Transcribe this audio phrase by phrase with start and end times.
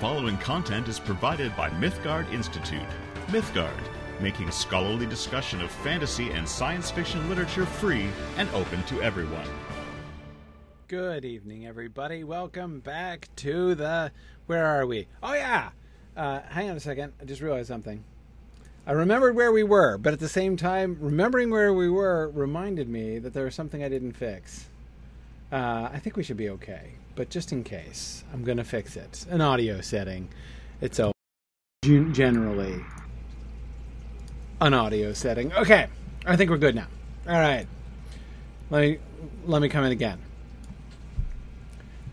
[0.00, 2.80] following content is provided by Mythgard Institute.
[3.28, 3.82] Mythgard,
[4.20, 8.06] making scholarly discussion of fantasy and science fiction literature free
[8.36, 9.48] and open to everyone.
[10.86, 12.22] Good evening, everybody.
[12.22, 14.12] Welcome back to the.
[14.46, 15.08] Where are we?
[15.20, 15.70] Oh, yeah!
[16.16, 17.12] Uh, hang on a second.
[17.20, 18.04] I just realized something.
[18.86, 22.88] I remembered where we were, but at the same time, remembering where we were reminded
[22.88, 24.68] me that there was something I didn't fix.
[25.50, 28.96] Uh, I think we should be okay, but just in case, I'm going to fix
[28.96, 29.26] it.
[29.28, 30.28] An audio setting.
[30.80, 31.10] It's a
[32.12, 32.80] generally
[34.60, 35.52] an audio setting.
[35.54, 35.88] Okay,
[36.24, 36.86] I think we're good now.
[37.26, 37.66] All right,
[38.70, 38.98] let me
[39.46, 40.20] let me come in again.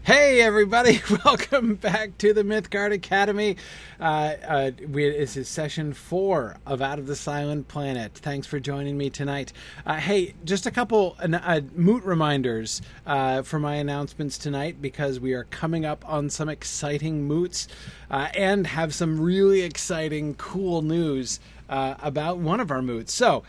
[0.05, 1.01] Hey everybody!
[1.25, 3.57] Welcome back to the Mythgard Academy.
[3.99, 8.13] Uh, uh, we, this is session four of Out of the Silent Planet.
[8.13, 9.51] Thanks for joining me tonight.
[9.83, 15.33] Uh, hey, just a couple uh, moot reminders uh, for my announcements tonight because we
[15.33, 17.67] are coming up on some exciting moots
[18.11, 23.11] uh, and have some really exciting, cool news about one of our moots.
[23.11, 23.41] So.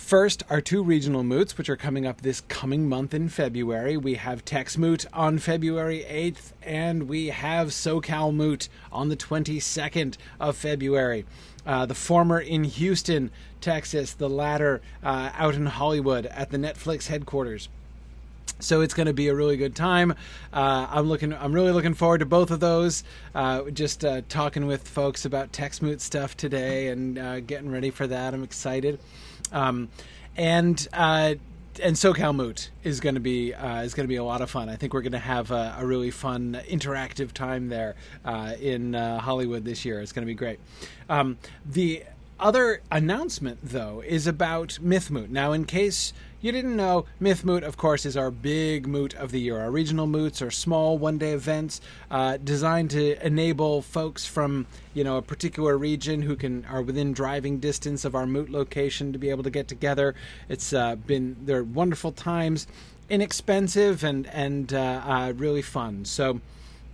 [0.00, 3.96] First, our two regional moots, which are coming up this coming month in February.
[3.96, 10.16] We have Tex Moot on February 8th, and we have SoCal Moot on the 22nd
[10.40, 11.26] of February.
[11.64, 17.06] Uh, the former in Houston, Texas, the latter uh, out in Hollywood at the Netflix
[17.06, 17.68] headquarters.
[18.58, 20.12] So it's going to be a really good time.
[20.52, 21.32] Uh, I'm looking.
[21.32, 23.04] I'm really looking forward to both of those.
[23.32, 28.08] Uh, just uh, talking with folks about Texmoot stuff today and uh, getting ready for
[28.08, 28.34] that.
[28.34, 28.98] I'm excited.
[29.52, 29.88] Um,
[30.36, 31.34] and uh,
[31.82, 34.50] and SoCal Moot is going to be uh, is going to be a lot of
[34.50, 34.68] fun.
[34.68, 38.94] I think we're going to have a, a, really fun interactive time there uh, in
[38.94, 40.00] uh, Hollywood this year.
[40.00, 40.60] It's going to be great.
[41.08, 42.04] Um, the
[42.38, 45.30] other announcement, though, is about Myth Moot.
[45.30, 49.30] Now, in case you didn't know, Myth Moot, of course, is our big moot of
[49.30, 49.60] the year.
[49.60, 55.18] Our regional moots are small one-day events uh, designed to enable folks from you know
[55.18, 59.28] a particular region who can are within driving distance of our moot location to be
[59.28, 60.14] able to get together.
[60.48, 62.66] It's uh, been they're wonderful times,
[63.10, 66.06] inexpensive and and uh, uh really fun.
[66.06, 66.40] So,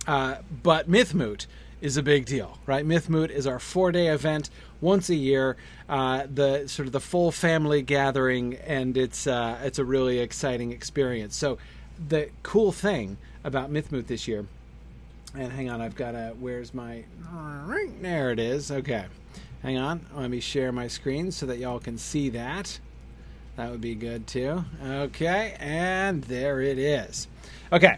[0.07, 1.47] uh, but Myth Moot
[1.79, 2.85] is a big deal, right?
[2.85, 4.49] Myth Moot is our four-day event
[4.81, 5.57] once a year,
[5.89, 10.71] uh, the sort of the full family gathering, and it's uh, it's a really exciting
[10.71, 11.35] experience.
[11.35, 11.57] So
[12.07, 14.45] the cool thing about Mythmoot this year,
[15.35, 17.03] and hang on, I've got a where's my
[18.01, 18.71] there it is.
[18.71, 19.05] Okay,
[19.63, 22.79] hang on, let me share my screen so that y'all can see that.
[23.55, 24.63] That would be good too.
[24.85, 27.27] Okay, and there it is.
[27.71, 27.97] Okay,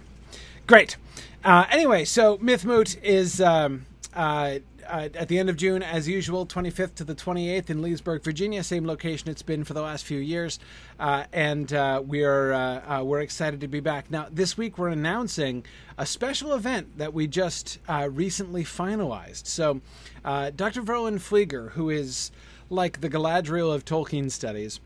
[0.68, 0.96] great.
[1.44, 6.46] Uh, anyway, so Mythmoot is um, uh, uh, at the end of June, as usual,
[6.46, 10.20] 25th to the 28th in Leesburg, Virginia, same location it's been for the last few
[10.20, 10.60] years,
[11.00, 14.10] uh, and uh, we are uh, uh, we're excited to be back.
[14.10, 15.64] Now, this week we're announcing
[15.98, 19.46] a special event that we just uh, recently finalized.
[19.46, 19.82] So,
[20.24, 20.82] Dr.
[20.82, 22.32] Verlyn Flieger, who is
[22.70, 24.80] like the Galadriel of Tolkien studies,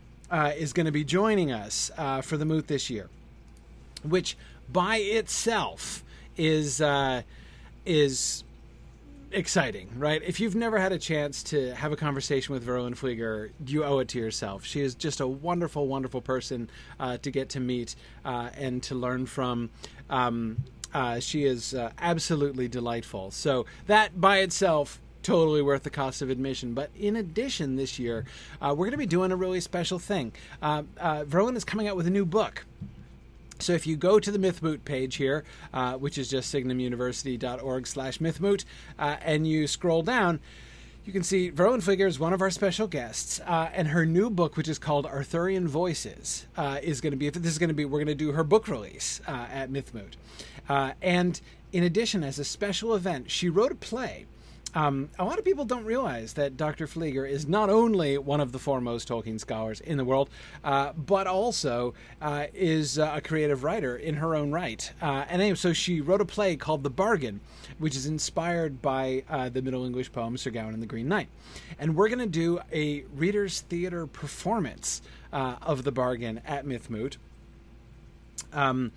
[0.56, 1.90] is going to be joining us
[2.22, 3.08] for the Moot this year,
[4.02, 4.36] which
[4.70, 6.04] by itself
[6.36, 6.80] is
[7.86, 8.43] is
[9.34, 10.22] exciting, right?
[10.22, 13.98] If you've never had a chance to have a conversation with Verlyn Flieger, you owe
[13.98, 14.64] it to yourself.
[14.64, 18.94] She is just a wonderful, wonderful person uh, to get to meet uh, and to
[18.94, 19.70] learn from.
[20.08, 20.58] Um,
[20.92, 23.32] uh, she is uh, absolutely delightful.
[23.32, 26.74] So that by itself totally worth the cost of admission.
[26.74, 28.24] But in addition, this year,
[28.60, 30.32] uh, we're going to be doing a really special thing.
[30.62, 32.64] Uh, uh, Verlyn is coming out with a new book.
[33.64, 35.42] So if you go to the MythMoot page here,
[35.72, 38.66] uh, which is just signumuniversity.org slash MythMoot,
[38.98, 40.40] uh, and you scroll down,
[41.06, 44.28] you can see Verlyn Flieger is one of our special guests, uh, and her new
[44.28, 47.30] book, which is called Arthurian Voices, uh, is going to be.
[47.30, 47.86] This is going to be.
[47.86, 50.12] We're going to do her book release uh, at MythMoot,
[50.68, 51.40] uh, and
[51.72, 54.26] in addition, as a special event, she wrote a play
[54.74, 56.86] um, a lot of people don't realize that Dr.
[56.86, 60.28] Flieger is not only one of the foremost Tolkien scholars in the world,
[60.64, 64.92] uh, but also uh, is uh, a creative writer in her own right.
[65.00, 67.40] Uh, and so she wrote a play called The Bargain,
[67.78, 71.28] which is inspired by uh, the Middle English poem Sir Gawain and the Green Knight.
[71.78, 75.02] And we're going to do a Reader's Theater performance
[75.32, 77.16] uh, of The Bargain at Mythmoot.
[78.52, 78.92] Um,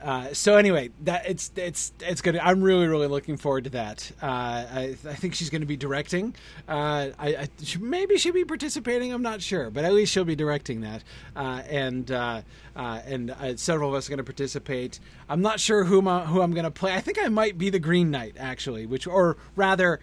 [0.00, 2.36] uh, so anyway, that it's it's it's good.
[2.36, 4.10] I'm really really looking forward to that.
[4.22, 6.34] Uh, I, I think she's going to be directing.
[6.68, 9.12] Uh, I, I she, maybe she'll be participating.
[9.12, 11.02] I'm not sure, but at least she'll be directing that.
[11.34, 12.42] Uh, and uh,
[12.76, 15.00] and several of us are going to participate.
[15.28, 16.94] I'm not sure who I'm, who I'm going to play.
[16.94, 19.98] I think I might be the Green Knight actually, which or rather,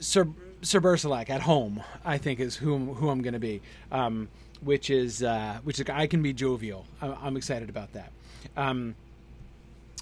[0.00, 0.28] Sir
[0.60, 1.82] Sir Bertilak at home.
[2.04, 3.62] I think is who who I'm going to be.
[3.90, 4.28] Um,
[4.60, 5.24] which is
[5.64, 6.84] which is I can be jovial.
[7.00, 8.12] I'm, I'm excited about that.
[8.56, 8.94] Um,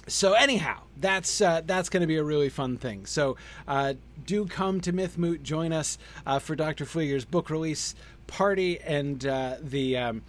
[0.07, 3.05] so anyhow, that's uh, that's going to be a really fun thing.
[3.05, 3.37] So
[3.67, 6.85] uh, do come to Myth Moot, join us uh, for Dr.
[6.85, 7.95] Flieger's book release
[8.27, 9.97] party and uh, the.
[9.97, 10.21] Um,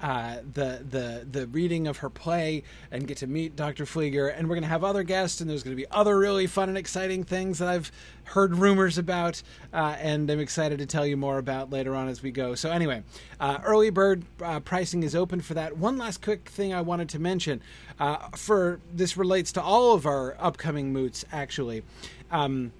[0.00, 3.84] uh, the the the reading of her play and get to meet Dr.
[3.84, 6.46] Flieger, and we're going to have other guests, and there's going to be other really
[6.46, 7.92] fun and exciting things that I've
[8.24, 9.42] heard rumors about,
[9.72, 12.54] uh, and I'm excited to tell you more about later on as we go.
[12.54, 13.02] So anyway,
[13.40, 15.76] uh, early bird uh, pricing is open for that.
[15.76, 17.60] One last quick thing I wanted to mention,
[17.98, 21.82] uh, for this relates to all of our upcoming moots actually.
[22.30, 22.72] Um,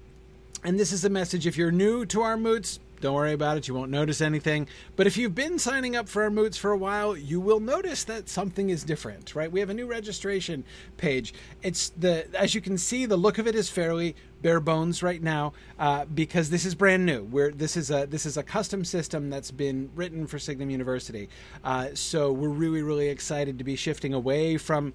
[0.63, 3.67] and this is a message if you're new to our moots don't worry about it.
[3.67, 4.67] You won't notice anything.
[4.95, 8.03] But if you've been signing up for our moots for a while, you will notice
[8.05, 9.51] that something is different, right?
[9.51, 10.63] We have a new registration
[10.97, 11.33] page.
[11.61, 15.21] It's the, as you can see, the look of it is fairly bare bones right
[15.21, 17.23] now uh, because this is brand new.
[17.23, 21.29] We're, this is a this is a custom system that's been written for Signum University.
[21.63, 24.93] Uh, so we're really really excited to be shifting away from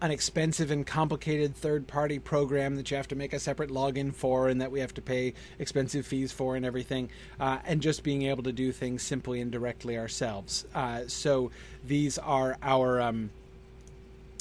[0.00, 4.14] an expensive and complicated third party program that you have to make a separate login
[4.14, 7.08] for and that we have to pay expensive fees for and everything,
[7.40, 10.66] uh, and just being able to do things simply and directly ourselves.
[10.74, 11.50] Uh, so
[11.84, 13.00] these are our.
[13.00, 13.30] Um,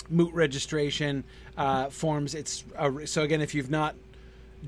[0.08, 1.24] moot registration
[1.58, 2.36] uh, forms.
[2.36, 2.64] It's
[3.06, 3.96] so again, if you've not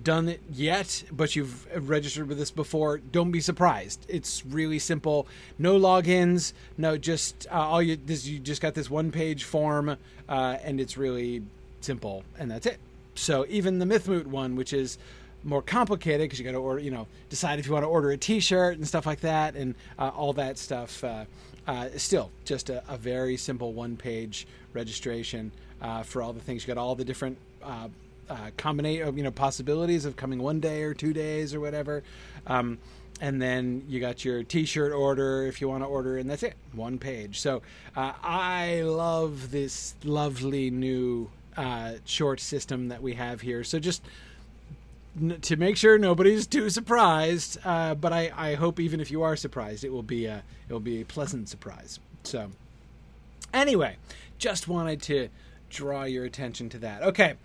[0.04, 4.06] done it yet, but you've registered with us before, don't be surprised.
[4.08, 5.28] It's really simple.
[5.58, 6.54] No logins.
[6.78, 9.98] No, just uh, all you this you just got this one page form,
[10.30, 11.44] uh, and it's really
[11.82, 12.80] simple, and that's it.
[13.16, 14.98] So even the Mythmoot one, which is
[15.44, 18.12] more complicated because you got to order, you know, decide if you want to order
[18.12, 21.04] a T-shirt and stuff like that, and uh, all that stuff.
[21.04, 21.26] Uh,
[21.68, 25.52] uh, still, just a, a, very simple one-page registration
[25.82, 26.64] uh, for all the things.
[26.64, 27.38] You got all the different
[28.30, 32.04] uh, combination, you know, possibilities of coming one day or two days or whatever.
[32.46, 32.78] Um,
[33.20, 36.56] and then you got your T-shirt order if you want to order, and that's it,
[36.74, 37.40] one page.
[37.40, 37.62] So
[37.96, 43.64] uh, I love this lovely new uh, short system that we have here.
[43.64, 44.04] So just
[45.42, 49.36] to make sure nobody's too surprised, uh, but I, I hope even if you are
[49.36, 52.00] surprised, it will be a it will be a pleasant surprise.
[52.24, 52.52] So
[53.52, 53.96] anyway,
[54.38, 55.30] just wanted to
[55.70, 57.02] draw your attention to that.
[57.02, 57.36] Okay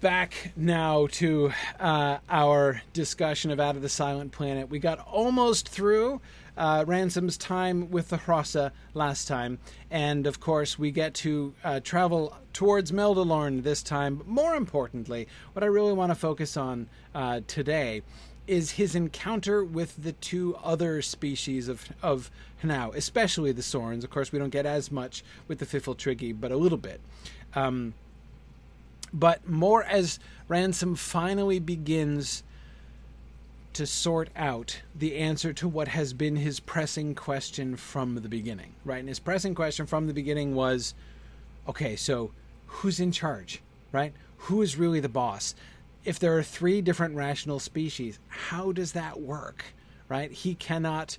[0.00, 4.70] back now to uh, our discussion of Out of the Silent Planet.
[4.70, 6.20] We got almost through
[6.56, 9.58] uh, Ransom's time with the Hrossa last time,
[9.90, 14.16] and of course, we get to uh, travel towards Meldilorn this time.
[14.16, 18.02] But more importantly, what I really want to focus on uh, today
[18.46, 22.30] is his encounter with the two other species of of
[22.62, 24.02] Hnau, especially the Sorns.
[24.02, 27.00] Of course, we don't get as much with the Pfifltriggi, but a little bit.
[27.54, 27.94] Um,
[29.12, 30.18] but more as
[30.48, 32.42] Ransom finally begins
[33.72, 38.74] to sort out the answer to what has been his pressing question from the beginning,
[38.84, 38.98] right?
[38.98, 40.94] And his pressing question from the beginning was
[41.68, 42.32] okay, so
[42.66, 43.62] who's in charge,
[43.92, 44.12] right?
[44.38, 45.54] Who is really the boss?
[46.04, 49.64] If there are three different rational species, how does that work,
[50.08, 50.32] right?
[50.32, 51.18] He cannot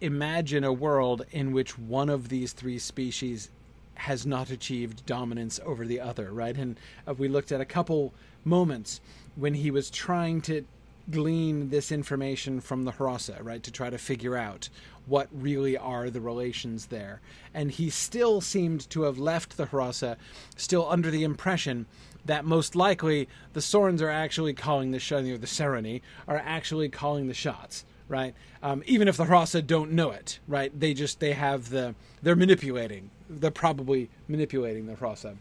[0.00, 3.50] imagine a world in which one of these three species
[3.98, 6.56] has not achieved dominance over the other, right?
[6.56, 8.14] And uh, we looked at a couple
[8.44, 9.00] moments
[9.36, 10.64] when he was trying to
[11.10, 14.68] glean this information from the Hrossa, right, to try to figure out
[15.06, 17.20] what really are the relations there.
[17.54, 20.16] And he still seemed to have left the Hrossa
[20.56, 21.86] still under the impression
[22.26, 26.88] that most likely the Sorns are actually calling the shots, or the Seroni are actually
[26.88, 28.34] calling the shots, right?
[28.62, 30.78] Um, even if the Hrossa don't know it, right?
[30.78, 33.10] They just they have the they're manipulating.
[33.28, 35.36] They're probably manipulating the Hrossa,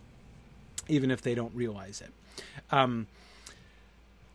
[0.88, 2.12] even if they don't realize it.
[2.72, 3.08] Um,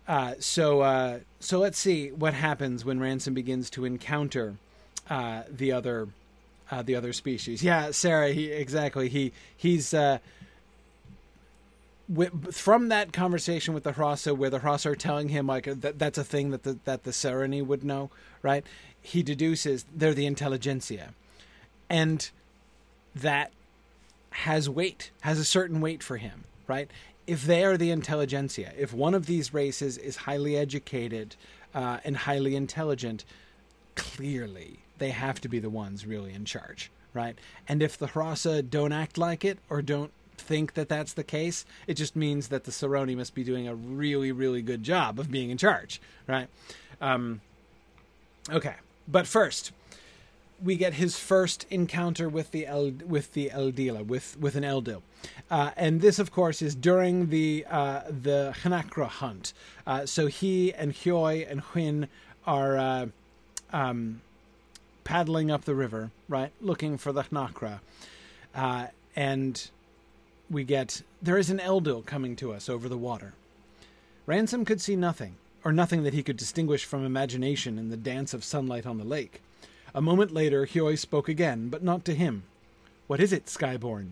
[0.08, 4.56] uh, so uh, so let's see what happens when Ransom begins to encounter
[5.08, 6.08] uh, the other
[6.70, 7.62] uh, the other species.
[7.62, 8.32] Yeah, Sarah.
[8.32, 9.08] He exactly.
[9.08, 9.94] He he's
[12.18, 15.99] uh, from that conversation with the Hrossa, where the Hrossa are telling him like that
[15.99, 18.11] that's a thing that the that the Seroni would know,
[18.42, 18.64] right?
[19.00, 21.14] He deduces they're the intelligentsia,
[21.88, 22.30] and
[23.14, 23.52] that
[24.30, 26.90] has weight, has a certain weight for him, right?
[27.26, 31.37] If they are the intelligentsia, if one of these races is highly educated
[31.75, 33.25] uh, and highly intelligent,
[33.94, 37.37] clearly they have to be the ones really in charge, right?
[37.68, 41.64] And if the Hrossa don't act like it or don't think that that's the case.
[41.87, 45.30] It just means that the Seroni must be doing a really, really good job of
[45.30, 46.49] being in charge, right?
[47.00, 47.40] Um,
[48.50, 48.75] okay,
[49.08, 49.72] but first,
[50.62, 55.02] we get his first encounter with the El, with the Eldila, with with an Eldil,
[55.50, 59.52] uh, and this, of course, is during the uh, the Hnakra hunt.
[59.87, 62.08] Uh, so he and Hyoi and Whin
[62.46, 63.06] are uh,
[63.72, 64.20] um,
[65.04, 67.80] paddling up the river, right, looking for the Hnakra,
[68.54, 69.70] uh, and
[70.52, 73.32] we get there is an Eldil coming to us over the water.
[74.26, 78.35] Ransom could see nothing, or nothing that he could distinguish from imagination in the dance
[78.35, 79.40] of sunlight on the lake.
[79.94, 82.42] A moment later, Hyoi spoke again, but not to him.
[83.06, 84.11] What is it, Skyborn?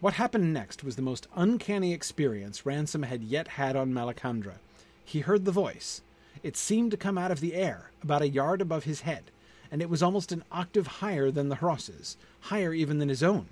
[0.00, 4.56] What happened next was the most uncanny experience Ransom had yet had on Malacandra.
[5.04, 6.02] He heard the voice.
[6.42, 9.24] It seemed to come out of the air, about a yard above his head,
[9.70, 13.46] and it was almost an octave higher than the Hross's, higher even than his own.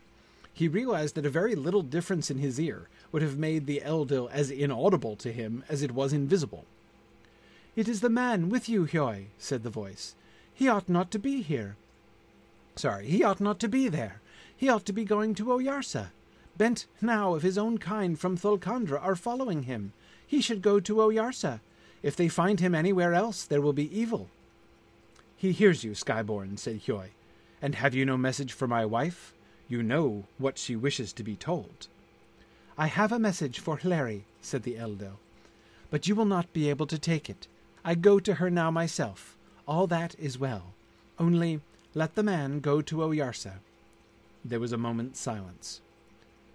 [0.53, 4.31] He realized that a very little difference in his ear would have made the Eldil
[4.31, 6.65] as inaudible to him as it was invisible.
[7.77, 10.15] It is the man with you, Hyoi, said the voice.
[10.53, 11.77] He ought not to be here.
[12.77, 14.21] Sorry, he ought not to be there.
[14.57, 16.11] He ought to be going to Oyarsa.
[16.59, 19.93] Bent hnau of his own kind from Thulcandra are following him.
[20.27, 21.61] He should go to Oyarsa.
[22.03, 24.29] If they find him anywhere else, there will be evil.
[25.37, 27.09] He hears you, Skyborn, said Hyoi.
[27.63, 29.33] And have you no message for my wife?
[29.71, 31.87] You know what she wishes to be told.
[32.77, 35.19] I have a message for Hleri, said the Eldil.
[35.91, 37.47] But you will not be able to take it.
[37.85, 39.37] I go to her now myself.
[39.69, 40.75] All that is well.
[41.21, 41.61] Only
[41.95, 43.61] let the man go to Oyarsa.
[44.45, 45.81] There was a moment's silence.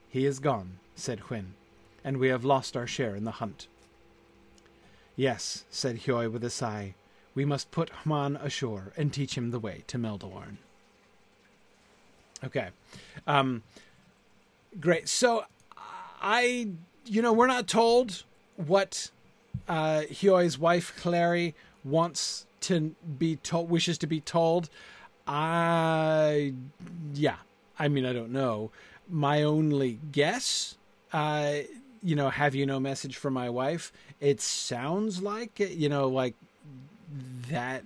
[0.10, 1.53] He is gone, said Whin,
[2.03, 3.67] and we have lost our share in the hunt.
[5.15, 6.95] Yes, said Hyoi with a sigh,
[7.34, 10.57] we must put Hman ashore and teach him the way to Meldilorn.
[12.44, 12.70] Okay.
[13.27, 13.63] Um,
[14.80, 15.08] great.
[15.10, 15.46] So
[16.22, 16.70] I,
[17.06, 18.24] you know, we're not told
[18.58, 19.10] what
[19.68, 24.70] uh, Hyoi's wife, Hleri, wants to be told, wishes to be told.
[25.27, 26.54] I,
[27.13, 27.38] yeah,
[27.80, 28.72] I mean, I don't know.
[29.10, 30.77] My only guess,
[31.13, 31.54] uh,
[32.01, 33.92] you know, have you no message for my wife?
[34.20, 36.36] It sounds like, you know, like
[37.50, 37.84] that.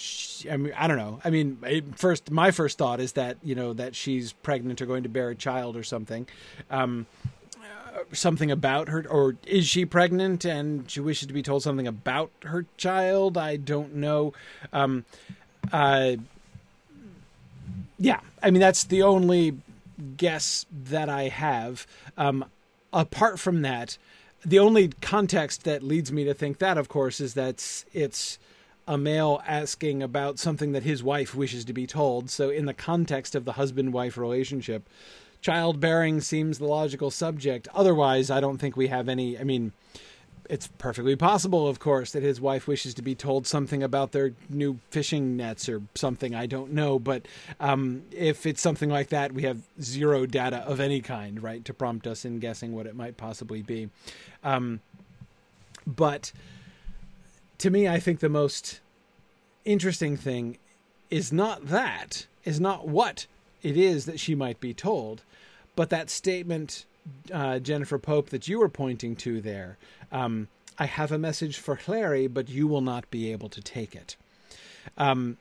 [0.00, 1.20] She, I mean, I don't know.
[1.24, 1.58] I mean,
[1.96, 5.28] first, my first thought is that you know that she's pregnant or going to bear
[5.28, 6.26] a child or something.
[6.70, 7.06] Um,
[8.12, 12.30] something about her, or is she pregnant and she wishes to be told something about
[12.44, 13.36] her child?
[13.36, 14.32] I don't know.
[14.72, 15.04] Um,
[15.70, 16.16] uh,
[17.98, 19.58] yeah, I mean that's the only
[20.16, 21.86] guess that I have.
[22.16, 22.46] Um,
[22.90, 23.98] apart from that,
[24.46, 28.38] the only context that leads me to think that, of course, is that it's
[28.90, 32.28] a male asking about something that his wife wishes to be told.
[32.28, 34.90] So, in the context of the husband wife relationship,
[35.40, 37.68] childbearing seems the logical subject.
[37.72, 39.38] Otherwise, I don't think we have any.
[39.38, 39.72] I mean,
[40.48, 44.32] it's perfectly possible, of course, that his wife wishes to be told something about their
[44.48, 46.34] new fishing nets or something.
[46.34, 46.98] I don't know.
[46.98, 47.26] But
[47.60, 51.72] um, if it's something like that, we have zero data of any kind, right, to
[51.72, 53.88] prompt us in guessing what it might possibly be.
[54.42, 54.80] Um,
[55.86, 56.32] but
[57.60, 58.80] to me, I think the most
[59.66, 60.56] interesting thing
[61.10, 63.26] is not that, is not what
[63.62, 65.22] it is that she might be told,
[65.76, 66.86] but that statement,
[67.32, 69.76] uh, Jennifer Pope, that you were pointing to there.
[70.10, 70.48] Um,
[70.78, 74.16] I have a message for Hleri, but you will not be able to take it.
[74.96, 75.36] Um,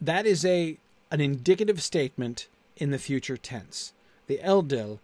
[0.00, 0.78] that is a
[1.10, 2.46] an indicative statement
[2.76, 3.92] in the future tense.
[4.28, 5.00] The Eldil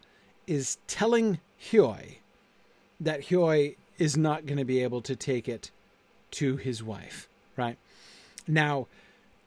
[0.46, 2.18] is telling Hyoi
[2.98, 5.70] that Hyoi is not going to be able to take it
[6.32, 7.78] to his wife, right?
[8.46, 8.86] Now,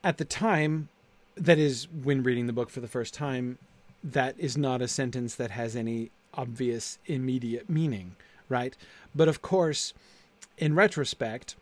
[0.03, 0.89] at the time,
[1.35, 3.57] that is when reading the book for the first time,
[4.03, 8.15] that is not a sentence that has any obvious immediate meaning,
[8.49, 8.75] right?
[9.13, 9.93] But of course,
[10.57, 11.55] in retrospect,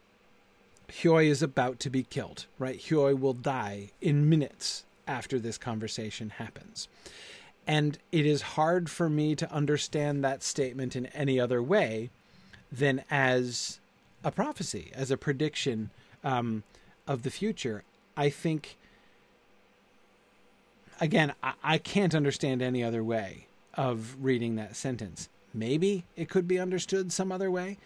[0.89, 2.79] Hyoi is about to be killed, right?
[2.79, 6.87] Hyoi will die in minutes after this conversation happens.
[7.67, 12.09] And it is hard for me to understand that statement in any other way
[12.71, 13.78] than as
[14.23, 15.89] a prophecy, as a prediction
[16.23, 16.63] um,
[17.07, 17.83] of the future.
[18.17, 18.77] I think
[20.99, 25.29] again, I, I can't understand any other way of reading that sentence.
[25.53, 27.77] Maybe it could be understood some other way.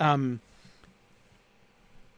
[0.00, 0.40] Um,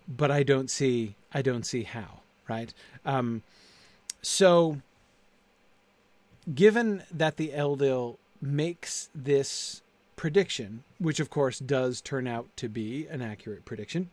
[0.06, 2.72] but I don't see I don't see how, right?
[3.04, 3.42] Um,
[4.22, 4.78] so
[6.54, 9.82] given that the Eldil makes this
[10.16, 14.10] prediction, which of course does turn out to be an accurate prediction,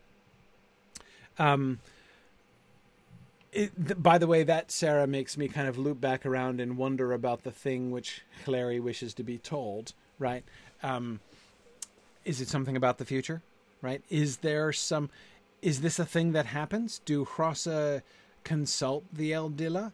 [1.37, 1.79] um,
[3.51, 7.11] it, by the way, that Sarah makes me kind of loop back around and wonder
[7.11, 9.93] about the thing which Hleri wishes to be told.
[10.19, 10.43] Right?
[10.83, 11.19] Um,
[12.23, 13.41] is it something about the future?
[13.81, 14.01] Right?
[14.09, 15.09] Is there some?
[15.61, 17.01] Is this a thing that happens?
[17.03, 18.01] Do Hrossa
[18.43, 19.91] consult the Eldila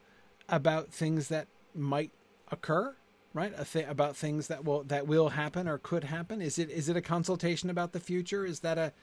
[0.48, 2.12] about things that might
[2.52, 2.96] occur?
[3.34, 3.54] Right?
[3.72, 6.42] Th- about things that will that will happen or could happen.
[6.42, 8.46] Is it is it a consultation about the future?
[8.46, 8.94] Is that a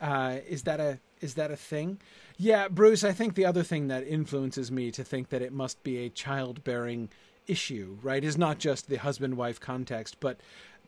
[0.00, 1.98] uh, is that a is that a thing?
[2.36, 3.04] Yeah, Bruce.
[3.04, 6.08] I think the other thing that influences me to think that it must be a
[6.10, 7.08] childbearing
[7.46, 10.40] issue, right, is not just the husband wife context, but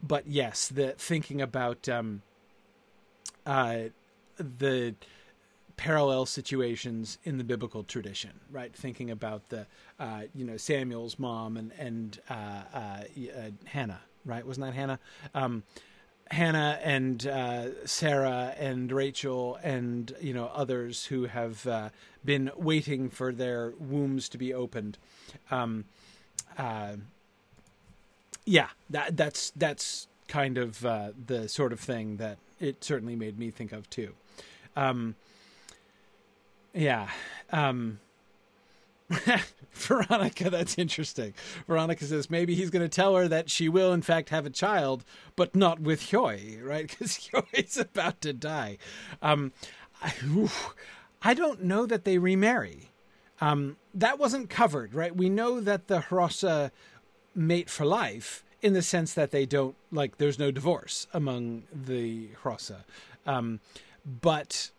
[0.02, 2.23] but yes, the thinking about um,
[3.47, 3.85] uh,
[4.37, 4.95] the
[5.76, 8.75] parallel situations in the biblical tradition, right?
[8.75, 9.66] Thinking about the,
[9.99, 14.47] uh, you know, Samuel's mom and and uh, uh, uh Hannah, right?
[14.47, 14.99] Wasn't that Hannah?
[15.35, 15.62] Um,
[16.31, 21.90] Hannah and uh, Sarah and Rachel and you know others who have uh,
[22.25, 24.97] been waiting for their wombs to be opened.
[25.50, 25.85] Um,
[28.47, 33.50] yeah, that that's that's kind of the sort of thing that it certainly made me
[33.50, 34.14] think of too.
[34.76, 35.14] Um,
[36.75, 37.09] yeah.
[37.52, 38.00] Um,
[39.73, 41.35] Veronica, that's interesting.
[41.66, 44.50] Veronica says maybe he's going to tell her that she will, in fact, have a
[44.50, 45.04] child,
[45.37, 46.88] but not with Hyoi, right?
[46.99, 48.78] Because Hyoi's about to die.
[49.21, 49.52] Um,
[50.02, 50.14] I,
[51.23, 52.90] I, don't know that they remarry.
[53.40, 55.14] Um, that wasn't covered, right?
[55.14, 56.71] We know that the Hrossa
[57.35, 62.28] mate for life in the sense that they don't, like, there's no divorce among the
[62.43, 62.85] Hrossa.
[63.26, 63.61] Um,
[64.04, 64.71] but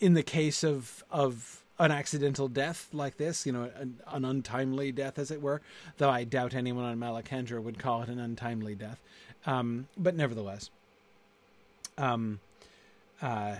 [0.00, 4.92] in the case of of an accidental death like this, you know, an, an, untimely
[4.92, 5.62] death, as it were,
[5.96, 9.00] though I doubt anyone on Malacandra would call it an untimely death.
[9.46, 10.68] Um, but nevertheless,
[11.96, 12.40] um,
[13.22, 13.56] uh,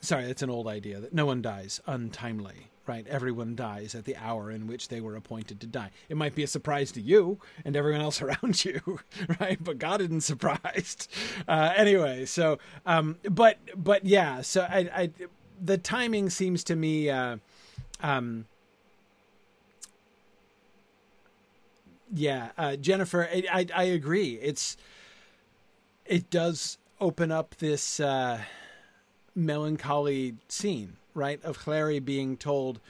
[0.00, 3.06] sorry, that's an old idea that no one dies untimely, right?
[3.06, 5.90] Everyone dies at the hour in which they were appointed to die.
[6.08, 9.00] It might be a surprise to you and everyone else around you,
[9.40, 9.62] right?
[9.62, 11.08] But God isn't surprised.
[11.46, 15.10] Uh, anyway, so, um, but, but yeah, so I, I
[15.60, 17.36] the timing seems to me uh,
[18.02, 18.46] um,
[22.12, 24.34] yeah uh, jennifer I, I, I agree.
[24.34, 24.76] It's
[26.06, 28.40] it does open up this uh,
[29.34, 32.80] melancholy scene right of Hleri being told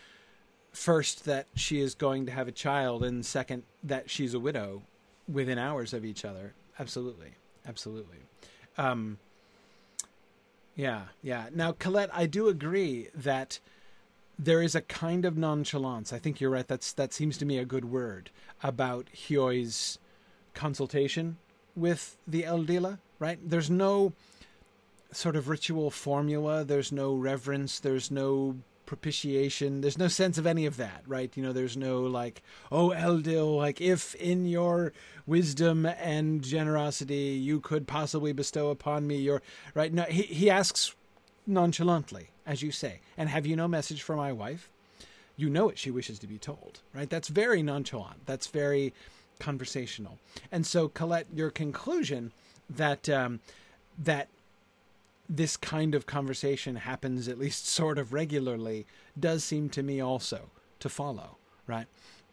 [0.73, 4.83] first that she is going to have a child and second that she's a widow
[5.27, 6.55] within hours of each other.
[6.79, 7.33] Absolutely.
[7.67, 8.19] Absolutely.
[8.77, 9.19] Um,
[10.79, 11.49] yeah, yeah.
[11.53, 13.59] Now, Colette, I do agree that
[14.39, 16.13] there is a kind of nonchalance.
[16.13, 16.69] I think you're right.
[16.69, 18.31] That's that seems to me a good word
[18.63, 19.99] about Hyoi's
[20.55, 21.37] consultation
[21.75, 23.01] with the Eldila.
[23.19, 23.41] Right?
[23.45, 24.13] There's no
[25.11, 26.63] sort of ritual formula.
[26.63, 27.81] There's no reverence.
[27.81, 29.83] There's no propitiation.
[29.83, 31.31] There's no sense of any of that, right?
[31.37, 32.41] You know, there's no like,
[32.73, 34.95] oh, Eldil, like if in your
[35.27, 39.43] wisdom and generosity you could possibly bestow upon me your
[39.75, 39.93] right.
[39.93, 40.95] No, he he asks
[41.47, 44.71] nonchalantly, as you say, and have you no message for my wife?
[45.37, 45.79] You know it.
[45.79, 47.11] She wishes to be told, right?
[47.11, 48.25] That's very nonchalant.
[48.25, 48.95] That's very
[49.39, 50.19] conversational.
[50.51, 52.33] And so, Colette, your conclusion
[52.71, 53.41] that um,
[53.99, 54.29] that
[55.29, 58.87] this kind of conversation happens at least sort of regularly
[59.19, 61.87] does seem to me also to follow, right?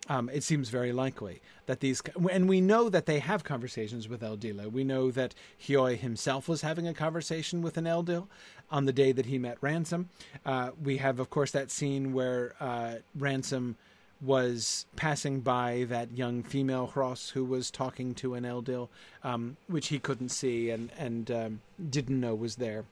[0.07, 4.21] Um, it seems very likely that these, and we know that they have conversations with
[4.21, 4.71] Eldila.
[4.71, 8.27] We know that Hyoi himself was having a conversation with an Eldil
[8.69, 10.09] on the day that he met Ransom.
[10.45, 13.77] Uh, we have, of course, that scene where uh, Ransom
[14.21, 18.89] was passing by that young female Hross who was talking to an Eldil,
[19.23, 22.85] um, which he couldn't see and and um, didn't know was there.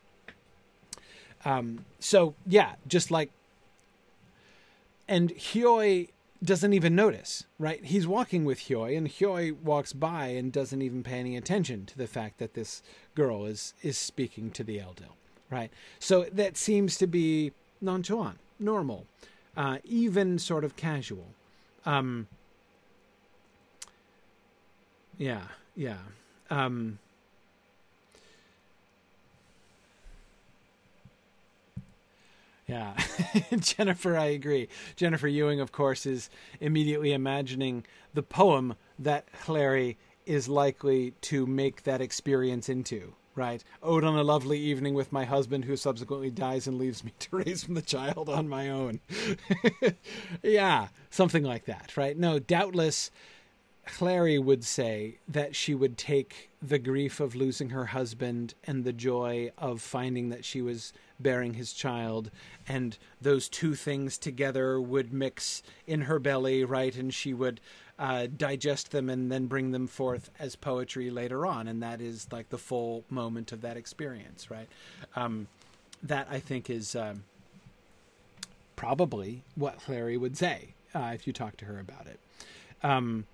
[1.46, 3.32] Um, so yeah, just like,
[5.08, 6.10] and Hyoi
[6.44, 7.84] doesn't even notice, right?
[7.84, 11.98] He's walking with Hyoi, and Hyoi walks by and doesn't even pay any attention to
[11.98, 12.82] the fact that this
[13.16, 15.16] girl is is speaking to the Eldil,
[15.50, 15.72] right?
[16.00, 19.06] So that seems to be nonchalant, normal
[19.56, 21.28] uh, even sort of casual.
[21.86, 22.28] Um,
[25.18, 25.44] yeah,
[25.76, 25.98] yeah.
[26.50, 27.00] Um,
[32.68, 32.96] yeah,
[33.60, 34.70] Jennifer, I agree.
[34.96, 41.84] Jennifer Ewing, of course, is immediately imagining the poem that Hleri is likely to make
[41.84, 43.63] that experience into right?
[43.82, 47.38] Ode on a lovely evening with my husband who subsequently dies and leaves me to
[47.38, 49.00] raise the child on my own.
[50.43, 52.17] yeah, something like that, right?
[52.17, 53.12] No, doubtless
[53.88, 58.93] Hleri would say that she would take the grief of losing her husband and the
[58.93, 62.32] joy of finding that she was bearing his child,
[62.67, 66.96] and those two things together would mix in her belly, right?
[66.96, 67.60] And she would
[68.04, 72.28] uh, digest them and then bring them forth as poetry later on, and that is
[72.34, 74.68] like the full moment of that experience, right?
[75.16, 75.48] Um,
[76.04, 77.24] that I think is um,
[78.76, 82.20] probably what Hleri would say uh, if you talk to her about it.
[82.84, 83.26] Um,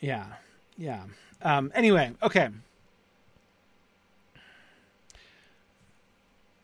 [0.00, 0.26] yeah,
[0.76, 1.04] yeah.
[1.42, 2.48] Um, anyway, okay.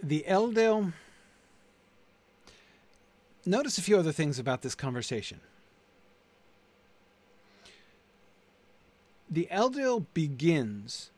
[0.02, 0.94] The Eldil.
[3.46, 5.38] Notice a few other things about this conversation
[9.32, 11.10] the Eldil begins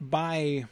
[0.00, 0.64] by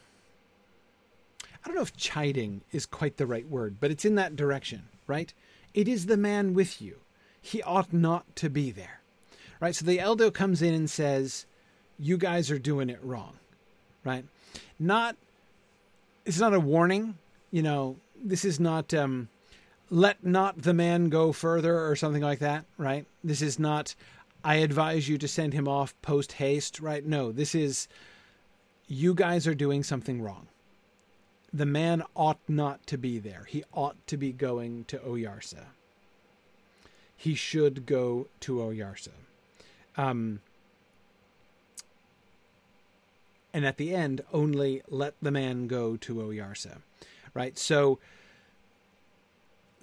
[1.42, 4.85] I don't know if chiding is quite the right word, but it's in that direction,
[5.07, 5.35] right?
[5.74, 7.01] It is the man with you.
[7.42, 9.01] He ought not to be there.
[9.61, 9.74] Right?
[9.74, 11.44] So the Eldil comes in and says,
[11.98, 13.35] You guys are doing it wrong.
[14.05, 14.24] Right?
[14.79, 15.16] Not
[16.24, 17.16] it's not a warning,
[17.51, 19.29] you know, this is not um
[19.90, 23.05] let not the man go further or something like that, right?
[23.22, 23.94] This is not
[24.44, 27.05] I advise you to send him off post haste, right?
[27.05, 27.88] No, this is
[28.87, 30.48] you guys are doing something wrong.
[31.53, 33.44] The man ought not to be there.
[33.48, 35.66] He ought to be going to Oyarsa.
[37.16, 39.11] He should go to Oyarsa.
[39.96, 40.40] Um,
[43.53, 46.79] and at the end, only let the man go to Oyarsa.
[47.35, 47.59] Right?
[47.59, 47.98] So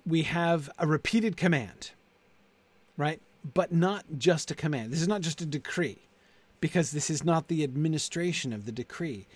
[0.06, 1.92] we have a repeated command,
[2.96, 3.22] right?
[3.54, 4.92] But not just a command.
[4.92, 6.00] This is not just a decree,
[6.60, 9.28] because this is not the administration of the decree.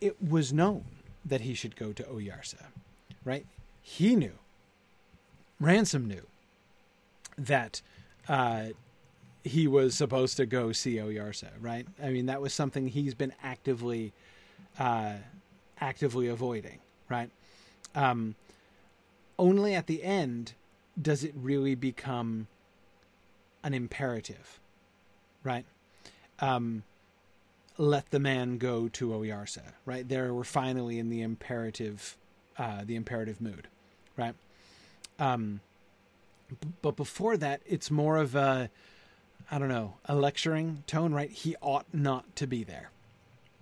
[0.00, 0.84] It was known
[1.24, 2.66] that he should go to Oyarsa,
[3.24, 3.46] right?
[3.80, 4.32] He knew,
[5.60, 6.26] Ransom knew
[7.38, 7.80] that
[8.28, 8.66] uh,
[9.44, 11.86] he was supposed to go see Oyarsa, right?
[12.02, 14.12] I mean, that was something he's been actively,
[14.78, 15.14] uh,
[15.80, 17.30] actively avoiding, right?
[17.94, 18.34] Um,
[19.38, 20.54] only at the end
[21.00, 22.46] does it really become
[23.64, 24.60] an imperative,
[25.42, 25.64] right?
[26.38, 26.84] Um,
[27.76, 30.08] let the man go to Oyarsa, right?
[30.08, 32.16] There we're finally in the imperative,
[32.56, 33.66] uh, the imperative mood,
[34.16, 34.34] right?
[35.18, 35.60] Um,
[36.48, 38.70] b- but before that, it's more of a,
[39.50, 41.30] I don't know, a lecturing tone, right?
[41.30, 42.90] He ought not to be there.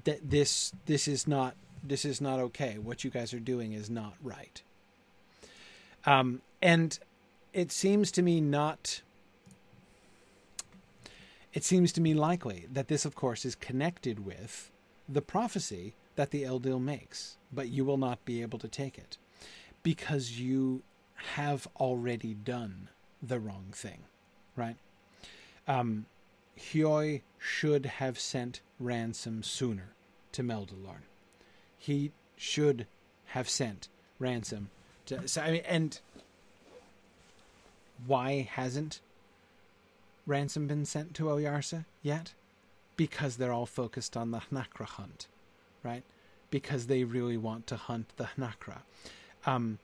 [0.04, 2.76] That this this is not this is not okay.
[2.78, 4.60] What you guys are doing is not right.
[6.04, 6.98] Um, and
[7.52, 9.02] it seems to me not.
[11.52, 14.70] It seems to me likely that this, of course, is connected with
[15.08, 19.18] the prophecy that the Eldil makes, but you will not be able to take it
[19.82, 20.82] because you
[21.14, 22.88] have already done
[23.22, 24.00] the wrong thing,
[24.56, 24.76] right?
[25.68, 26.06] Um,
[26.58, 29.94] Hyoi should have sent ransom sooner
[30.32, 31.02] to Meldilorn.
[31.76, 32.86] He should
[33.26, 33.88] have sent
[34.18, 34.70] ransom
[35.06, 35.26] to.
[35.28, 36.00] So, I mean, and
[38.06, 39.00] why hasn't
[40.26, 42.34] ransom been sent to Oyarsa yet?
[42.96, 45.26] Because they're all focused on the Hnakra hunt,
[45.82, 46.02] right?
[46.50, 48.78] Because they really want to hunt the Hnakra.
[49.46, 49.78] Um,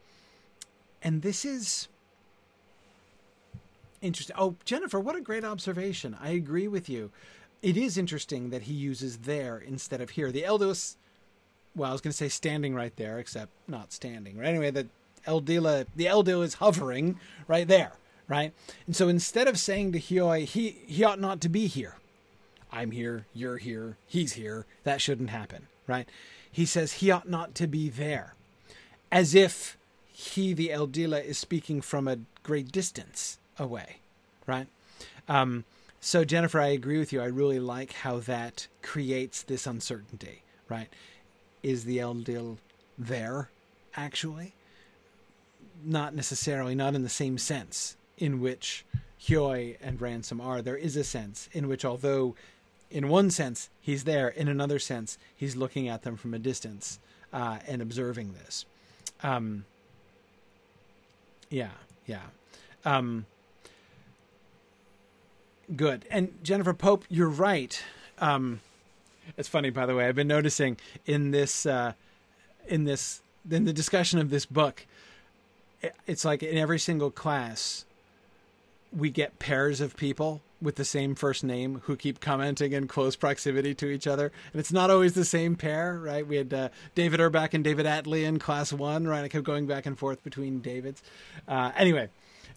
[1.02, 1.88] and this is
[4.00, 4.36] interesting.
[4.38, 6.16] Oh, Jennifer, what a great observation.
[6.20, 7.10] I agree with you.
[7.62, 10.30] It is interesting that he uses there instead of here.
[10.30, 10.96] The Eldil,
[11.74, 14.38] well, I was going to say standing right there, except not standing.
[14.38, 14.48] Right?
[14.48, 14.86] Anyway, the
[15.26, 17.92] Eldila, the Eldil is hovering right there,
[18.28, 18.52] right?
[18.86, 21.96] And so instead of saying to Hyoi, he he ought not to be here.
[22.70, 24.66] I'm here, you're here, he's here.
[24.84, 26.06] That shouldn't happen, right?
[26.52, 28.34] He says he ought not to be there,
[29.10, 34.00] as if he, the Eldila, is speaking from a great distance away,
[34.46, 34.66] right?
[35.28, 35.64] Um,
[36.00, 37.22] so Jennifer, I agree with you.
[37.22, 40.88] I really like how that creates this uncertainty, right?
[41.62, 42.58] Is the Eldil
[42.98, 43.48] there
[43.96, 44.54] actually?
[45.84, 48.84] Not necessarily, not in the same sense in which
[49.20, 50.62] Hyoi and Ransom are.
[50.62, 52.34] There is a sense in which, although
[52.90, 56.98] in one sense he's there, in another sense he's looking at them from a distance
[57.32, 58.64] uh, and observing this.
[59.22, 59.64] Um,
[61.50, 61.70] yeah,
[62.06, 62.22] yeah.
[62.84, 63.26] Um,
[65.74, 66.04] good.
[66.10, 67.82] And Jennifer Pope, you're right.
[68.18, 68.60] Um,
[69.36, 70.06] it's funny, by the way.
[70.06, 71.92] I've been noticing in this, uh,
[72.66, 74.86] in this, in the discussion of this book,
[76.06, 77.84] it's like in every single class,
[78.96, 83.14] we get pairs of people with the same first name who keep commenting in close
[83.14, 84.32] proximity to each other.
[84.52, 86.26] And it's not always the same pair, right?
[86.26, 89.24] We had uh, David Urbach and David Atley in class one, right?
[89.24, 91.02] I kept going back and forth between Davids.
[91.46, 92.08] Uh, anyway,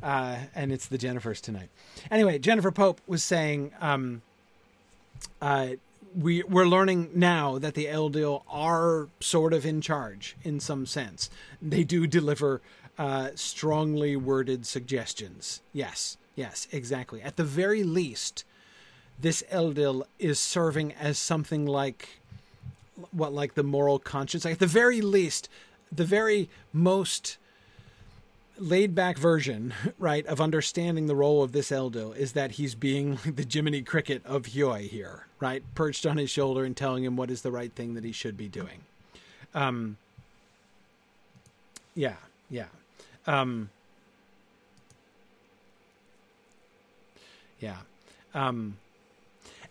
[0.02, 1.70] uh, and it's the Jennifers tonight.
[2.10, 4.24] Anyway, Jennifer Pope was saying um,
[5.42, 5.70] uh,
[6.16, 11.30] we we're learning now that the Eldil are sort of in charge in some sense.
[11.62, 12.62] They do deliver
[12.98, 15.62] uh, strongly worded suggestions.
[15.72, 17.22] Yes, yes, exactly.
[17.22, 18.44] At the very least,
[19.20, 22.20] this Eldil is serving as something like
[23.12, 24.46] what, like the moral conscience.
[24.46, 25.50] Like at the very least,
[25.92, 27.38] the very most
[28.58, 33.20] laid back version, right, of understanding the role of this Eldil is that he's being
[33.26, 37.32] the Jiminy Cricket of Hyoi here, right, perched on his shoulder and telling him what
[37.32, 38.82] is the right thing that he should be doing.
[39.54, 39.98] Um,
[41.96, 42.16] yeah,
[42.50, 42.68] yeah.
[43.28, 43.70] Um,
[47.62, 47.78] yeah.
[48.34, 48.78] Um,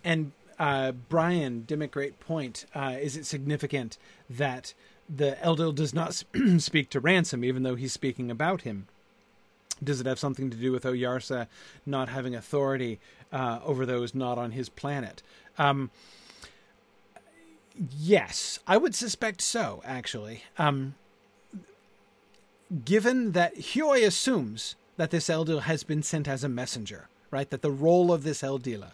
[0.03, 2.64] and uh, Brian, Dimmick, great point.
[2.74, 3.98] Uh, is it significant
[4.29, 4.72] that
[5.14, 6.22] the Eldil does not
[6.59, 8.87] speak to Ransom, even though he's speaking about him?
[9.83, 11.46] Does it have something to do with Oyarsa
[11.87, 13.00] not having authority
[13.33, 15.22] uh, over those not on his planet?
[15.59, 15.90] Um,
[17.98, 20.44] yes, I would suspect so, actually.
[20.59, 20.94] Um,
[22.85, 27.49] given that Hyoi assumes that this Eldil has been sent as a messenger, right?
[27.51, 28.93] That the role of this Eldila,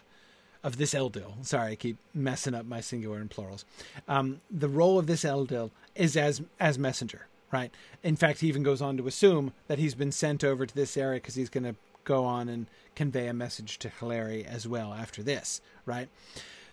[0.63, 3.65] of this Eldil, sorry, I keep messing up my singular and plurals.
[4.07, 7.71] Um, the role of this Eldil is as as messenger, right?
[8.03, 10.97] In fact, he even goes on to assume that he's been sent over to this
[10.97, 14.93] area because he's going to go on and convey a message to Hleri as well
[14.93, 16.07] after this, right?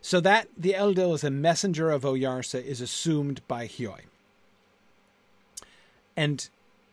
[0.00, 4.00] So that the Eldil is a messenger of Oyarsa is assumed by Hyoi.
[6.16, 6.48] And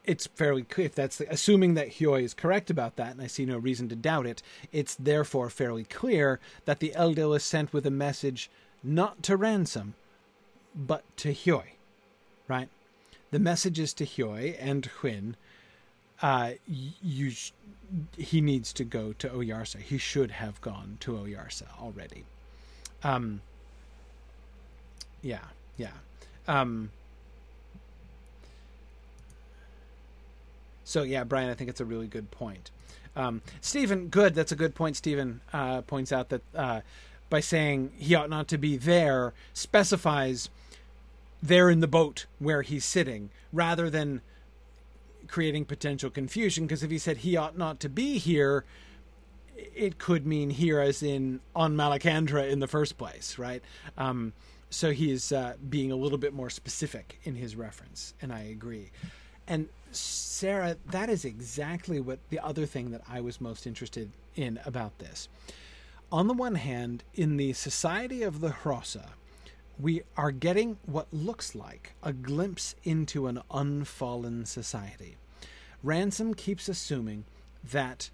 [0.05, 3.27] it's fairly clear if that's the, assuming that Hyoi is correct about that, and I
[3.27, 4.41] see no reason to doubt it.
[4.71, 8.49] It's therefore fairly clear that the Eldil is sent with a message
[8.83, 9.93] not to ransom,
[10.75, 11.73] but to Hyoi,
[12.47, 12.69] right?
[13.29, 15.35] The message is to Hyoi and Whin.
[16.21, 17.51] Uh, you, sh-
[18.17, 19.77] he needs to go to Oyarsa.
[19.77, 22.25] He should have gone to Oyarsa already.
[23.03, 23.41] Um.
[25.21, 25.45] Yeah,
[25.77, 25.93] yeah.
[26.47, 26.91] Um
[30.91, 32.69] So yeah, Brian, I think it's a really good point.
[33.15, 34.35] Um, Stephen, good.
[34.35, 34.97] That's a good point.
[34.97, 36.81] Stephen uh, points out that uh,
[37.29, 40.49] by saying he ought not to be there specifies
[41.41, 44.21] there in the boat where he's sitting, rather than
[45.27, 46.65] creating potential confusion.
[46.65, 48.65] Because if he said he ought not to be here,
[49.55, 53.63] it could mean here as in on Malacandra in the first place, right?
[53.97, 54.33] Um,
[54.69, 58.91] so he's uh, being a little bit more specific in his reference, and I agree.
[59.47, 64.59] And Sarah, that is exactly what the other thing that I was most interested in
[64.65, 65.27] about this.
[66.11, 69.09] On the one hand, in the Society of the Hrossa,
[69.79, 75.17] we are getting what looks like a glimpse into an unfallen society.
[75.83, 77.25] Ransom keeps assuming
[77.71, 78.09] that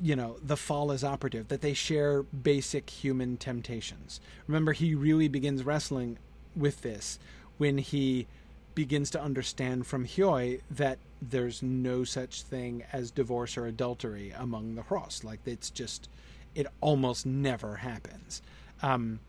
[0.00, 5.28] you know the fall is operative that they share basic human temptations remember he really
[5.28, 6.18] begins wrestling
[6.56, 7.18] with this
[7.58, 8.26] when he
[8.74, 14.74] begins to understand from Hyoi that there's no such thing as divorce or adultery among
[14.74, 15.24] the Hross.
[15.24, 16.08] Like it's just,
[16.54, 18.42] it almost never happens.
[18.82, 19.20] Um,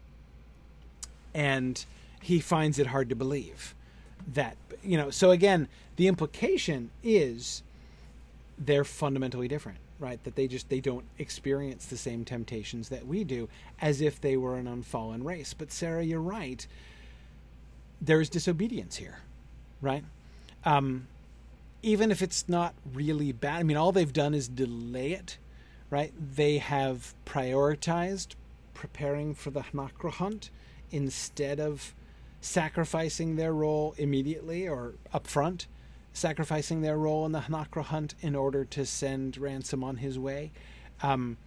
[1.33, 1.83] and
[2.21, 3.75] he finds it hard to believe
[4.33, 7.63] that, you know, so again, the implication is
[8.57, 13.23] they're fundamentally different right that they just they don't experience the same temptations that we
[13.23, 13.47] do
[13.81, 16.67] as if they were an unfallen race but sarah you're right
[18.01, 19.19] there's disobedience here
[19.83, 20.03] right?
[20.65, 21.07] Um,
[21.83, 25.37] even if it's not really bad, I mean, all they've done is delay it,
[25.89, 26.13] right?
[26.35, 28.35] They have prioritized
[28.73, 30.49] preparing for the Hnakra hunt
[30.91, 31.93] instead of
[32.41, 35.65] sacrificing their role immediately or upfront,
[36.13, 40.51] sacrificing their role in the Hnakra hunt in order to send Ransom on his way.
[41.01, 41.37] Um,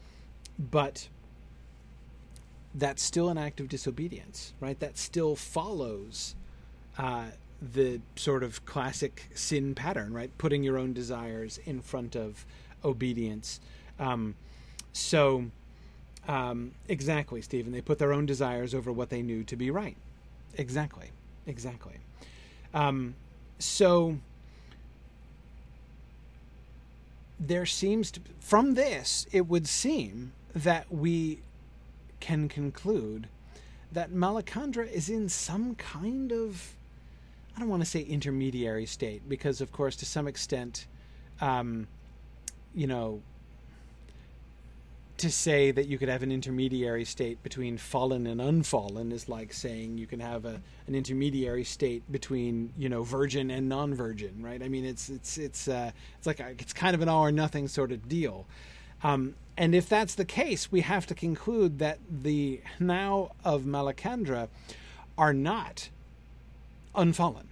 [0.58, 1.08] but
[2.74, 4.78] that's still an act of disobedience, right?
[4.80, 6.34] That still follows
[6.98, 7.26] uh,
[7.60, 10.30] the sort of classic sin pattern, right?
[10.38, 12.44] Putting your own desires in front of
[12.84, 13.60] obedience.
[13.98, 14.34] Um,
[14.92, 15.46] so,
[16.28, 17.72] um, exactly, Stephen.
[17.72, 19.96] They put their own desires over what they knew to be right.
[20.56, 21.10] Exactly,
[21.46, 21.94] exactly.
[22.74, 23.14] Um,
[23.58, 24.18] so,
[27.38, 31.40] there seems to, from this, it would seem that we
[32.20, 33.28] can conclude
[33.92, 36.74] that Malacandra is in some kind of
[37.56, 40.86] I don't want to say intermediary state because, of course, to some extent,
[41.40, 41.88] um,
[42.74, 43.22] you know,
[45.16, 49.54] to say that you could have an intermediary state between fallen and unfallen is like
[49.54, 54.62] saying you can have a an intermediary state between you know virgin and non-virgin, right?
[54.62, 57.32] I mean, it's it's it's uh, it's like a, it's kind of an all or
[57.32, 58.46] nothing sort of deal.
[59.02, 64.48] Um, and if that's the case, we have to conclude that the hnau of Malacandra
[65.16, 65.88] are not
[66.96, 67.48] unfallen.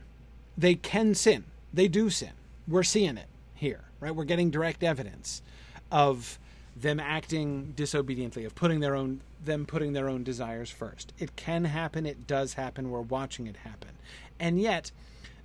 [0.57, 1.45] They can sin.
[1.73, 2.33] They do sin.
[2.67, 4.15] We're seeing it here, right?
[4.15, 5.43] We're getting direct evidence
[5.91, 6.39] of
[6.77, 11.13] them acting disobediently, of putting their own them putting their own desires first.
[11.19, 13.91] It can happen, it does happen, we're watching it happen.
[14.41, 14.91] And yet,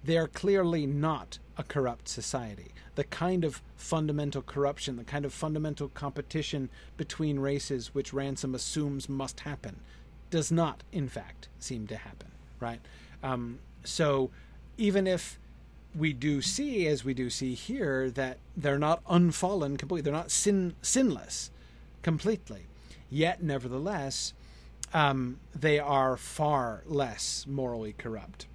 [0.03, 2.71] they are clearly not a corrupt society.
[2.95, 9.09] The kind of fundamental corruption, the kind of fundamental competition between races which Ransom assumes
[9.09, 9.81] must happen,
[10.29, 12.79] does not, in fact, seem to happen, right?
[13.21, 13.59] Um,
[13.89, 14.30] so
[14.78, 15.39] even if
[15.95, 20.32] we do see, as we do see here, that they're not unfallen completely, they're not
[20.32, 21.49] sin sinless
[22.04, 22.67] completely.
[23.10, 24.34] Yet, nevertheless,
[24.93, 28.45] um, they are far less morally corrupt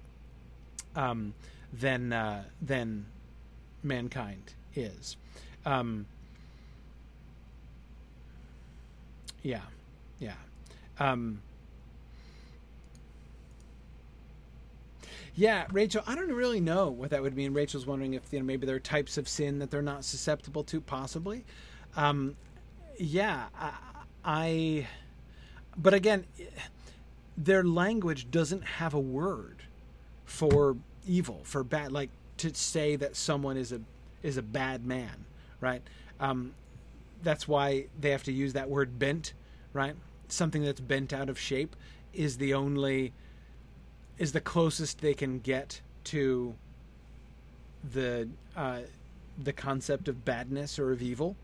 [0.95, 1.33] um,
[1.73, 3.05] than uh, than
[3.83, 5.17] mankind is.
[5.65, 6.05] Um,
[9.43, 9.61] yeah,
[10.19, 10.35] yeah.
[10.99, 11.41] Um,
[15.35, 16.01] yeah, Rachel.
[16.07, 17.53] I don't really know what that would mean.
[17.53, 20.63] Rachel's wondering if you know maybe there are types of sin that they're not susceptible
[20.65, 20.79] to.
[20.79, 21.43] Possibly.
[21.95, 22.35] Um,
[22.97, 23.71] yeah, I,
[24.23, 24.87] I.
[25.77, 26.25] But again,
[27.37, 29.63] their language doesn't have a word
[30.23, 31.91] for evil, for bad.
[31.91, 33.81] Like to say that someone is a
[34.23, 35.25] is a bad man,
[35.59, 35.81] right?
[36.19, 36.53] Um,
[37.23, 39.33] that's why they have to use that word bent,
[39.73, 39.95] right?
[40.29, 41.75] Something that's bent out of shape
[42.13, 43.11] is the only
[44.17, 46.55] is the closest they can get to
[47.93, 48.79] the uh,
[49.37, 51.35] the concept of badness or of evil.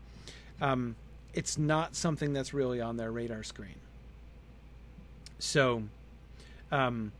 [0.60, 0.96] Um,
[1.34, 3.76] it's not something that's really on their radar screen.
[5.38, 5.82] So,
[6.70, 7.12] um,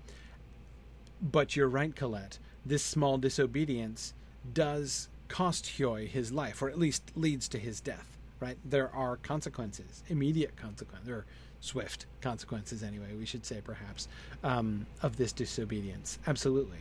[1.20, 2.38] but you're right, Colette.
[2.64, 4.14] This small disobedience
[4.54, 8.18] does cost Hyoi his life, or at least leads to his death.
[8.40, 8.56] Right?
[8.64, 11.26] There are consequences, immediate consequences, or
[11.62, 13.14] swift consequences, anyway.
[13.18, 14.08] We should say, perhaps,
[14.44, 16.18] um, of this disobedience.
[16.26, 16.78] Absolutely.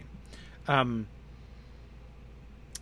[0.68, 1.08] Um,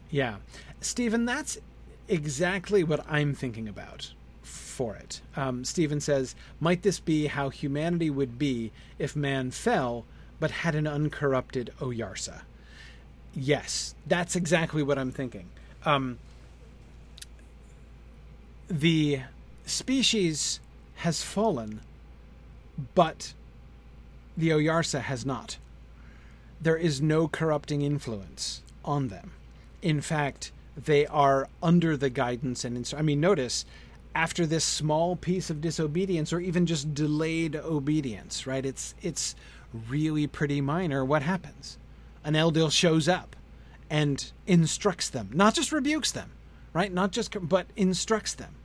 [0.10, 0.38] yeah,
[0.82, 1.60] Stephen, that's
[2.08, 5.22] exactly what I'm thinking about for it.
[5.36, 10.06] Um, Stephen says, Might this be how humanity would be if man fell
[10.40, 12.42] but had an uncorrupted Oyarsa?
[13.36, 15.50] Yes, that's exactly what I'm thinking.
[15.86, 16.18] Um,
[18.70, 19.22] the
[19.66, 20.60] species
[20.96, 21.82] has fallen,
[22.96, 23.34] but
[24.38, 25.58] the Oyarsa has not.
[26.62, 29.32] There is no corrupting influence on them.
[29.82, 33.66] In fact, they are under the guidance and I mean, notice
[34.16, 38.66] after this small piece of disobedience or even just delayed obedience, right?
[38.66, 39.36] It's it's
[39.88, 41.06] really pretty minor.
[41.06, 41.78] What happens?
[42.24, 43.36] An Eldil shows up
[43.90, 46.32] and instructs them, not just rebukes them,
[46.74, 46.92] right?
[46.94, 48.56] Not just, but instructs them.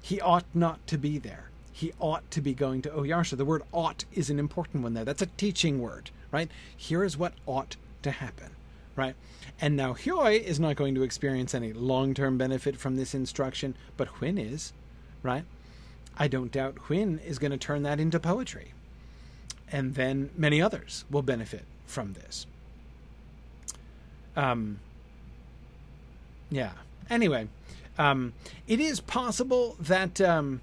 [0.00, 1.50] He ought not to be there.
[1.78, 3.36] He ought to be going to Oyarsa.
[3.36, 5.04] The word ought is an important one there.
[5.04, 6.50] That's a teaching word, right?
[6.76, 8.50] Here is what ought to happen,
[8.96, 9.14] right?
[9.60, 13.76] And now Hyoi is not going to experience any long term benefit from this instruction,
[13.96, 14.72] but Hwin is,
[15.22, 15.44] right?
[16.16, 18.72] I don't doubt Hwin is going to turn that into poetry.
[19.70, 22.44] And then many others will benefit from this.
[24.34, 24.80] Um,
[26.50, 26.72] yeah.
[27.08, 27.46] Anyway,
[27.98, 28.32] um,
[28.66, 30.60] it is possible that um,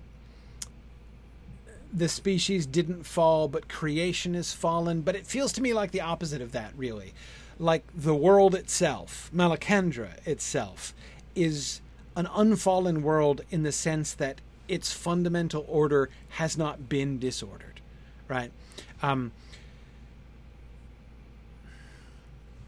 [1.96, 5.02] the species didn't fall, but creation has fallen.
[5.02, 7.14] But it feels to me like the opposite of that, really.
[7.58, 10.94] Like the world itself, Malacandra itself,
[11.36, 11.82] is
[12.16, 17.80] an unfallen world in the sense that its fundamental order has not been disordered,
[18.28, 18.52] right?
[19.02, 19.32] Um,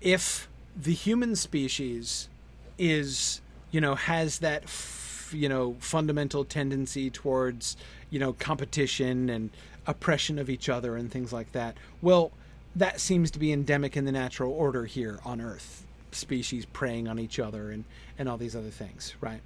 [0.01, 2.29] if the human species
[2.77, 7.75] is you know has that f- you know fundamental tendency towards
[8.09, 9.49] you know competition and
[9.85, 11.75] oppression of each other and things like that.
[12.01, 12.31] Well
[12.75, 17.19] that seems to be endemic in the natural order here on earth species preying on
[17.19, 17.83] each other and
[18.17, 19.41] and all these other things right?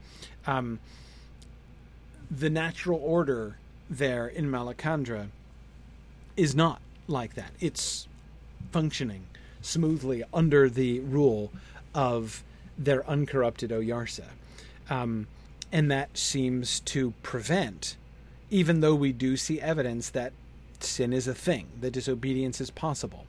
[0.47, 0.79] Um,
[2.29, 3.57] the natural order
[3.89, 5.27] there in malacandra
[6.37, 7.51] is not like that.
[7.59, 8.07] It's
[8.71, 9.25] functioning
[9.61, 11.51] smoothly under the rule
[11.93, 12.43] of
[12.77, 14.25] their uncorrupted Oyarsa.
[14.89, 15.27] Um,
[15.71, 17.95] and that seems to prevent,
[18.51, 20.33] even though we do see evidence that
[20.79, 23.25] sin is a thing, that disobedience is possible.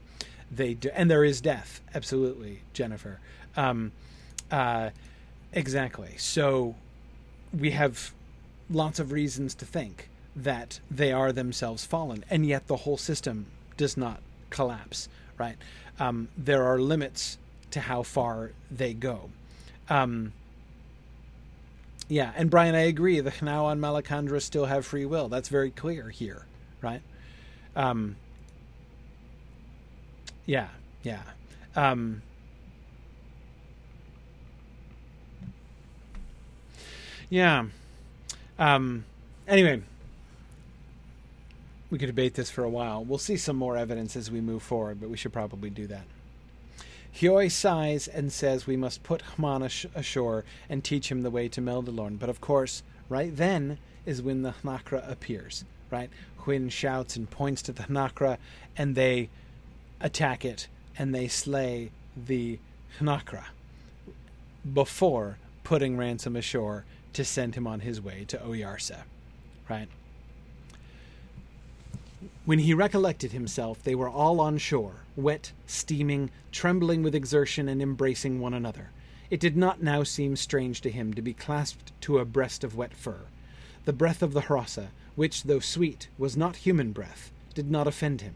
[0.51, 3.19] They do, and there is death, absolutely, Jennifer.
[3.57, 3.91] Um,
[4.51, 4.91] uh,
[5.51, 6.13] exactly.
[6.17, 6.75] So
[7.51, 8.13] we have
[8.69, 13.47] lots of reasons to think that they are themselves fallen, and yet the whole system
[13.77, 15.09] does not collapse,
[15.39, 15.57] right?
[15.99, 17.37] um, there are limits
[17.71, 19.29] to how far they go.
[19.89, 20.33] Um,
[22.07, 23.19] yeah, and Brian, I agree.
[23.19, 25.29] The Hnau and Malacandra still have free will.
[25.29, 26.45] That's very clear here,
[26.81, 27.01] right?
[27.75, 28.15] Um,
[30.45, 30.67] yeah,
[31.03, 31.21] yeah.
[31.75, 32.21] Um,
[37.29, 37.65] yeah.
[38.59, 39.05] Um,
[39.47, 39.81] anyway,
[41.89, 43.03] we could debate this for a while.
[43.03, 46.05] We'll see some more evidence as we move forward, but we should probably do that.
[47.15, 51.61] Hyoi sighs and says we must put Hman ashore and teach him the way to
[51.61, 52.17] Meldilorn.
[52.17, 55.63] But of course, right then is when the Hnakra appears.
[55.91, 56.09] Right?
[56.39, 58.37] Hwin shouts and points to the Hnakra,
[58.75, 59.29] and they
[60.01, 62.59] attack it, and they slay the
[62.99, 63.45] Hnakra
[64.73, 66.83] before putting Ransom ashore
[67.13, 69.03] to send him on his way to Oyarsa.
[69.69, 69.87] Right?
[72.45, 77.81] When he recollected himself, they were all on shore, wet, steaming, trembling with exertion, and
[77.81, 78.89] embracing one another.
[79.29, 82.75] It did not now seem strange to him to be clasped to a breast of
[82.75, 83.21] wet fur.
[83.85, 88.19] The breath of the Hrossa, which, though sweet, was not human breath, did not offend
[88.19, 88.35] him.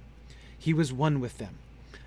[0.58, 1.55] He was one with them.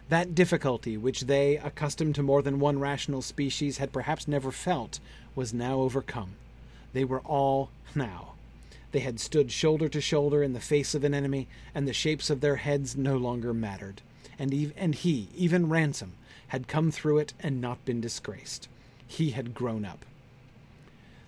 [0.08, 5.00] That difficulty which they, accustomed to more than one rational species, had perhaps never felt,
[5.34, 6.36] was now overcome.
[6.94, 8.32] They were all now
[8.92, 12.30] they had stood shoulder to shoulder in the face of an enemy, and the shapes
[12.30, 14.02] of their heads no longer mattered.
[14.38, 16.14] And, ev- and he, even Ransom,
[16.48, 18.68] had come through it and not been disgraced.
[19.06, 20.04] He had grown up.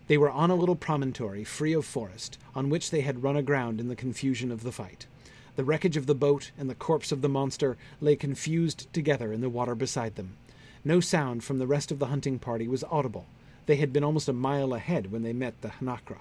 [0.08, 3.80] They were on a little promontory, free of forest, on which they had run aground
[3.80, 5.06] in the confusion of the fight.
[5.54, 9.40] The wreckage of the boat and the corpse of the monster lay confused together in
[9.40, 10.36] the water beside them.
[10.84, 13.26] No sound from the rest of the hunting party was audible.
[13.66, 16.18] They had been almost a mile ahead when they met the Hnakra.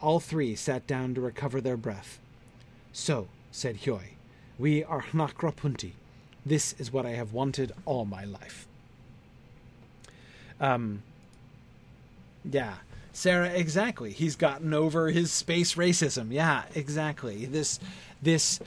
[0.00, 2.18] All three sat down to recover their breath.
[2.92, 4.16] So, said Hyoi,
[4.58, 5.92] we are Hnakrapunti.
[6.44, 8.66] This is what I have wanted all my life.
[10.60, 11.02] Um,
[12.44, 12.76] yeah,
[13.12, 14.12] Sarah, exactly.
[14.12, 16.30] He's gotten over his space racism.
[16.30, 17.46] Yeah, exactly.
[17.46, 17.80] This,
[18.22, 18.60] this,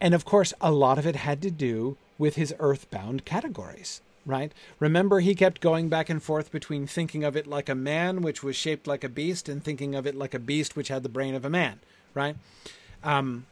[0.00, 4.52] and of course, a lot of it had to do with his earthbound categories right?
[4.78, 8.42] Remember, he kept going back and forth between thinking of it like a man, which
[8.42, 11.08] was shaped like a beast, and thinking of it like a beast, which had the
[11.08, 11.80] brain of a man,
[12.14, 12.36] right?
[13.02, 13.46] Um,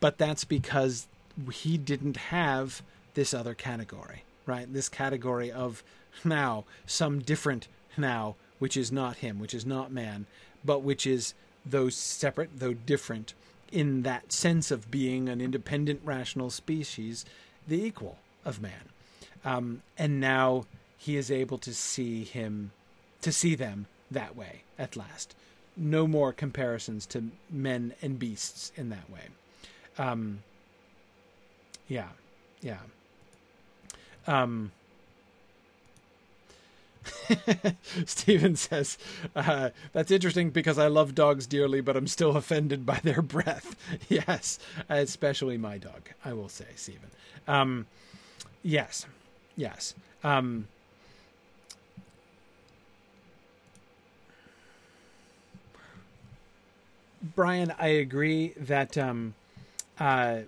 [0.00, 1.06] but that's because
[1.52, 2.82] he didn't have
[3.14, 4.72] this other category, right?
[4.72, 5.82] This category of
[6.22, 10.26] hnau, some different hnau, which is not him, which is not man,
[10.64, 11.34] but which is
[11.64, 13.34] though separate, though different,
[13.72, 17.24] in that sense of being an independent rational species,
[17.66, 18.88] the equal of man.
[19.44, 20.66] Um, and now
[20.96, 22.72] he is able to see him,
[23.22, 25.34] to see them that way at last.
[25.76, 29.28] No more comparisons to men and beasts in that way.
[29.98, 30.42] Um,
[31.88, 32.08] yeah,
[32.60, 32.78] yeah.
[34.26, 34.72] Um,
[38.06, 38.98] says,
[39.34, 43.76] uh, That's interesting because I love dogs dearly, but I'm still offended by their breath.
[44.08, 47.10] yes, especially my dog, I will say, Steven.
[47.48, 47.86] Um,
[48.62, 49.06] yes.
[49.60, 49.92] Yes.
[50.24, 50.68] Um,
[57.34, 59.34] Brian, I agree that um,
[59.98, 60.38] uh,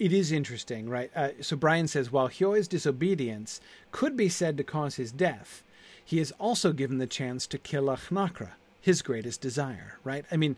[0.00, 1.12] it is interesting, right?
[1.14, 3.60] Uh, so Brian says while Hyoi's disobedience
[3.92, 5.62] could be said to cause his death,
[6.04, 8.48] he is also given the chance to kill a Hnakra,
[8.80, 10.24] his greatest desire, right?
[10.32, 10.56] I mean,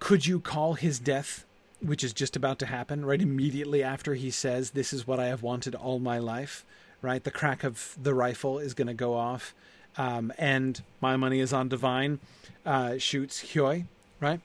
[0.00, 1.44] could you call his death
[1.80, 5.26] which is just about to happen right immediately after he says, This is what I
[5.26, 6.64] have wanted all my life,
[7.02, 7.22] right?
[7.22, 9.54] The crack of the rifle is going to go off,
[9.96, 12.20] um, and my money is on Devine,
[12.64, 13.86] uh, shoots Hyoi,
[14.20, 14.40] right?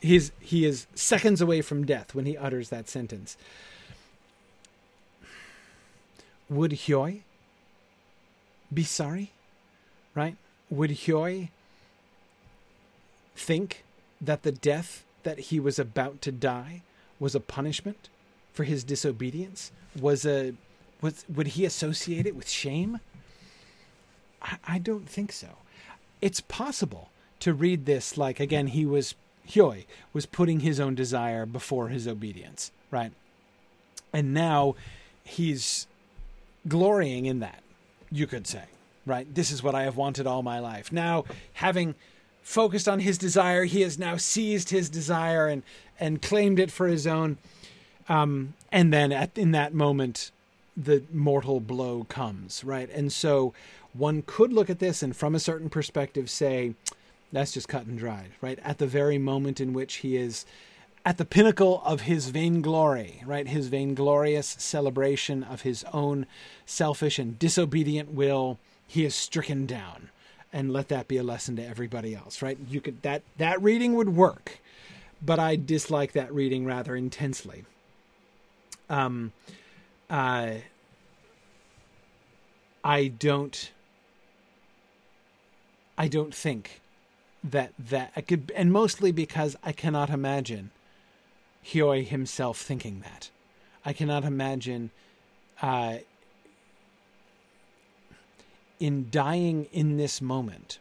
[0.00, 3.36] He's, he is seconds away from death when he utters that sentence.
[6.48, 7.20] Would Hyoi
[8.72, 9.32] be sorry?
[10.14, 10.36] Right?
[10.70, 11.50] Would Hyoi
[13.36, 13.84] think
[14.20, 16.82] that the death that he was about to die
[17.18, 18.08] was a punishment
[18.52, 19.72] for his disobedience?
[19.98, 20.54] Was a
[21.00, 23.00] was would he associate it with shame?
[24.42, 25.48] I, I don't think so.
[26.20, 27.10] It's possible
[27.40, 29.14] to read this like again he was
[29.48, 33.12] Hyoi was putting his own desire before his obedience, right?
[34.12, 34.76] And now
[35.24, 35.86] he's
[36.68, 37.62] glorying in that,
[38.10, 38.64] you could say,
[39.06, 39.32] right?
[39.32, 40.92] This is what I have wanted all my life.
[40.92, 41.94] Now, having
[42.42, 43.64] focused on his desire.
[43.64, 45.62] He has now seized his desire and
[45.98, 47.38] and claimed it for his own.
[48.08, 50.30] Um, and then at in that moment,
[50.76, 52.90] the mortal blow comes, right?
[52.90, 53.52] And so
[53.92, 56.74] one could look at this and from a certain perspective say,
[57.32, 58.58] that's just cut and dried, right?
[58.62, 60.46] At the very moment in which he is
[61.04, 63.46] at the pinnacle of his vainglory, right?
[63.46, 66.26] His vainglorious celebration of his own
[66.66, 70.10] selfish and disobedient will, he is stricken down
[70.52, 72.58] and let that be a lesson to everybody else, right?
[72.68, 74.60] You could that that reading would work,
[75.22, 77.64] but I dislike that reading rather intensely.
[78.88, 79.32] Um,
[80.08, 80.54] uh,
[82.82, 83.70] I don't.
[85.96, 86.80] I don't think
[87.44, 90.70] that that I could, and mostly because I cannot imagine
[91.64, 93.30] Hyoi himself thinking that.
[93.84, 94.90] I cannot imagine
[95.62, 95.98] uh,
[98.80, 100.78] in dying in this moment.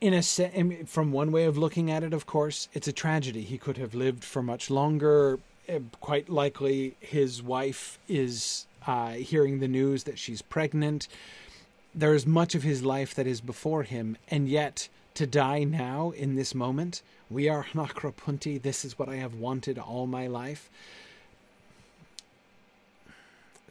[0.00, 3.42] In a se- from one way of looking at it, of course, it's a tragedy.
[3.42, 5.40] He could have lived for much longer.
[5.68, 11.08] Eh, quite likely, his wife is uh, hearing the news that she's pregnant.
[11.94, 16.10] There is much of his life that is before him, and yet to die now
[16.10, 17.02] in this moment.
[17.30, 18.62] We are Hnakrapunti.
[18.62, 20.70] This is what I have wanted all my life.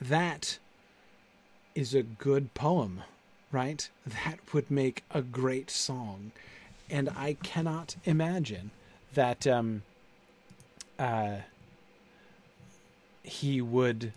[0.02, 0.58] That
[1.76, 3.04] is a good poem,
[3.52, 3.90] right?
[4.08, 6.32] That would make a great song.
[6.90, 8.72] And I cannot imagine
[9.14, 9.84] that um,
[10.98, 11.38] uh,
[13.24, 14.14] he would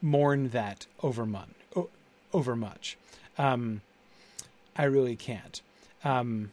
[0.00, 1.54] mourn that over, mon-
[2.32, 2.96] over much.
[3.36, 3.82] Um,
[4.76, 5.60] I really can't.
[6.04, 6.52] Um,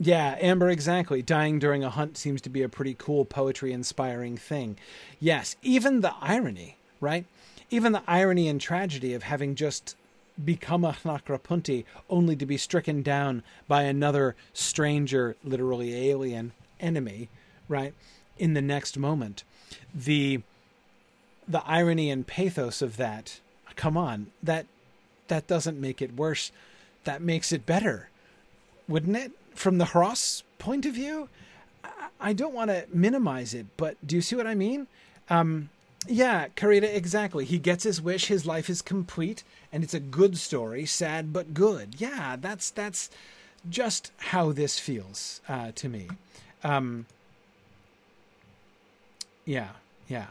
[0.00, 1.22] yeah, Amber, exactly.
[1.22, 4.76] Dying during a hunt seems to be a pretty cool poetry inspiring thing.
[5.18, 7.24] Yes, even the irony, right?
[7.70, 9.96] Even the irony and tragedy of having just
[10.42, 17.28] become a Hnakrapunti only to be stricken down by another stranger, literally alien enemy,
[17.68, 17.92] right?
[18.38, 19.42] In the next moment.
[19.94, 20.42] The
[21.46, 23.40] the irony and pathos of that,
[23.74, 24.66] come on, that
[25.28, 26.52] that doesn't make it worse.
[27.04, 28.10] That makes it better.
[28.86, 29.32] Wouldn't it?
[29.58, 31.28] From the Hross point of view?
[32.20, 34.86] I don't want to minimize it, but do you see what I mean?
[35.28, 35.70] Um,
[36.06, 37.44] yeah, Karita, exactly.
[37.44, 39.42] He gets his wish, his life is complete,
[39.72, 41.96] and it's a good story, sad but good.
[41.98, 43.10] Yeah, that's that's
[43.68, 46.08] just how this feels uh, to me.
[46.62, 47.06] Um,
[49.44, 49.70] yeah,
[50.08, 50.26] yeah.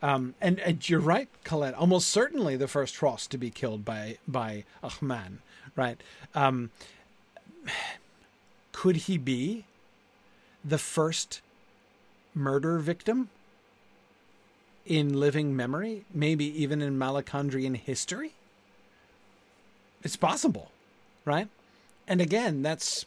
[0.00, 1.74] Um, and, and, you're right, Colette.
[1.74, 5.38] Almost certainly the first Hross to be killed by by a Hman,
[5.76, 6.00] right?
[6.34, 6.70] Um,
[8.72, 9.64] could he be
[10.64, 11.40] the first
[12.34, 13.30] murder victim
[14.86, 16.04] in living memory?
[16.12, 18.32] Maybe even in Malacandrian history?
[20.02, 20.70] It's possible,
[21.24, 21.48] right?
[22.08, 23.06] And again, that's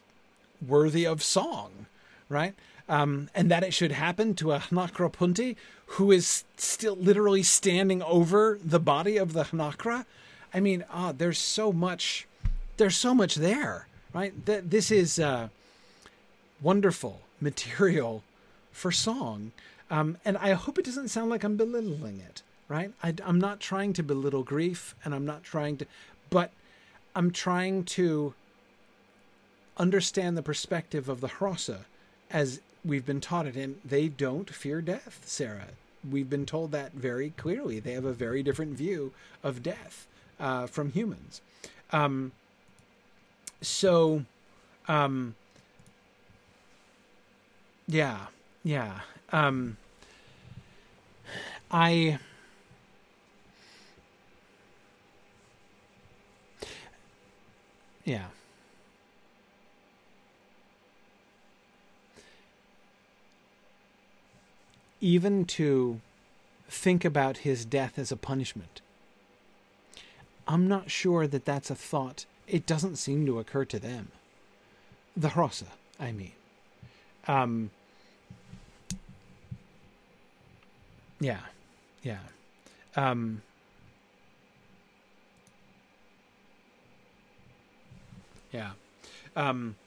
[0.66, 1.88] worthy of song,
[2.30, 2.56] right?
[2.88, 5.56] um, and that it should happen to a Hnakrapunti
[5.88, 10.06] who is still literally standing over the body of the Hnakra.
[10.54, 12.28] I mean, ah, there's so much,
[12.78, 14.46] there's so much there, right?
[14.46, 15.50] That this is uh,
[16.62, 18.24] wonderful material
[18.72, 19.52] for song,
[19.92, 22.92] um, and I hope it doesn't sound like I'm belittling it, right?
[23.04, 25.86] I, I'm not trying to belittle grief, and I'm not trying to,
[26.30, 26.52] but
[27.14, 28.34] I'm trying to
[29.78, 31.80] understand the perspective of the Hrossa
[32.32, 35.68] as we've been taught it, and they don't fear death, Sarah.
[36.10, 37.80] We've been told that very clearly.
[37.80, 39.12] They have a very different view
[39.44, 40.08] of death
[40.40, 41.42] uh, from humans.
[41.92, 42.32] Um,
[43.66, 44.24] so,
[44.88, 45.36] um,
[47.88, 48.28] yeah,
[48.64, 49.02] yeah.
[49.32, 49.78] Um,
[51.72, 52.20] I.
[58.04, 58.28] Yeah.
[65.06, 66.02] even to
[66.68, 68.82] think about his death as a punishment.
[70.48, 72.26] I'm not sure that that's a thought.
[72.48, 74.10] It doesn't seem to occur to them.
[75.18, 75.68] The Hrossa,
[76.00, 76.32] I mean.
[77.28, 77.72] Um,
[81.20, 81.40] yeah,
[82.04, 82.20] yeah.
[82.96, 83.42] Um,
[88.52, 88.72] yeah.
[89.36, 89.76] Um,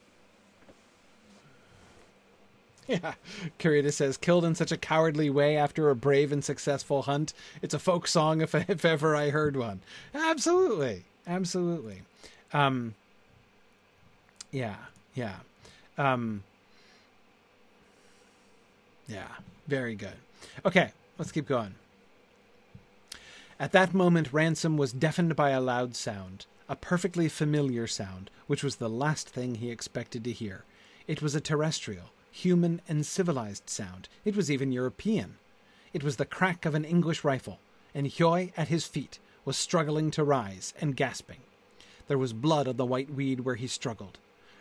[2.88, 3.14] Yeah.
[3.58, 7.34] Kurita says, killed in such a cowardly way after a brave and successful hunt.
[7.60, 9.80] It's a folk song if, if ever I heard one.
[10.14, 11.04] Absolutely.
[11.26, 12.00] Absolutely.
[12.52, 12.94] Um,
[14.50, 14.76] yeah.
[15.14, 15.36] Yeah.
[15.96, 16.42] Um,
[19.06, 19.28] yeah.
[19.66, 20.16] Very good.
[20.64, 20.92] Okay.
[21.18, 21.74] Let's keep going.
[23.60, 28.62] At that moment, Ransom was deafened by a loud sound, a perfectly familiar sound, which
[28.62, 30.62] was the last thing he expected to hear.
[31.08, 34.08] It was a terrestrial, human, and civilized sound.
[34.24, 35.38] It was even European.
[35.92, 37.58] It was the crack of an English rifle,
[37.94, 41.40] and Hyoi, at his feet, was struggling to rise and gasping.
[42.08, 44.18] There was blood on the white weed where he struggled.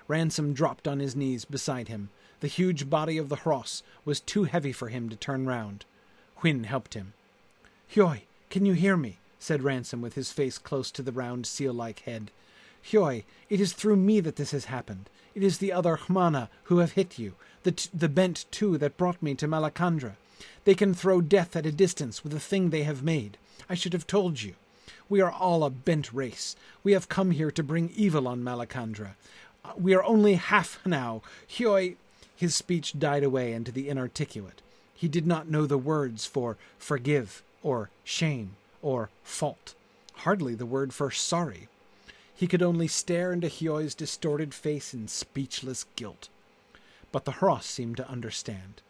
[0.08, 2.10] Ransom dropped on his knees beside him.
[2.40, 5.86] The huge body of the Hross was too heavy for him to turn round.
[6.42, 7.14] Hwin helped him.
[7.94, 9.18] Hyoi, can you hear me?
[9.40, 12.32] said Ransom with his face close to the round seal like head.
[12.84, 15.10] Hyoi, it is through me that this has happened.
[15.34, 17.34] It is the other Hmana who have hit you,
[17.64, 20.14] the, t- the bent two that brought me to Malacandra.
[20.66, 23.38] They can throw death at a distance with the thing they have made.
[23.70, 24.56] I should have told you.
[25.10, 26.56] We are all a bent race.
[26.84, 29.12] We have come here to bring evil on Malacandra.
[29.64, 31.22] Uh, we are only half hnau.
[31.50, 31.96] Hyoi.
[32.36, 34.62] His speech died away into the inarticulate.
[34.94, 39.74] He did not know the words for forgive, or shame, or fault.
[40.18, 41.68] Hardly the word for sorry.
[42.36, 46.30] He could only stare into Hyoi's distorted face in speechless guilt.
[47.12, 48.82] But the Hross seemed to understand.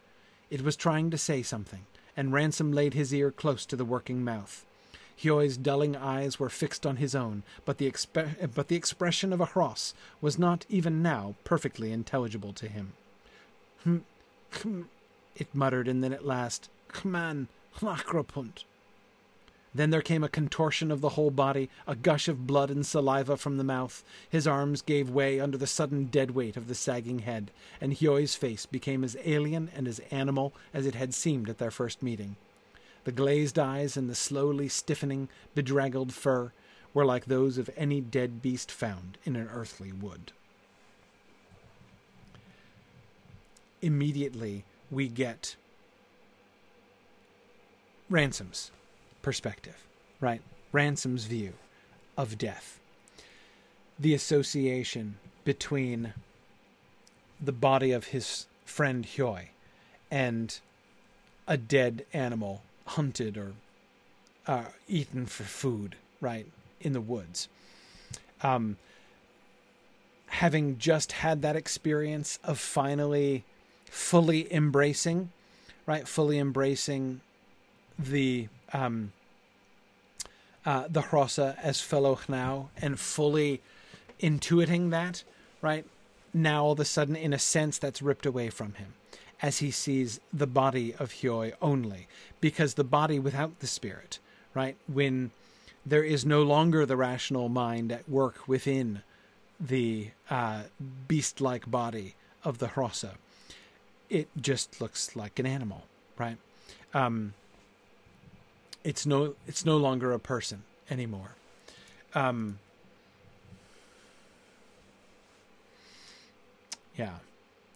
[0.49, 1.85] It was trying to say something,
[2.17, 4.65] and Ransom laid his ear close to the working mouth.
[5.17, 7.91] Hyoi's dulling eyes were fixed on his own, but the,
[8.53, 12.93] but the expression of a Hross was not even now perfectly intelligible to him.
[13.83, 14.05] Hm,
[14.51, 14.89] hm,
[15.35, 17.47] it muttered, and then at last, hm, Hman,
[17.79, 18.63] Hnakrapunt.
[19.73, 23.37] Then there came a contortion of the whole body, a gush of blood and saliva
[23.37, 24.03] from the mouth.
[24.29, 28.33] His arms gave way under the sudden dead weight of the sagging head, and Hyoi's
[28.35, 32.37] face became as alien and as animal as it had seemed at their first meeting.
[33.07, 36.51] The glazed eyes and the slowly stiffening, bedraggled fur
[36.93, 40.33] were like those of any dead beast found in an earthly wood.
[43.81, 45.55] Immediately, we get
[48.09, 48.71] Ransom's
[49.21, 49.87] perspective,
[50.19, 50.41] right?
[50.73, 51.53] Ransom's view
[52.17, 52.77] of death.
[53.97, 56.13] The association between
[57.39, 59.51] the body of his friend Hyoi
[60.11, 60.59] and
[61.47, 63.53] a dead animal hunted or
[64.47, 66.47] uh, eaten for food, right,
[66.79, 67.49] in the woods.
[68.41, 68.77] Um,
[70.27, 73.43] having just had that experience of finally
[73.85, 75.31] fully embracing,
[75.85, 77.21] right, fully embracing
[77.97, 79.11] the um,
[80.65, 83.61] uh, the Hrossa as fellow hnau and fully
[84.19, 85.23] intuiting that,
[85.61, 85.85] right?
[86.33, 88.93] Now all of a sudden, in a sense, that's ripped away from him
[89.41, 92.07] as he sees the body of Hyoi only,
[92.41, 94.19] because the body without the spirit,
[94.53, 94.75] right?
[94.87, 95.31] When
[95.85, 99.03] there is no longer the rational mind at work within
[99.59, 100.63] the uh,
[101.07, 103.11] beast like body of the Hrossa,
[104.09, 105.83] it just looks like an animal,
[106.17, 106.37] right?
[106.93, 107.33] Um,
[108.83, 111.35] it's no it's no longer a person anymore.
[112.15, 112.59] Um,
[116.95, 117.15] yeah,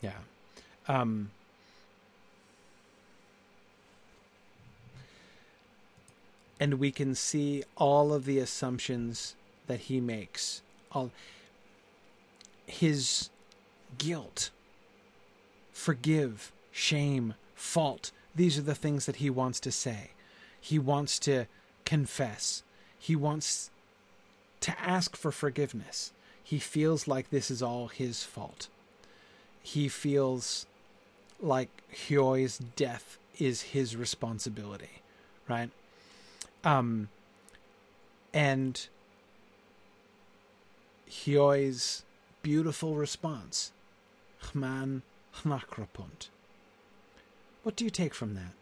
[0.01, 0.19] yeah.
[0.87, 1.31] Um,
[6.61, 9.35] and we can see all of the assumptions
[9.65, 11.09] that he makes, all
[12.67, 13.31] his
[13.97, 14.51] guilt,
[15.73, 18.11] forgive, shame, fault.
[18.35, 20.11] These are the things that he wants to say.
[20.61, 21.45] He wants to
[21.83, 22.61] confess.
[22.99, 23.71] He wants
[24.59, 26.11] to ask for forgiveness.
[26.43, 28.67] He feels like this is all his fault.
[29.63, 30.67] He feels
[31.41, 35.01] like Hyoi's death is his responsibility,
[35.49, 35.71] right?
[36.63, 37.09] Um,
[38.33, 38.87] and
[41.09, 42.03] Hyoi's
[42.41, 43.71] beautiful response,
[44.43, 45.01] Hman
[45.43, 46.29] Hnakrapunt.
[47.63, 48.53] What do you take from that?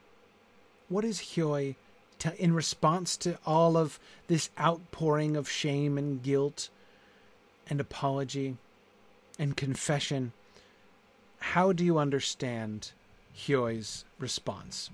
[0.89, 1.75] What is Hyoi
[2.19, 6.69] to, in response to all of this outpouring of shame and guilt
[7.69, 8.57] and apology
[9.37, 10.33] and confession,
[11.39, 12.91] how do you understand
[13.37, 14.89] Hyoi's response?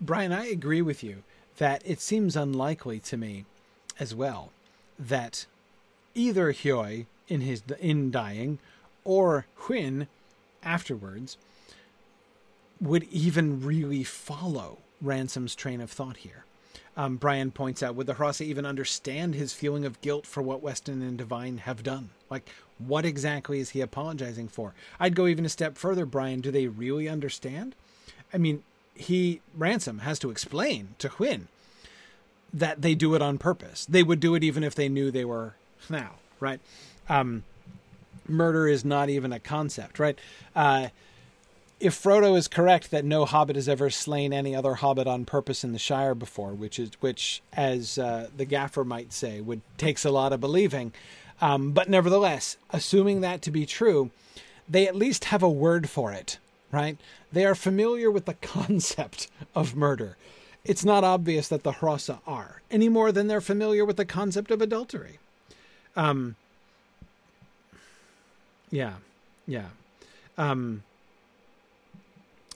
[0.00, 1.22] Brian, I agree with you
[1.58, 3.44] that it seems unlikely to me
[3.98, 4.52] as well
[4.98, 5.46] that
[6.14, 8.58] either Hyoi in his in dying
[9.04, 10.06] or Hwin
[10.62, 11.36] afterwards
[12.80, 16.44] would even really follow Ransom's train of thought here.
[16.96, 20.62] Um, Brian points out, would the Hrossa even understand his feeling of guilt for what
[20.62, 22.10] Weston and Devine have done?
[22.28, 24.74] Like, what exactly is he apologizing for?
[24.98, 26.40] I'd go even a step further, Brian.
[26.40, 27.76] Do they really understand?
[28.32, 28.64] I mean,
[28.98, 31.46] he, Ransom, has to explain to Hwin
[32.52, 33.86] that they do it on purpose.
[33.86, 35.54] They would do it even if they knew they were
[35.88, 36.60] hnau, right?
[37.08, 37.44] Um,
[38.26, 40.18] murder is not even a concept, right?
[40.54, 40.88] Uh,
[41.80, 45.62] if Frodo is correct that no Hobbit has ever slain any other Hobbit on purpose
[45.62, 50.04] in the Shire before, which is which, as uh, the Gaffer might say, would takes
[50.04, 50.92] a lot of believing,
[51.40, 54.10] um, but nevertheless, assuming that to be true,
[54.68, 56.38] they at least have a word for it,
[56.70, 56.98] right?
[57.32, 60.16] They are familiar with the concept of murder
[60.68, 64.50] it's not obvious that the Hrossa are, any more than they're familiar with the concept
[64.50, 65.18] of adultery.
[65.96, 66.36] Um,
[68.70, 68.94] yeah,
[69.46, 69.68] yeah.
[70.36, 70.82] Um,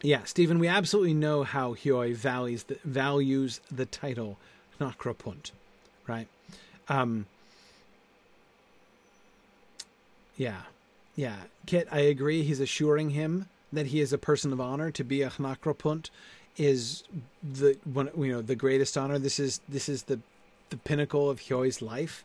[0.03, 4.37] yeah, Stephen, we absolutely know how Hyoi values the, values the title
[4.79, 5.53] Hnakrapunt,
[6.07, 6.29] right?
[6.89, 7.25] Um,
[10.37, 10.63] yeah,
[11.17, 11.37] yeah.
[11.65, 12.43] Kit, I agree.
[12.43, 16.11] He's assuring him that he is a person of honor to be a Hnakrapunt
[16.57, 17.05] is
[17.43, 19.19] the one you know the greatest honor.
[19.19, 20.21] This is this is the
[20.71, 22.25] the pinnacle of Hyoi's life.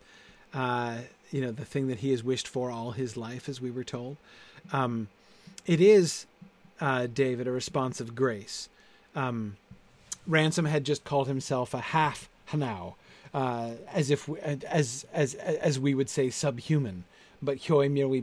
[0.53, 0.99] Uh,
[1.31, 3.83] you know the thing that he has wished for all his life, as we were
[3.83, 4.17] told.
[4.71, 5.07] Um,
[5.65, 6.25] it is
[6.79, 8.69] uh, David a response of grace.
[9.15, 9.57] Um,
[10.25, 12.95] Ransom had just called himself a half Hnau,
[13.33, 17.05] uh, as if as as as we would say subhuman,
[17.41, 18.21] but Hyoi merely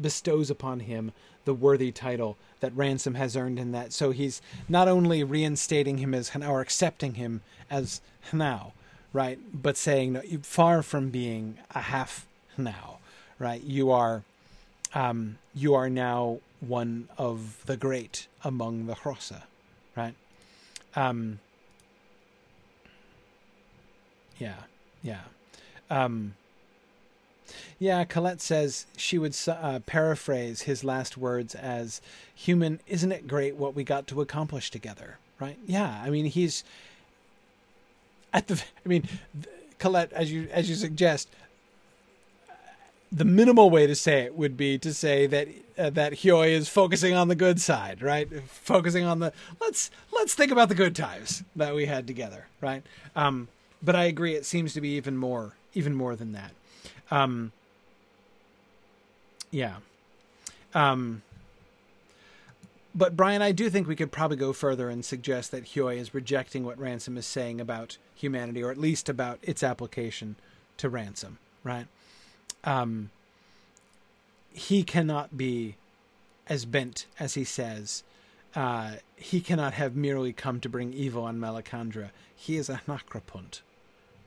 [0.00, 1.12] bestows upon him
[1.44, 3.92] the worthy title that Ransom has earned in that.
[3.92, 7.40] So he's not only reinstating him as or accepting him
[7.70, 8.72] as Hnau,
[9.12, 12.26] right, but saying no, far from being a half
[12.58, 12.98] Hnau,
[13.38, 13.62] right?
[13.62, 14.24] You are,
[14.94, 19.42] um, you are now one of the great among the Hrossa,
[19.96, 20.14] right?
[20.96, 21.38] Um,
[24.38, 24.56] yeah,
[25.02, 25.22] yeah.
[25.90, 26.34] Um,
[27.78, 32.00] yeah, Colette says she would uh, paraphrase his last words as
[32.34, 35.18] human, isn't it great what we got to accomplish together?
[35.40, 35.58] Right?
[35.66, 36.64] Yeah, I mean, he's
[38.32, 39.08] at the, I mean,
[39.78, 41.28] Colette, as you, as you suggest,
[43.10, 46.68] the minimal way to say it would be to say that uh, that Hyoi is
[46.68, 48.28] focusing on the good side, right?
[48.48, 52.82] Focusing on the let's let's think about the good times that we had together, right?
[53.16, 53.48] Um,
[53.82, 56.52] but I agree, it seems to be even more even more than that.
[57.10, 57.52] Um,
[59.50, 59.76] yeah.
[60.74, 61.22] Um,
[62.94, 66.14] but Brian, I do think we could probably go further and suggest that Hyoi is
[66.14, 70.36] rejecting what Ransom is saying about humanity, or at least about its application
[70.78, 71.86] to Ransom, right?
[72.64, 73.10] Um,
[74.52, 75.76] he cannot be
[76.48, 78.02] as bent as he says.
[78.54, 82.10] Uh, he cannot have merely come to bring evil on Malacandra.
[82.34, 83.60] He is a Hnakrapunt,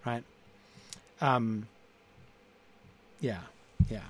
[0.06, 0.24] right?
[1.20, 1.68] Um,
[3.22, 3.40] yeah,
[3.90, 4.02] yeah.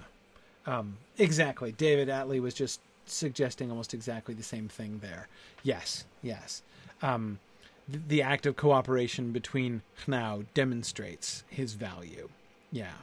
[0.66, 1.72] Um, exactly.
[1.72, 5.28] David Atlee was just suggesting almost exactly the same thing there.
[5.64, 6.64] Yes, yes.
[7.02, 7.40] Um,
[7.88, 12.30] the, act of cooperation between Hnau demonstrates his value.
[12.72, 12.94] Yeah,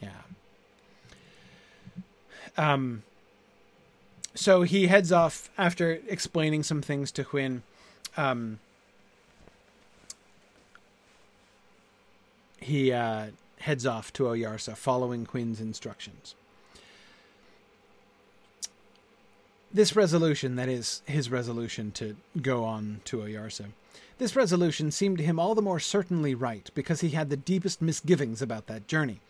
[0.00, 0.22] yeah.
[2.56, 3.02] Um,
[4.34, 7.62] so he heads off after explaining some things to Hwin.
[8.16, 8.60] Um,
[12.60, 13.26] he uh,
[13.66, 16.36] heads off to Oyarsa, following Hwin's instructions.
[19.74, 23.66] This resolution, that is, his resolution to go on to Oyarsa,
[24.18, 27.82] this resolution seemed to him all the more certainly right because he had the deepest
[27.82, 29.20] misgivings about that journey.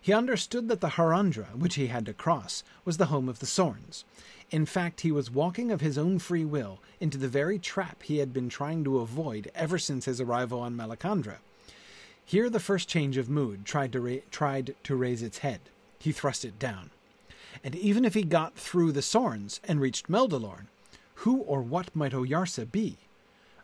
[0.00, 3.46] He understood that the Harandra, which he had to cross, was the home of the
[3.46, 4.02] Sorns.
[4.50, 8.18] In fact, he was walking of his own free will into the very trap he
[8.18, 11.36] had been trying to avoid ever since his arrival on Malacandra.
[12.26, 15.60] Here the first change of mood tried to, ra- tried to raise its head.
[15.98, 16.90] He thrust it down.
[17.62, 20.66] And even if he got through the Sorns and reached Meldilorn,
[21.16, 22.96] who or what might Oyarsa be?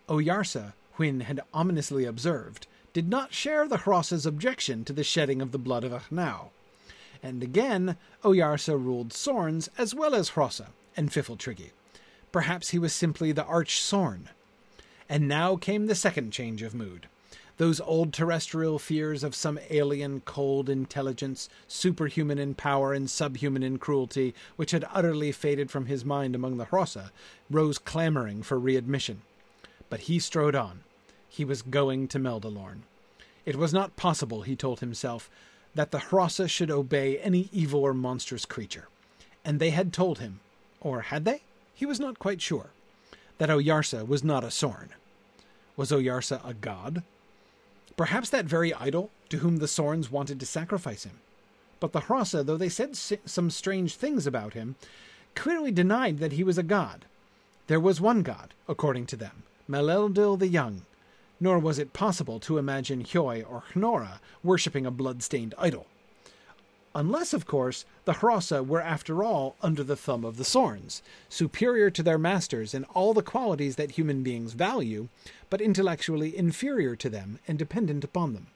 [0.08, 5.52] Oyarsa, Hwin had ominously observed, did not share the Hrossa's objection to the shedding of
[5.52, 6.48] the blood of Hnau.
[7.22, 11.70] And again, Oyarsa ruled Sorns as well as Hrossa and Pfifltriggi.
[12.32, 14.28] Perhaps he was simply the Arch Sorn.
[15.08, 17.08] And now came the second change of mood
[17.60, 23.76] those old terrestrial fears of some alien, cold intelligence, superhuman in power and subhuman in
[23.76, 27.10] cruelty, which had utterly faded from his mind among the Hrossa,
[27.50, 29.20] rose clamoring for readmission.
[29.90, 30.80] But he strode on.
[31.28, 32.84] He was going to Meldilorn.
[33.44, 35.28] It was not possible, he told himself,
[35.74, 38.88] that the Hrossa should obey any evil or monstrous creature.
[39.44, 40.40] And they had told him,
[40.80, 41.42] or had they?
[41.74, 42.70] He was not quite sure,
[43.36, 44.94] that Oyarsa was not a Sorn.
[45.76, 47.02] Was Oyarsa a god?
[47.96, 51.20] Perhaps that very idol to whom the Sorns wanted to sacrifice him.
[51.80, 54.76] But the Hrossa, though they said some strange things about him,
[55.34, 57.04] clearly denied that he was a god.
[57.66, 60.82] There was one god, according to them, Maleldil the Young,
[61.38, 65.86] nor was it possible to imagine Hyoi or Hnohra worshipping a blood-stained idol.
[66.94, 71.88] Unless, of course, the Hrossa were after all under the thumb of the Sorns, superior
[71.88, 75.08] to their masters in all the qualities that human beings value,
[75.50, 78.48] but intellectually inferior to them and dependent upon them.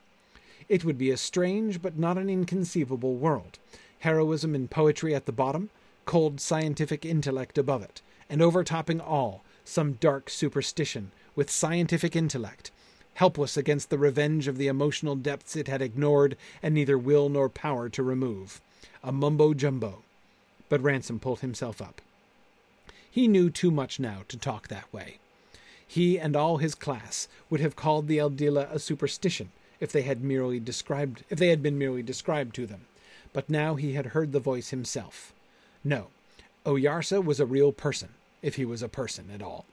[0.68, 3.58] It would be a strange but not an inconceivable world,
[4.00, 5.70] heroism and poetry at the bottom,
[6.04, 12.72] cold scientific intellect above it, and overtopping all, some dark superstition with scientific intellect,
[13.14, 17.48] helpless against the revenge of the emotional depths it had ignored and neither will nor
[17.48, 18.60] power to remove.
[19.02, 20.02] A mumbo jumbo.
[20.68, 22.00] But Ransom pulled himself up.
[23.10, 25.18] He knew too much now to talk that way.
[25.86, 30.24] He and all his class would have called the Eldila a superstition if they had
[30.24, 32.86] merely described if they had been merely described to them.
[33.32, 35.32] But now he had heard the voice himself.
[35.84, 36.08] No,
[36.64, 38.10] Oyarsa was a real person,
[38.42, 39.66] if he was a person at all.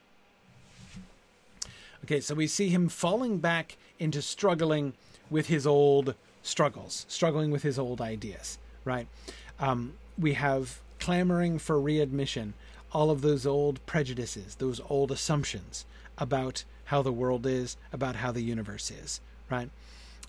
[2.04, 4.94] Okay, so we see him falling back into struggling
[5.30, 9.06] with his old struggles, struggling with his old ideas, right?
[9.60, 12.54] Um, we have clamoring for readmission,
[12.92, 15.86] all of those old prejudices, those old assumptions
[16.18, 19.70] about how the world is, about how the universe is, right?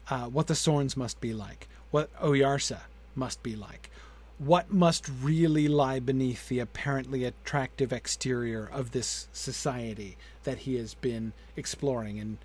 [0.09, 2.82] uh, what the Sorns must be like, what Oyarsa
[3.15, 3.89] must be like,
[4.38, 10.94] what must really lie beneath the apparently attractive exterior of this society that he has
[10.94, 12.38] been exploring and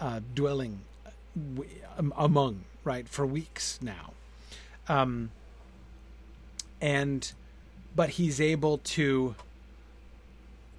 [0.00, 0.80] uh, dwelling
[1.54, 1.70] w-
[2.16, 4.12] among, right, for weeks now.
[4.88, 5.30] Um,
[6.80, 7.32] and,
[7.94, 9.34] but he's able to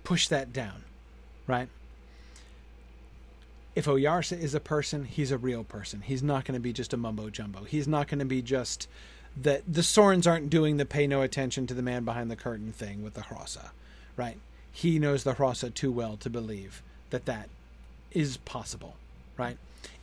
[0.03, 0.83] push that down,
[1.47, 1.69] right?
[3.75, 6.01] If Oyarsa is a person, he's a real person.
[6.01, 7.63] He's not going to be just a mumbo jumbo.
[7.63, 8.87] He's not going to be just
[9.37, 12.71] that the Sorns aren't doing the pay no attention to the man behind the curtain
[12.71, 13.69] thing with the Hrossa,
[14.17, 14.37] right?
[14.71, 17.49] He knows the Hrossa too well to believe that that
[18.11, 18.95] is possible,
[19.37, 19.57] right?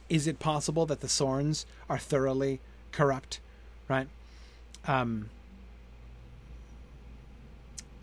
[0.08, 2.60] Is it possible that the Sorns are thoroughly
[2.92, 3.40] corrupt,
[3.88, 4.08] right?
[4.86, 5.30] Um,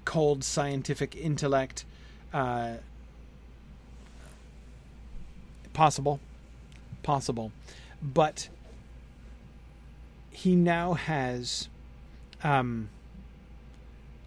[0.06, 1.86] cold scientific intellect,
[2.34, 2.76] uh,
[5.74, 6.20] possible,
[7.04, 7.52] possible,
[8.02, 8.50] but
[10.32, 11.70] he now has
[12.44, 12.90] um,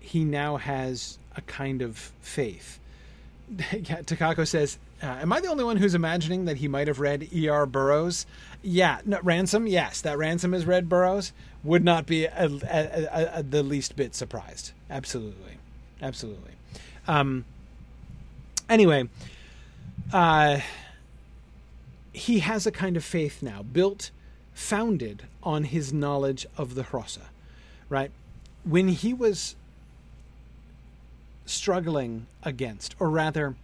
[0.00, 2.78] he now has a kind of faith.
[3.48, 7.00] yeah, Takako says, uh, "Am I the only one who's imagining that he might have
[7.00, 7.66] read E.R.
[7.66, 8.26] Burroughs?"
[8.62, 9.66] Yeah, no, Ransom.
[9.66, 11.32] Yes, that Ransom has read Burroughs.
[11.62, 14.72] Would not be a, a, a, the least bit surprised.
[14.90, 15.58] Absolutely,
[16.00, 16.52] absolutely.
[17.08, 17.44] Um,
[18.68, 19.08] anyway,
[20.12, 20.60] uh,
[22.12, 24.10] he has a kind of faith now built
[24.54, 27.26] founded on his knowledge of the Hrossa,
[27.88, 28.10] right?
[28.64, 29.54] When he was
[31.46, 33.56] struggling against, or rather,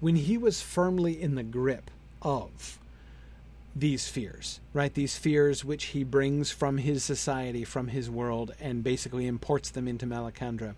[0.00, 1.90] when he was firmly in the grip
[2.22, 2.78] of
[3.74, 4.92] these fears, right?
[4.94, 9.86] These fears which he brings from his society, from his world, and basically imports them
[9.86, 10.74] into Malacandra.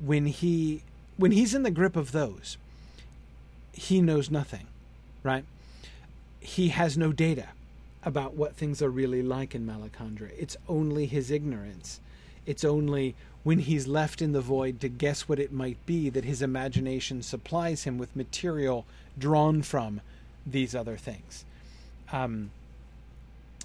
[0.00, 0.82] When he
[1.18, 2.56] when he's in the grip of those,
[3.72, 4.66] he knows nothing,
[5.22, 5.44] right?
[6.40, 7.48] He has no data
[8.02, 10.30] about what things are really like in Malacandra.
[10.36, 12.00] It's only his ignorance.
[12.46, 13.14] It's only
[13.44, 17.22] when he's left in the void to guess what it might be that his imagination
[17.22, 18.84] supplies him with material
[19.18, 20.00] drawn from
[20.46, 21.44] these other things.
[22.12, 22.50] Um,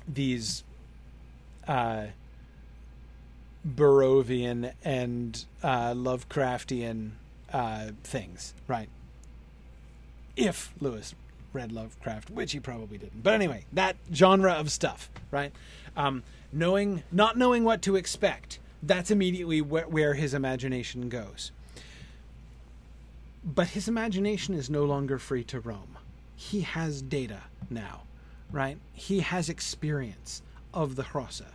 [0.08, 0.64] these
[1.68, 2.08] uh,
[4.84, 7.12] and uh, Lovecraftian
[7.52, 8.90] uh, things, right?
[10.36, 11.14] If Lewis
[11.54, 13.24] read Lovecraft, which he probably didn't.
[13.24, 15.52] But anyway, that genre of stuff, right?
[15.96, 16.24] Um,
[16.54, 21.52] knowing, not knowing what to expect, that's immediately wh- where his imagination goes.
[23.44, 25.98] But his imagination is no longer free to roam.
[26.36, 28.04] He has data now,
[28.52, 28.78] right?
[28.94, 30.42] He has experience
[30.74, 31.54] of the Hrossa.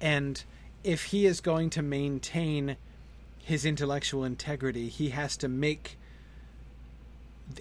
[0.00, 0.42] And
[0.82, 2.76] if he is going to maintain
[3.38, 5.96] his intellectual integrity, he has to make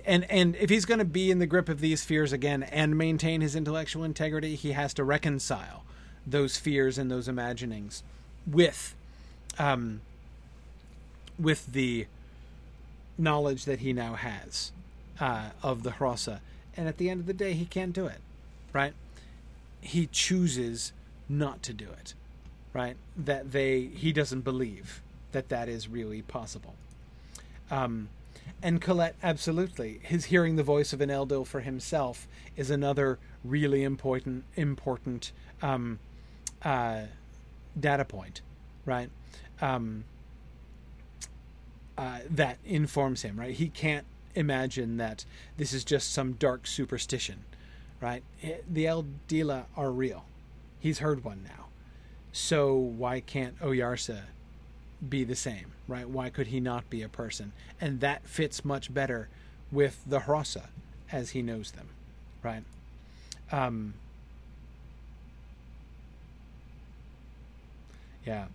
[0.04, 2.98] and and if he's going to be in the grip of these fears again and
[2.98, 5.84] maintain his intellectual integrity, he has to reconcile
[6.26, 8.02] those fears and those imaginings
[8.48, 8.95] with
[9.60, 10.02] um,
[11.40, 12.08] with the
[13.18, 14.72] knowledge that he now has
[15.20, 16.40] uh, of the Hrossa.
[16.78, 18.20] And at the end of the day, he can't do it,
[18.74, 18.94] right?
[19.82, 20.92] He chooses
[21.30, 22.14] not to do it,
[22.74, 22.98] right?
[23.16, 25.02] That they he doesn't believe
[25.32, 26.76] that that is really possible.
[27.72, 28.10] Um,
[28.62, 33.84] and Colette, absolutely, his hearing the voice of an Eldil for himself is another really
[33.84, 35.32] important important
[35.62, 36.00] um,
[36.64, 37.02] uh,
[37.80, 38.42] data point,
[38.86, 39.10] right?
[39.62, 40.04] Um,
[41.98, 43.54] uh, that informs him, right?
[43.54, 45.26] He can't imagine that
[45.58, 47.46] this is just some dark superstition,
[48.02, 48.22] right?
[48.70, 50.26] The Eldila are real.
[50.80, 51.66] He's heard one now.
[52.34, 54.24] So why can't Oyarsa
[55.08, 56.08] be the same, right?
[56.10, 57.54] Why could he not be a person?
[57.80, 59.30] And that fits much better
[59.72, 60.66] with the Hrossa
[61.12, 61.88] as he knows them,
[62.44, 62.64] right?
[63.52, 63.94] Um,
[68.26, 68.46] yeah.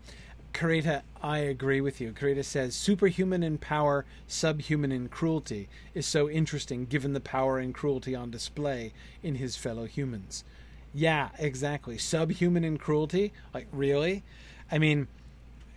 [0.52, 2.12] Karita, I agree with you.
[2.12, 7.74] Karita says superhuman in power, subhuman in cruelty is so interesting given the power and
[7.74, 8.92] cruelty on display
[9.22, 10.44] in his fellow humans.
[10.92, 11.98] Yeah, exactly.
[11.98, 13.32] Subhuman in cruelty?
[13.54, 14.22] Like, really?
[14.70, 15.08] I mean,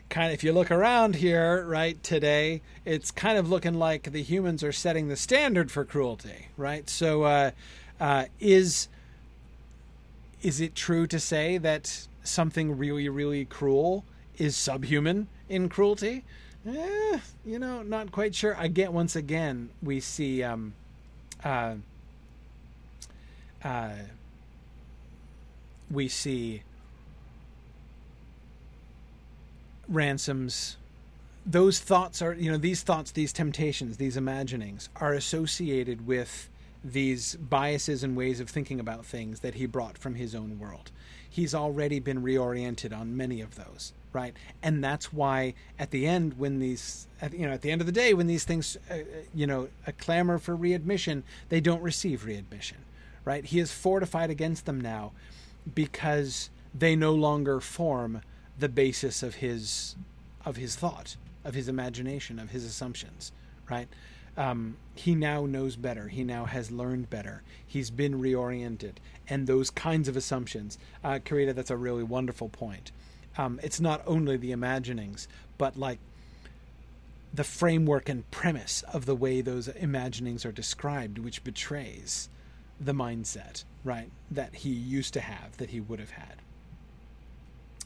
[0.09, 4.21] kind of if you look around here right today it's kind of looking like the
[4.21, 7.49] humans are setting the standard for cruelty right so uh,
[7.99, 8.87] uh, is
[10.43, 14.05] is it true to say that something really really cruel
[14.43, 16.23] is subhuman in cruelty?
[16.67, 18.55] Eh, you know not quite sure.
[18.59, 20.73] Again once again we see um,
[21.43, 21.75] uh,
[23.63, 23.93] uh
[25.89, 26.63] we see
[29.87, 30.77] ransoms.
[31.45, 36.49] Those thoughts are you know these thoughts these temptations these imaginings are associated with
[36.83, 40.91] these biases and ways of thinking about things that he brought from his own world.
[41.29, 44.35] He's already been reoriented on many of those, right?
[44.61, 47.93] And that's why at the end, when these, you know, at the end of the
[47.93, 48.99] day, when these things, uh,
[49.33, 52.77] you know, a clamor for readmission, they don't receive readmission,
[53.25, 53.43] right?
[53.43, 55.11] He is fortified against them now
[55.73, 58.21] because they no longer form
[58.57, 59.95] the basis of his
[60.45, 63.31] of his thought, of his imagination, of his assumptions,
[63.69, 63.87] right?
[64.35, 66.09] Um, he now knows better.
[66.09, 67.43] He now has learned better.
[67.65, 68.95] He's been reoriented,
[69.29, 72.91] and those kinds of assumptions, uh, Karita, that's a really wonderful point.
[73.37, 75.27] Um, it's not only the imaginings,
[75.57, 75.99] but like
[77.33, 82.29] the framework and premise of the way those imaginings are described, which betrays
[82.79, 86.35] the mindset, right, that he used to have, that he would have had.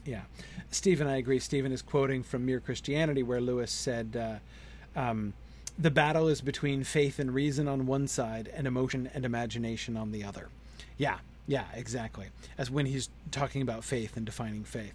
[0.04, 0.22] Yeah.
[0.70, 1.38] Stephen, I agree.
[1.38, 5.34] Stephen is quoting from Mere Christianity, where Lewis said, uh, um,
[5.78, 10.10] the battle is between faith and reason on one side and emotion and imagination on
[10.10, 10.48] the other.
[10.96, 11.18] Yeah,
[11.48, 12.26] yeah, exactly.
[12.58, 14.92] As when he's talking about faith and defining faith.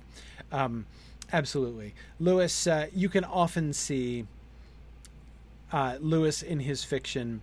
[0.51, 0.85] Um,
[1.33, 1.95] absolutely.
[2.19, 4.27] Lewis, uh, you can often see
[5.71, 7.41] uh, Lewis in his fiction,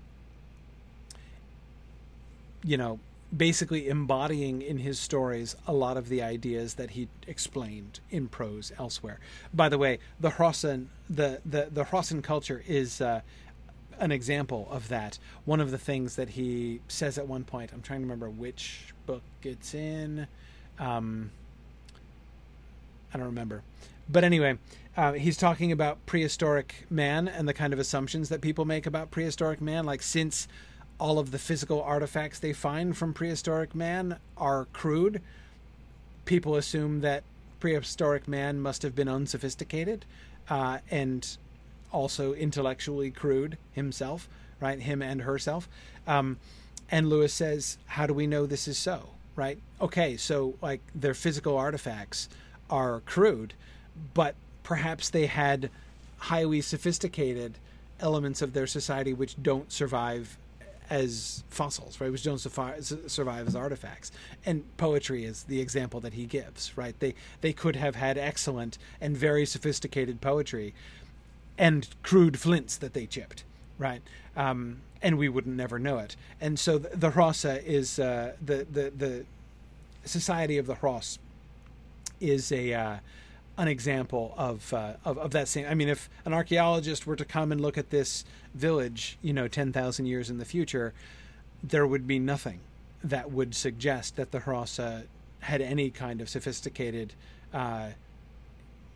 [2.62, 3.00] you know,
[3.36, 8.70] basically embodying in his stories a lot of the ideas that he explained in prose
[8.78, 9.18] elsewhere.
[9.52, 13.20] By the way, the Hrossen the the the Hrossen culture is uh,
[14.00, 15.18] an example of that.
[15.44, 18.94] One of the things that he says at one point, I'm trying to remember which
[19.10, 19.22] book
[19.74, 20.26] in.
[20.78, 21.30] Um,
[23.12, 23.62] I don't remember.
[24.08, 24.58] But anyway,
[24.96, 29.10] uh, he's talking about prehistoric man and the kind of assumptions that people make about
[29.10, 29.84] prehistoric man.
[29.84, 30.46] Like, since
[30.98, 35.20] all of the physical artifacts they find from prehistoric man are crude,
[36.24, 37.24] people assume that
[37.58, 40.04] prehistoric man must have been unsophisticated
[40.48, 41.36] uh, and
[41.92, 44.28] also intellectually crude himself,
[44.60, 44.80] right?
[44.80, 45.68] Him and herself.
[46.06, 46.38] Um,
[46.90, 49.10] and Lewis says, How do we know this is so?
[49.36, 49.58] Right?
[49.80, 52.28] Okay, so like their physical artifacts
[52.68, 53.54] are crude,
[54.14, 55.70] but perhaps they had
[56.18, 57.58] highly sophisticated
[58.00, 60.36] elements of their society which don't survive
[60.90, 62.10] as fossils, right?
[62.10, 64.10] Which don't survive as artifacts.
[64.44, 66.98] And poetry is the example that he gives, right?
[66.98, 70.74] They they could have had excellent and very sophisticated poetry,
[71.56, 73.44] and crude flints that they chipped,
[73.80, 74.02] right?
[74.36, 76.14] Um, and we wouldn't never know it.
[76.40, 79.24] And so the, the Hrossa is uh, the the the
[80.04, 81.18] Society of the Hross
[82.20, 82.96] is a uh,
[83.56, 85.66] an example of, uh, of, of that same.
[85.68, 88.24] I mean, if an archaeologist were to come and look at this
[88.54, 90.92] village, you know, ten thousand years in the future,
[91.62, 92.60] there would be nothing
[93.02, 95.04] that would suggest that the Hrossa
[95.40, 97.14] had any kind of sophisticated
[97.52, 97.88] uh,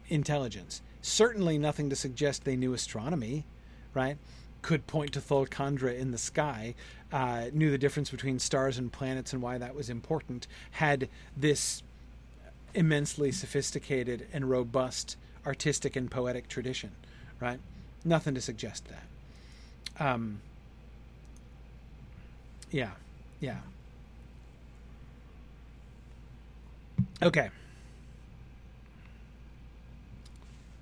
[0.09, 0.83] intelligence.
[1.03, 3.45] Certainly, nothing to suggest they knew astronomy,
[3.95, 4.17] right?
[4.65, 6.75] Could point to Thulcandra in the sky,
[7.13, 10.47] uh, knew the difference between stars and planets and why that was important.
[10.71, 11.83] Had this
[12.73, 16.93] immensely sophisticated and robust artistic and poetic tradition,
[17.41, 17.61] right?
[18.07, 20.03] Nothing to suggest that.
[20.03, 20.41] Um,
[22.71, 22.93] yeah,
[23.41, 23.59] yeah.
[27.23, 27.51] Okay.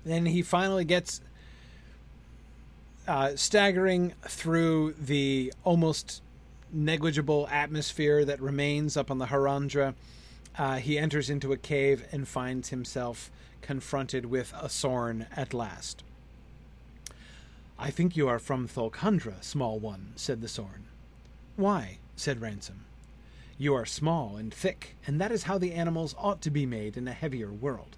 [0.05, 1.19] Then he finally gets
[3.07, 6.21] uh, staggering through the almost
[6.71, 9.93] negligible atmosphere that remains up on the Harandra
[10.57, 13.31] uh, he enters into a cave and finds himself
[13.61, 16.03] confronted with a Sorn at last.
[17.79, 20.85] I think you are from Thulcandra, small one, said the Sorn.
[21.55, 21.97] Why?
[22.15, 22.85] said Ransom.
[23.57, 26.97] You are small and thick, and that is how the animals ought to be made
[26.97, 27.97] in a heavier world.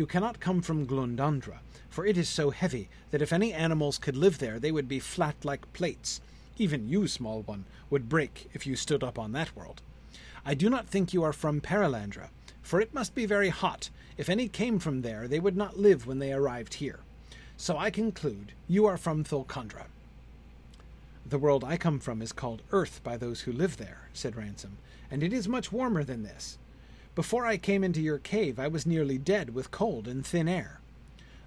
[0.00, 1.58] You cannot come from Glundandra,
[1.90, 4.98] for it is so heavy that if any animals could live there, they would be
[4.98, 6.22] flat like plates.
[6.56, 9.82] Even you, small one, would break if you stood up on that world.
[10.42, 12.30] I do not think you are from Perelandra,
[12.62, 13.90] for it must be very hot.
[14.16, 17.00] If any came from there, they would not live when they arrived here.
[17.58, 19.84] So I conclude you are from Thulcandra.
[21.26, 24.78] The world I come from is called Earth by those who live there, said Ransom,
[25.10, 26.56] and it is much warmer than this.
[27.20, 30.80] Before I came into your cave, I was nearly dead with cold and thin air.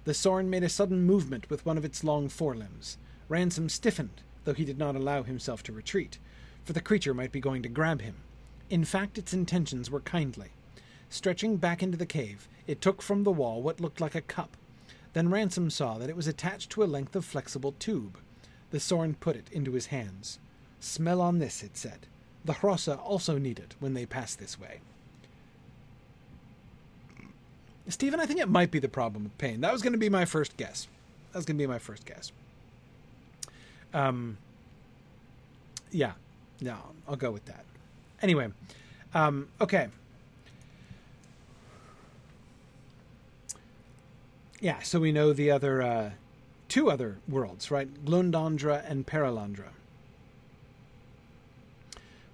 [0.04, 2.96] The Sorn made a sudden movement with one of its long forelimbs.
[3.28, 6.18] Ransom stiffened, though he did not allow himself to retreat,
[6.62, 8.14] for the creature might be going to grab him.
[8.70, 10.50] In fact, its intentions were kindly.
[11.08, 14.56] Stretching back into the cave, it took from the wall what looked like a cup.
[15.12, 18.16] Then Ransom saw that it was attached to a length of flexible tube.
[18.70, 20.38] The Sorn put it into his hands.
[20.78, 22.06] Smell on this, it said.
[22.44, 24.78] The Hrossa also need it when they pass this way.
[27.88, 29.60] Stephen, I think it might be the problem with pain.
[29.60, 30.88] That was going to be my first guess.
[31.32, 32.32] That was going to be my first guess.
[33.92, 34.38] Um,
[35.90, 36.12] yeah,
[36.60, 36.76] No,
[37.08, 37.64] I'll go with that.
[38.22, 38.48] Anyway,
[39.12, 39.88] um, okay.
[44.60, 46.10] Yeah, so we know the other uh,
[46.68, 48.04] two other worlds, right?
[48.04, 49.68] Glundandra and Perelandra.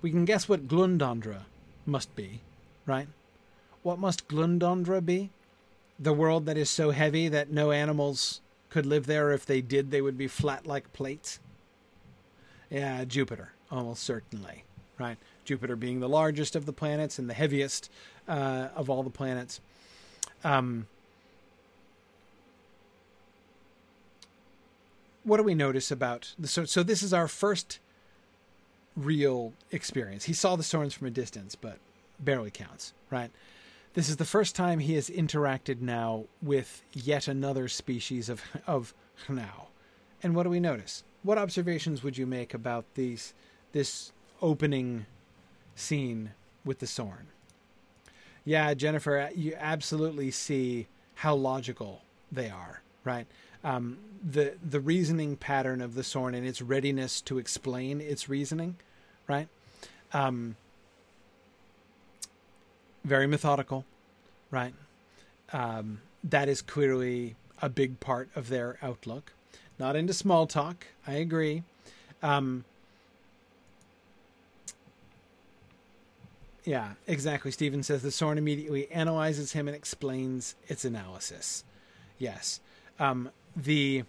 [0.01, 1.42] We can guess what Glundandra
[1.84, 2.40] must be,
[2.86, 3.09] right?
[3.82, 5.30] What must Glundandra be?
[6.01, 8.40] The world that is so heavy that no animals
[8.70, 9.32] could live there.
[9.32, 11.38] If they did, they would be flat like plates.
[12.70, 14.64] Yeah, Jupiter, almost certainly,
[14.98, 15.18] right?
[15.44, 17.90] Jupiter being the largest of the planets and the heaviest
[18.28, 19.61] uh, of all the planets.
[20.44, 20.86] Um,
[25.24, 27.78] what do we notice about the so so this is our first
[28.96, 30.24] real experience.
[30.24, 31.78] He saw the Sorns from a distance, but
[32.18, 33.30] barely counts, right?
[33.95, 38.95] This is the first time he has interacted now with yet another species of of
[39.26, 39.66] Hnau.
[40.22, 41.03] And what do we notice?
[41.22, 43.34] What observations would you make about these
[43.72, 45.07] this opening
[45.74, 46.32] scene
[46.64, 47.26] with the Sorn?
[48.45, 50.86] Yeah, Jennifer, you absolutely see
[51.16, 53.26] how logical they are, right?
[53.64, 58.76] Um, the the reasoning pattern of the Sorn and its readiness to explain its reasoning,
[59.26, 59.49] right?
[60.12, 60.57] Um,
[63.05, 63.84] very methodical,
[64.51, 64.74] right?
[65.53, 69.32] Um, that is clearly a big part of their outlook.
[69.78, 71.62] Not into small talk, I agree.
[72.22, 72.64] Um,
[76.64, 77.51] yeah, exactly.
[77.51, 81.64] Stephen says the Sorn immediately analyzes him and explains its analysis.
[82.18, 82.61] Yes.
[82.98, 84.05] Um, the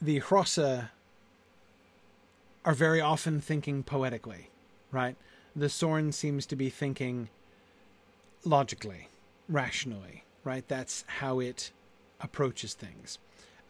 [0.00, 0.90] the Hrossa
[2.64, 4.49] are very often thinking poetically,
[4.92, 5.16] right?
[5.54, 7.28] The Sorn seems to be thinking
[8.44, 9.08] logically,
[9.48, 10.66] rationally, right?
[10.68, 11.72] That's how it
[12.20, 13.18] approaches things.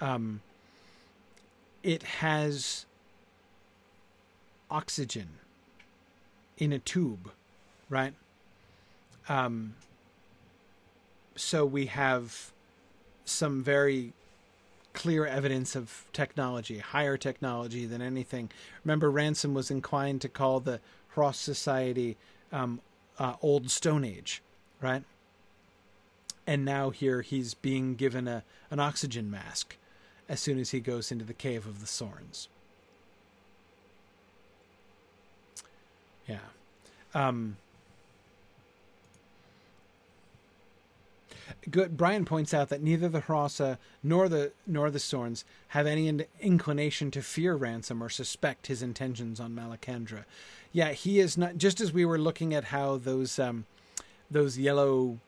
[0.01, 0.43] Um,
[1.83, 2.87] it has
[4.71, 5.29] oxygen
[6.59, 7.31] in a tube,
[7.89, 8.15] right?
[9.29, 9.75] Um,
[11.37, 12.53] so we have
[13.25, 14.13] some very
[14.93, 18.51] clear evidence of technology, higher technology than anything.
[18.85, 20.81] Remember, Ransom was inclined to call the
[21.15, 22.17] Hross Society
[22.53, 22.81] um,
[23.19, 24.43] uh, Old Stone Age,
[24.81, 25.05] right?
[26.47, 29.77] And now here he's being given a an oxygen mask
[30.29, 32.49] as soon as he goes into the cave of the Sorns.
[36.27, 36.39] Yeah.
[37.15, 37.57] Um,
[41.69, 41.97] good.
[41.97, 46.27] Brian points out that neither the Hrossa nor the nor the Sorns have any in-
[46.41, 50.25] inclination to fear Ransom or suspect his intentions on Malacandra.
[50.73, 51.57] Yeah, he is not.
[51.57, 53.67] Just as we were looking at how those um,
[54.31, 55.19] those yellow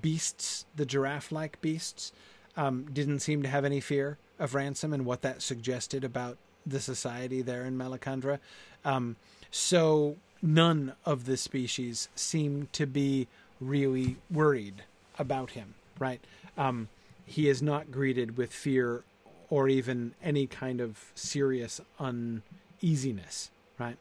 [0.00, 2.12] beasts, the giraffe-like beasts,
[2.56, 6.80] um, didn't seem to have any fear of Ransom and what that suggested about the
[6.80, 8.38] society there in Malacandra.
[8.84, 9.16] Um,
[9.50, 13.28] so none of the species seem to be
[13.60, 14.82] really worried
[15.18, 16.20] about him, right?
[16.56, 16.88] Um,
[17.24, 19.04] he is not greeted with fear
[19.50, 23.96] or even any kind of serious uneasiness, right?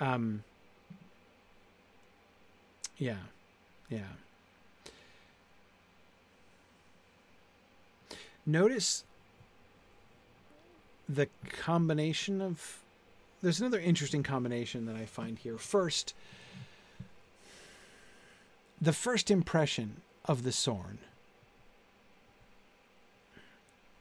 [0.00, 0.42] Um,
[2.96, 3.18] yeah,
[3.88, 4.00] yeah.
[8.44, 9.04] Notice
[11.08, 12.78] the combination of.
[13.40, 15.58] There's another interesting combination that I find here.
[15.58, 16.14] First,
[18.80, 20.98] the first impression of the Sorn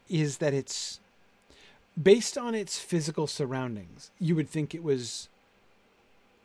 [0.10, 1.00] is that it's
[2.02, 4.12] based on its physical surroundings.
[4.20, 5.30] You would think it was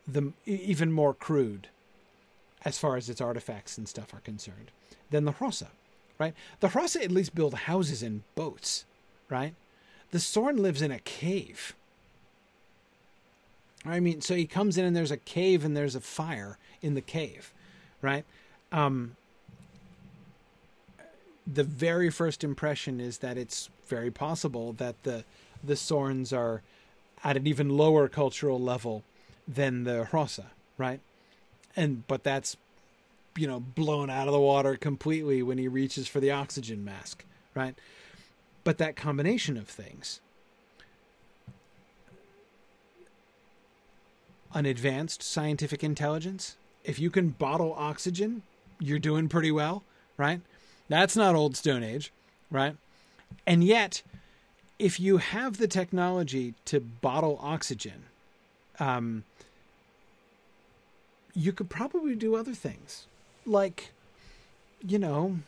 [0.07, 1.67] the even more crude
[2.65, 4.71] as far as its artifacts and stuff are concerned
[5.11, 5.67] than the Hrossa,
[6.17, 6.33] right?
[6.59, 8.85] The Hrossa at least build houses and boats,
[9.29, 9.53] right?
[10.11, 11.75] The Sorn lives in a cave.
[13.85, 16.93] I mean, so he comes in and there's a cave and there's a fire in
[16.93, 17.53] the cave,
[18.01, 18.23] right?
[18.71, 19.17] Um,
[21.45, 25.23] the very first impression is that it's very possible that the
[25.63, 26.61] the Sorns are
[27.23, 29.03] at an even lower cultural level
[29.47, 30.45] than the Hrossa,
[30.77, 30.99] right?
[31.75, 32.57] And but that's
[33.35, 37.25] you know blown out of the water completely when he reaches for the oxygen mask,
[37.55, 37.75] right?
[38.63, 40.21] But that combination of things
[44.53, 48.43] an advanced scientific intelligence, if you can bottle oxygen,
[48.79, 49.83] you're doing pretty well,
[50.15, 50.41] right?
[50.89, 52.11] That's not old Stone Age,
[52.51, 52.75] right?
[53.47, 54.01] And yet,
[54.79, 58.03] if you have the technology to bottle oxygen,
[58.79, 59.23] um,
[61.33, 63.07] you could probably do other things,
[63.45, 63.91] like,
[64.85, 65.39] you know,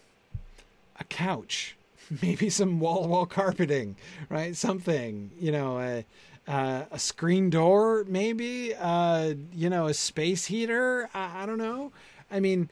[0.99, 1.75] a couch,
[2.21, 3.95] maybe some wall to wall carpeting,
[4.29, 4.55] right?
[4.55, 6.05] Something, you know, a,
[6.47, 11.09] uh, a screen door, maybe, uh, you know, a space heater.
[11.13, 11.91] I, I don't know.
[12.31, 12.69] I mean,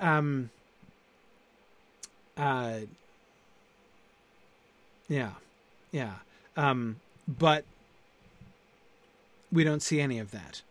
[0.00, 0.50] um,
[2.36, 2.80] uh,
[5.08, 5.32] yeah,
[5.92, 6.14] yeah.
[6.56, 6.96] Um,
[7.26, 7.64] but
[9.52, 10.62] we don't see any of that.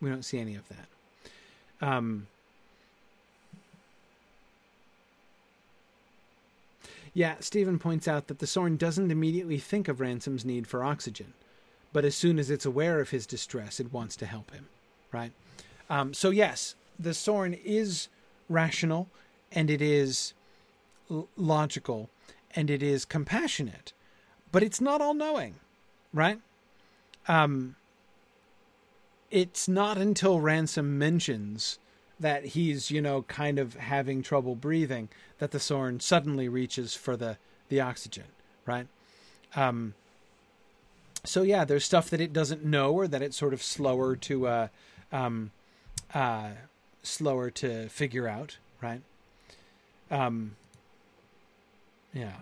[0.00, 1.86] We don't see any of that.
[1.86, 2.26] Um,
[7.12, 11.34] yeah, Stephen points out that the Sorn doesn't immediately think of Ransom's need for oxygen,
[11.92, 14.68] but as soon as it's aware of his distress, it wants to help him,
[15.10, 15.32] right?
[15.88, 18.08] Um, so, yes, the Sorn is
[18.48, 19.08] rational
[19.52, 20.34] and it is
[21.36, 22.10] logical
[22.54, 23.92] and it is compassionate,
[24.52, 25.56] but it's not all knowing,
[26.12, 26.40] right?
[27.28, 27.76] Um,
[29.30, 31.78] it's not until Ransom mentions
[32.18, 35.08] that he's, you know, kind of having trouble breathing
[35.38, 37.38] that the Sorn suddenly reaches for the,
[37.68, 38.24] the oxygen,
[38.66, 38.86] right?
[39.56, 39.94] Um,
[41.24, 44.46] so yeah, there's stuff that it doesn't know or that it's sort of slower to,
[44.46, 44.68] uh,
[45.12, 45.50] um,
[46.12, 46.50] uh,
[47.02, 49.00] slower to figure out, right?
[50.10, 50.56] Um,
[52.12, 52.32] yeah.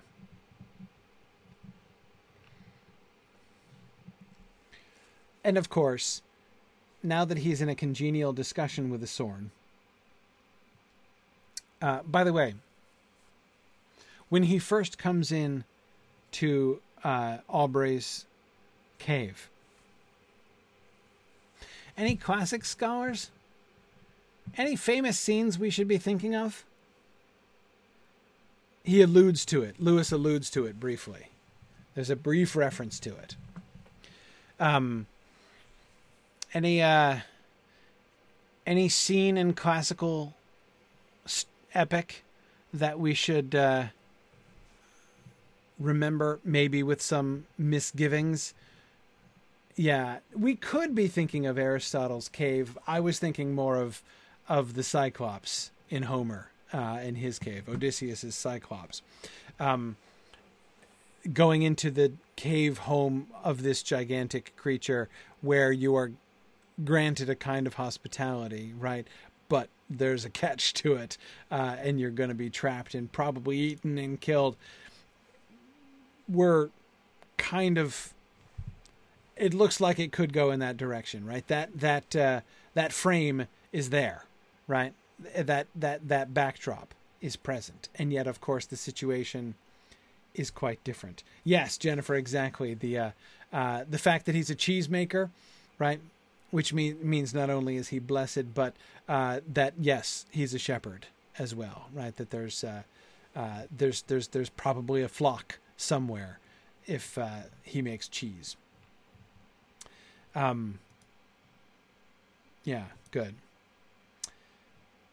[5.45, 6.23] And of course,
[7.03, 9.51] now that he's in a congenial discussion with the Sorn.
[11.81, 12.55] Uh, by the way,
[14.28, 15.65] when he first comes in
[16.32, 18.27] to uh, Augray's
[18.99, 19.49] cave,
[21.99, 23.31] any classic scholars?
[24.57, 26.65] Any famous scenes we should be thinking of?
[28.89, 29.77] He alludes to it.
[29.78, 31.28] Lewis alludes to it briefly.
[31.94, 33.36] There's a brief reference to it.
[34.59, 35.05] Um,
[36.55, 37.19] any uh,
[38.66, 40.32] any scene in classical
[41.74, 42.24] epic
[42.73, 43.85] that we should uh,
[45.78, 48.55] remember, maybe with some misgivings?
[49.77, 52.78] Yeah, we could be thinking of Aristotle's cave.
[52.86, 54.02] I was thinking more of
[54.48, 59.03] of the Cyclops in Homer uh, in his cave, Odysseus's Cyclops,
[59.59, 59.97] um,
[61.32, 65.09] going into the cave home of this gigantic creature
[65.40, 66.12] where you are
[66.85, 69.07] granted a kind of hospitality, right?
[69.49, 71.19] But there's a catch to it,
[71.51, 74.57] uh, and you're going to be trapped and probably eaten and killed.
[76.28, 76.69] We're
[77.36, 78.12] kind of.
[79.36, 81.47] It looks like it could go in that direction, right?
[81.47, 82.40] That that uh,
[82.74, 84.24] that frame is there,
[84.66, 84.93] right?
[85.36, 89.55] That that that backdrop is present, and yet, of course, the situation
[90.35, 91.24] is quite different.
[91.43, 92.74] Yes, Jennifer, exactly.
[92.74, 93.11] The uh,
[93.53, 95.31] uh, the fact that he's a cheesemaker,
[95.78, 96.01] right?
[96.51, 98.74] Which mean, means not only is he blessed, but
[99.09, 101.07] uh, that yes, he's a shepherd
[101.39, 102.15] as well, right?
[102.16, 102.82] That there's uh,
[103.35, 106.39] uh, there's there's there's probably a flock somewhere
[106.86, 108.57] if uh, he makes cheese.
[110.35, 110.78] Um.
[112.65, 113.35] Yeah, good.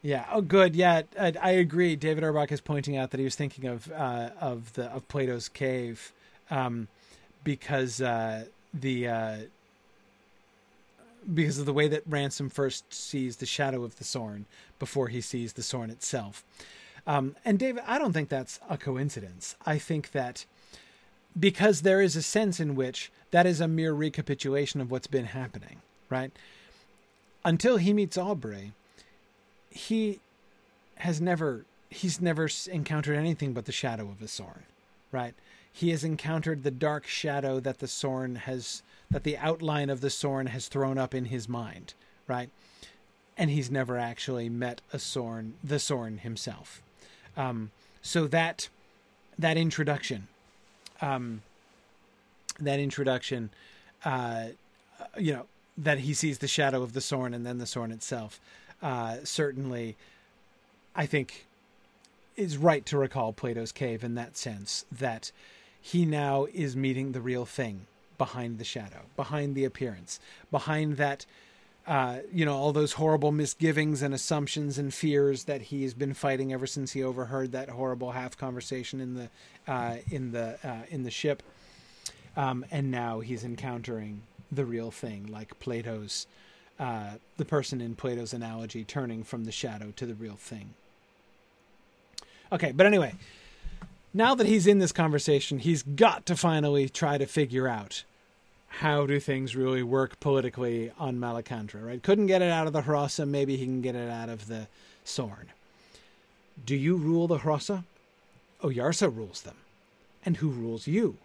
[0.05, 0.25] Yeah.
[0.31, 0.75] Oh, good.
[0.75, 1.95] Yeah, I, I, agree.
[1.95, 5.49] David Urbach is pointing out that he was thinking of uh, of the of Plato's
[5.49, 6.13] cave,
[6.51, 6.89] um,
[7.43, 9.37] because uh, the uh,
[11.33, 14.45] because of the way that Ransom first sees the shadow of the Sorn
[14.77, 16.43] before he sees the Sorn itself.
[17.07, 19.55] Um, and David, I don't think that's a coincidence.
[19.65, 20.45] I think that
[21.39, 25.25] because there is a sense in which that is a mere recapitulation of what's been
[25.25, 26.31] happening, right?
[27.43, 28.73] Until he meets Augray
[29.75, 30.21] he
[30.95, 34.63] has never he's never encountered anything but the shadow of a Sorn,
[35.11, 35.33] right?
[35.71, 38.81] He has encountered the dark shadow that the Sorn has
[39.11, 41.93] that the outline of the Sorn has thrown up in his mind,
[42.25, 42.49] right?
[43.37, 46.81] And he's never actually met a Sorn, the Sorn himself.
[47.35, 47.71] Um,
[48.01, 48.69] so that
[49.37, 50.29] that introduction,
[51.01, 51.41] um,
[52.61, 53.49] that introduction,
[54.05, 54.47] uh,
[55.17, 55.45] you know,
[55.77, 58.39] that he sees the shadow of the Sorn and then the Sorn itself
[58.85, 59.97] uh, certainly,
[60.95, 61.47] I think,
[62.37, 65.31] is right to recall Plato's cave in that sense that
[65.81, 67.87] he now is meeting the real thing
[68.19, 70.19] behind the shadow, behind the appearance,
[70.51, 71.25] behind that.
[71.87, 76.51] Uh, you know all those horrible misgivings and assumptions and fears that he's been fighting
[76.51, 79.29] ever since he overheard that horrible half conversation in the
[79.67, 81.43] uh, in the uh, in the ship,
[82.35, 86.25] um, and now he's encountering the real thing, like Plato's
[86.79, 90.73] uh, the person in Plato's analogy turning from the shadow to the real thing.
[92.51, 93.15] Okay, but anyway,
[94.13, 98.03] now that he's in this conversation, he's got to finally try to figure out
[98.67, 102.03] how do things really work politically on Malacandra, right?
[102.03, 104.67] Couldn't get it out of the Hrossa, maybe he can get it out of the
[105.05, 105.47] Sorn.
[106.65, 107.83] Do you rule the Hrossa?
[108.61, 109.57] Oyarsa rules them.
[110.25, 111.17] And who rules you?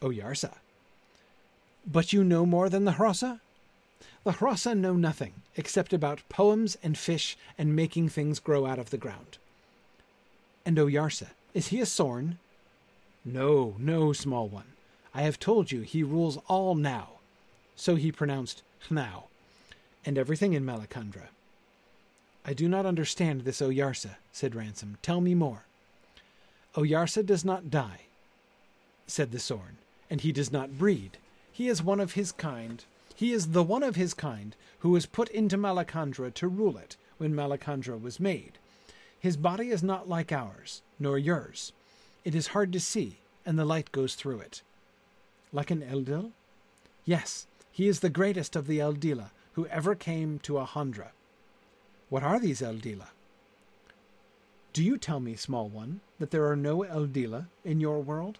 [0.00, 0.54] Oyarsa.
[1.86, 3.40] But you know more than the Hrossa?
[4.24, 8.90] The Hrossa know nothing except about poems and fish and making things grow out of
[8.90, 9.38] the ground.
[10.64, 12.38] And Oyarsa, is he a Sorn?
[13.24, 14.72] No, no, small one.
[15.14, 17.08] I have told you he rules all now.
[17.76, 19.24] So he pronounced now,
[20.04, 21.28] and everything in Malacandra.
[22.44, 24.98] I do not understand this Oyarsa, said Ransom.
[25.02, 25.64] Tell me more.
[26.74, 28.02] Oyarsa does not die,
[29.06, 29.78] said the Sorn,
[30.08, 31.18] and he does not breed.
[31.50, 32.84] He is one of his kind.
[33.20, 36.96] He is the one of his kind who was put into Malacandra to rule it
[37.18, 38.52] when Malacandra was made.
[39.18, 41.74] His body is not like ours, nor yours.
[42.24, 44.62] It is hard to see, and the light goes through it.
[45.52, 46.30] Like an Eldil?
[47.04, 51.08] Yes, he is the greatest of the Eldila who ever came to Ahandra.
[52.08, 53.08] What are these Eldila?
[54.72, 58.38] Do you tell me, small one, that there are no Eldila in your world?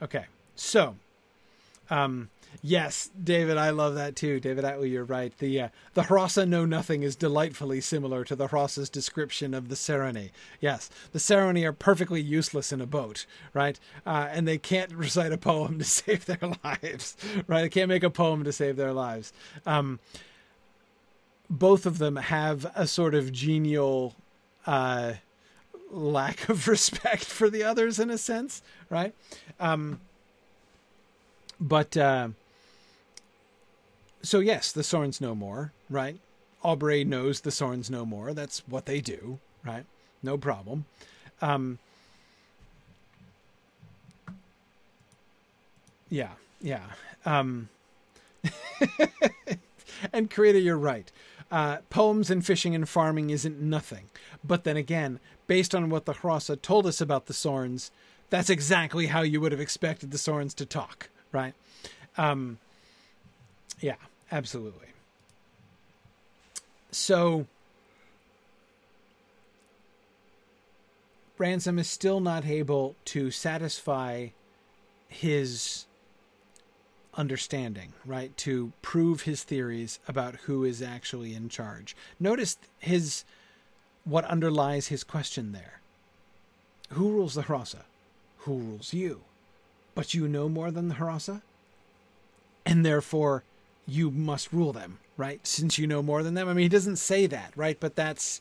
[0.00, 0.24] Okay,
[0.56, 0.96] so,
[1.90, 2.30] um,
[2.62, 4.40] yes, David, I love that too.
[4.40, 5.36] David you're right.
[5.38, 9.74] The uh, the Hrossa know nothing is delightfully similar to the Hrossa's description of the
[9.74, 10.30] Seroni.
[10.60, 13.78] Yes, the Seroni are perfectly useless in a boat, right?
[14.06, 17.62] Uh, and they can't recite a poem to save their lives, right?
[17.62, 19.32] They can't make a poem to save their lives.
[19.66, 19.98] Um,
[21.50, 24.14] both of them have a sort of genial
[24.66, 25.14] uh,
[25.90, 29.14] lack of respect for the others in a sense, right?
[29.58, 30.00] Um,
[31.60, 32.28] but uh,
[34.22, 36.18] so yes, the Sorns know more, right?
[36.64, 38.32] Augray knows the Sorns know more.
[38.34, 39.84] That's what they do, right?
[40.22, 40.84] No problem.
[41.40, 41.78] Um,
[46.10, 46.84] yeah, yeah.
[47.24, 47.68] Um,
[50.12, 51.10] and Creator, you're right.
[51.50, 54.10] Uh, poems and fishing and farming isn't nothing.
[54.44, 57.90] But then again, based on what the Hrossa told us about the Sorns,
[58.28, 61.54] that's exactly how you would have expected the Sorns to talk, right?
[62.16, 62.58] Um,
[63.80, 63.96] yeah,
[64.30, 64.88] absolutely.
[66.90, 67.46] So,
[71.38, 74.28] Ransom is still not able to satisfy
[75.08, 75.86] his
[77.14, 78.36] understanding, right?
[78.38, 81.96] To prove his theories about who is actually in charge.
[82.18, 83.24] Notice his
[84.04, 85.80] what underlies his question there.
[86.90, 87.84] Who rules the Hrossa?
[88.38, 89.22] Who rules you?
[89.94, 91.42] But you know more than the Hrossa?
[92.64, 93.42] And therefore
[93.86, 95.44] you must rule them, right?
[95.46, 96.48] Since you know more than them.
[96.48, 97.78] I mean, he doesn't say that, right?
[97.78, 98.40] But that's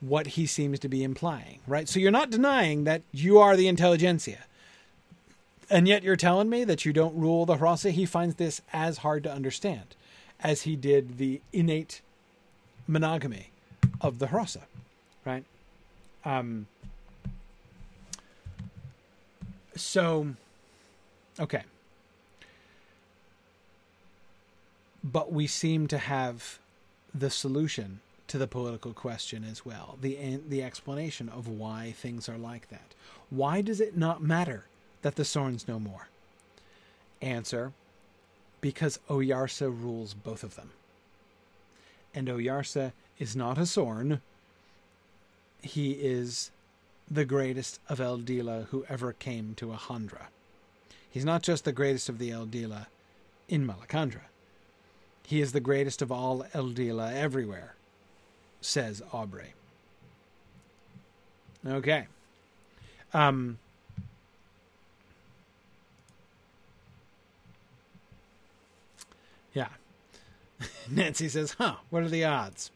[0.00, 1.88] what he seems to be implying, right?
[1.88, 4.44] So you're not denying that you are the intelligentsia.
[5.68, 7.90] And yet you're telling me that you don't rule the Hrossa.
[7.90, 9.96] He finds this as hard to understand
[10.40, 12.02] as he did the innate
[12.86, 13.50] monogamy
[14.00, 14.62] of the Hrossa,
[15.24, 15.44] right?
[16.24, 16.66] Um,
[19.74, 20.34] so,
[21.40, 21.62] okay.
[25.02, 26.58] But we seem to have
[27.14, 29.98] the solution to the political question as well.
[30.00, 32.94] The the explanation of why things are like that.
[33.30, 34.64] Why does it not matter
[35.02, 36.08] that the Sorns know more?
[37.22, 37.72] Answer
[38.60, 40.70] because Oyarsa rules both of them.
[42.14, 44.20] And Oyarsa is not a Sorn.
[45.62, 46.50] He is
[47.08, 50.26] the greatest of Eldila who ever came to Ahandra.
[51.16, 52.88] He's not just the greatest of the Eldila
[53.48, 54.24] in Malacandra.
[55.22, 57.74] He is the greatest of all Eldila everywhere,
[58.60, 59.54] says Augray.
[61.66, 62.06] Okay.
[63.14, 63.56] Um,
[69.54, 69.68] yeah.
[70.90, 71.76] Nancy says, "Huh?
[71.88, 72.70] What are the odds?"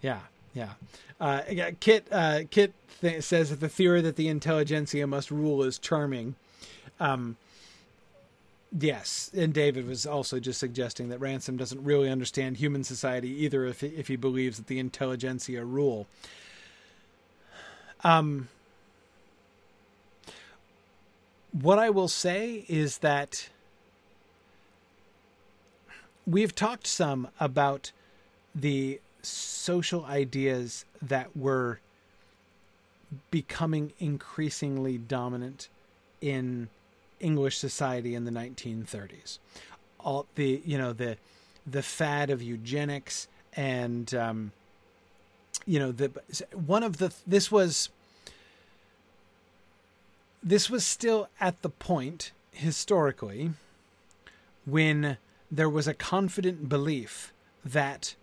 [0.00, 0.20] Yeah,
[0.54, 0.74] yeah.
[1.20, 1.42] Uh,
[1.80, 6.36] Kit uh, Kit th- says that the theory that the intelligentsia must rule is charming.
[7.00, 7.36] Um,
[8.78, 13.66] yes, and David was also just suggesting that Ransom doesn't really understand human society either,
[13.66, 16.06] if if he believes that the intelligentsia rule.
[18.04, 18.48] Um,
[21.52, 23.48] what I will say is that
[26.26, 27.92] we've talked some about
[28.54, 31.80] the social ideas that were
[33.30, 35.68] becoming increasingly dominant
[36.20, 36.68] in
[37.22, 39.38] English society in the 1930s.
[40.00, 41.16] All the you know the
[41.66, 44.52] the fad of eugenics and um,
[45.64, 46.10] you know the
[46.52, 47.88] one of the this was
[50.42, 53.50] this was still at the point historically
[54.66, 55.16] when
[55.50, 57.32] there was a confident belief
[57.64, 58.14] that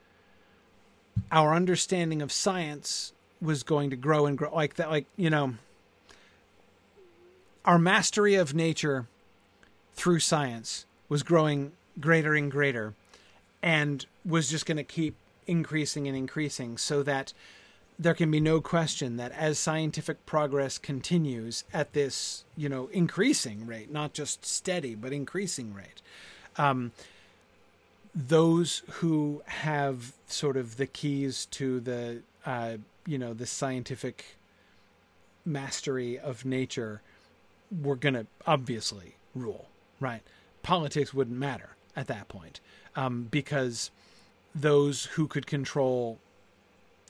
[1.31, 5.55] our understanding of science was going to grow and grow like that like you know
[7.69, 9.05] our mastery of nature
[9.93, 12.95] through science was growing greater and greater
[13.61, 15.13] and was just going to keep
[15.45, 17.31] increasing and increasing so that
[17.99, 23.67] there can be no question that as scientific progress continues at this, you know, increasing
[23.67, 26.01] rate, not just steady, but increasing rate,
[26.57, 26.91] um,
[28.15, 34.25] those who have sort of the keys to the, uh, you know, the scientific
[35.45, 37.03] mastery of nature
[37.71, 39.67] were going to obviously rule,
[39.99, 40.21] right?
[40.63, 42.59] Politics wouldn't matter at that point
[42.95, 43.91] um, because
[44.55, 46.19] those who could control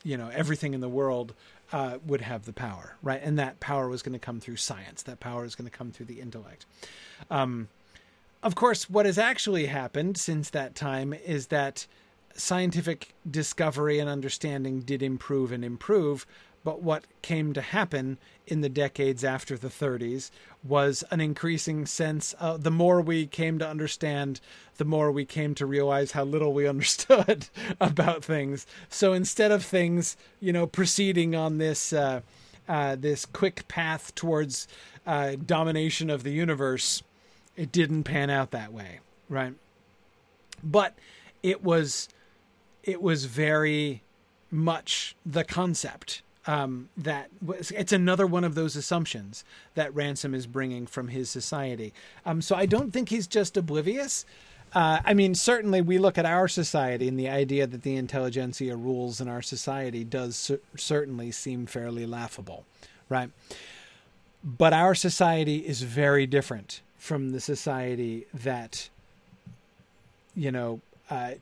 [0.02, 1.34] you know everything in the world
[1.72, 3.20] uh, would have the power, right?
[3.22, 5.02] And that power was going to come through science.
[5.02, 6.66] That power is going to come through the intellect.
[7.30, 7.68] Um,
[8.42, 11.86] of course, what has actually happened since that time is that
[12.34, 16.26] scientific discovery and understanding did improve and improve,
[16.64, 20.30] but what came to happen in the decades after the 30s
[20.62, 24.40] was an increasing sense of the more we came to understand,
[24.76, 27.48] the more we came to realize how little we understood
[27.80, 28.66] about things.
[28.88, 32.20] So instead of things, you know, proceeding on this uh,
[32.68, 34.68] uh, this quick path towards
[35.04, 37.02] uh, domination of the universe,
[37.56, 39.54] it didn't pan out that way, right?
[40.62, 40.96] But
[41.42, 42.08] it was
[42.84, 44.02] it was very
[44.50, 47.30] much the concept um, that
[47.70, 49.44] it's another one of those assumptions
[49.76, 51.94] that Ransom is bringing from his society.
[52.26, 54.26] Um, so I don't think he's just oblivious.
[54.74, 58.74] Uh, I mean, certainly we look at our society and the idea that the intelligentsia
[58.74, 62.64] rules in our society does cer- certainly seem fairly laughable,
[63.08, 63.30] right?
[64.42, 68.88] But our society is very different from the society that,
[70.34, 71.32] you know, uh,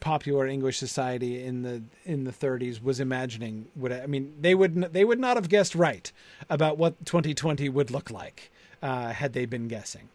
[0.00, 4.74] popular English society in the in the 30s was imagining would I mean they would
[4.92, 6.10] they would not have guessed right
[6.50, 8.50] about what 2020 would look like
[8.82, 10.08] uh, had they been guessing.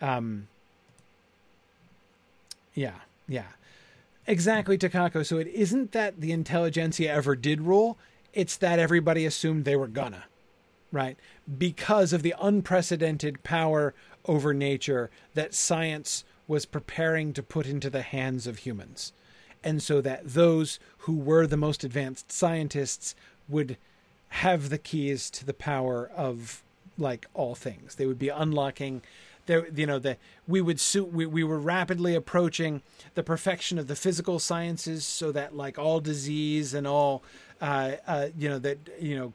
[0.00, 0.48] Um,
[2.74, 2.94] yeah,
[3.28, 3.46] yeah,
[4.26, 5.24] exactly, Takako.
[5.24, 7.96] So it isn't that the intelligentsia ever did rule;
[8.32, 10.24] it's that everybody assumed they were gonna,
[10.90, 11.16] right?
[11.58, 13.94] Because of the unprecedented power
[14.26, 19.12] over nature that science was preparing to put into the hands of humans.
[19.62, 23.14] And so that those who were the most advanced scientists
[23.48, 23.78] would
[24.28, 26.62] have the keys to the power of
[26.98, 27.94] like all things.
[27.94, 29.02] They would be unlocking
[29.46, 30.16] there you know the
[30.46, 32.82] we would suit we, we were rapidly approaching
[33.14, 37.22] the perfection of the physical sciences so that like all disease and all
[37.60, 39.32] uh, uh you know that you know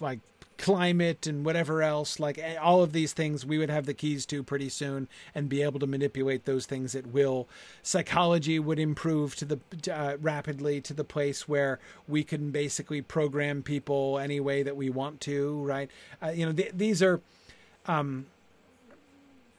[0.00, 0.20] like
[0.58, 4.26] climate and whatever else, like eh, all of these things, we would have the keys
[4.26, 7.48] to pretty soon and be able to manipulate those things at will.
[7.82, 9.60] Psychology would improve to the
[9.90, 14.90] uh, rapidly to the place where we can basically program people any way that we
[14.90, 15.62] want to.
[15.62, 15.90] Right?
[16.22, 17.20] Uh, you know, th- these are.
[17.86, 18.26] Um,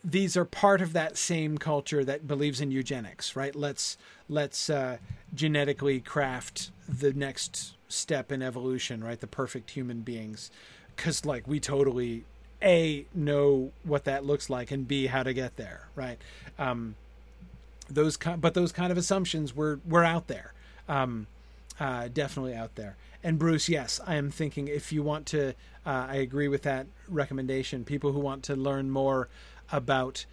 [0.02, 3.54] these are part of that same culture that believes in eugenics, right?
[3.54, 3.98] Let's
[4.30, 4.98] let's uh,
[5.36, 9.20] genetically craft the next step in evolution, right?
[9.20, 10.52] The perfect human beings
[11.00, 12.26] because like we totally
[12.62, 16.20] a know what that looks like and b how to get there right?
[16.58, 16.96] Um,
[17.90, 20.54] those kind but those kind of assumptions were were out there.
[20.88, 21.28] Um,
[21.80, 22.98] uh, definitely out there.
[23.24, 25.50] And bruce yes i am thinking if you want to
[25.86, 27.86] uh, i agree with that recommendation.
[27.86, 29.30] People who want to learn more
[29.72, 30.26] about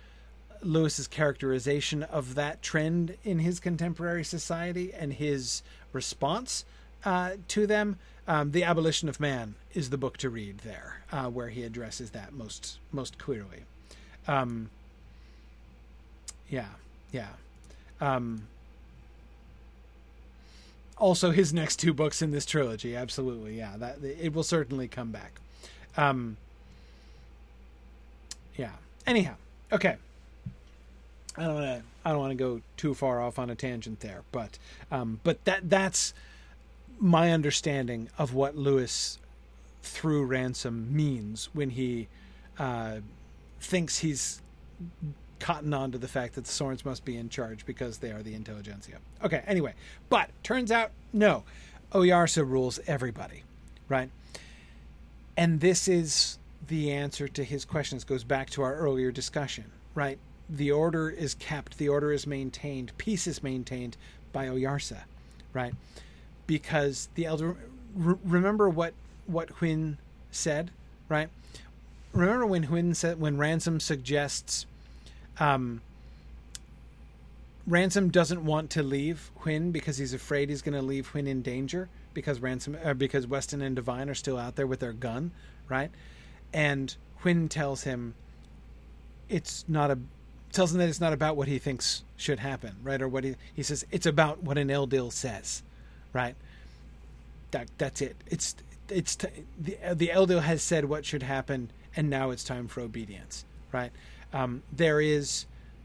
[0.62, 5.62] lewis's characterization of that trend in his contemporary society and his
[5.92, 6.64] response
[7.04, 7.98] uh, to them
[8.28, 12.10] um, the Abolition of Man is the book to read there, uh, where he addresses
[12.10, 13.64] that most most clearly.
[14.26, 14.70] Um,
[16.48, 16.68] yeah,
[17.12, 17.28] yeah.
[18.00, 18.48] Um,
[20.98, 23.76] also, his next two books in this trilogy, absolutely, yeah.
[23.76, 25.40] That it will certainly come back.
[25.96, 26.36] Um,
[28.56, 28.72] yeah.
[29.06, 29.34] Anyhow,
[29.72, 29.96] okay.
[31.36, 31.82] I don't want to.
[32.04, 34.58] I don't want to go too far off on a tangent there, but
[34.90, 36.14] um, but that that's
[36.98, 39.18] my understanding of what Lewis
[39.82, 42.08] through ransom means when he
[42.58, 42.96] uh,
[43.60, 44.42] thinks he's
[45.38, 48.22] cotton on to the fact that the Sorns must be in charge because they are
[48.22, 48.98] the intelligentsia.
[49.22, 49.74] Okay, anyway,
[50.08, 51.44] but turns out no,
[51.92, 53.44] Oyarsa rules everybody,
[53.88, 54.10] right?
[55.36, 58.04] And this is the answer to his questions.
[58.04, 59.64] Goes back to our earlier discussion,
[59.94, 60.18] right?
[60.48, 63.96] The order is kept, the order is maintained, peace is maintained
[64.32, 65.02] by Oyarsa,
[65.52, 65.74] right?
[66.46, 67.56] Because the elder
[67.94, 68.94] re- remember what
[69.26, 69.98] what Hwin
[70.30, 70.70] said,
[71.08, 71.28] right?
[72.12, 74.66] Remember when Hwin said when Ransom suggests
[75.38, 75.82] um,
[77.66, 81.42] Ransom doesn't want to leave Hwin because he's afraid he's going to leave Hwin in
[81.42, 85.32] danger because ransom uh, because Weston and Devine are still out there with their gun,
[85.68, 85.90] right?
[86.52, 88.14] And Hwin tells him
[89.28, 89.98] it's not a
[90.52, 93.02] tells him that it's not about what he thinks should happen, right?
[93.02, 95.62] Or what he he says it's about what an Eldil says,
[96.16, 96.34] right?
[97.50, 98.16] That that's it.
[98.26, 98.56] It's
[98.88, 99.28] it's t-
[99.60, 103.92] the the Eldil has said what should happen, and now it's time for obedience, right?
[104.32, 105.44] Um, there is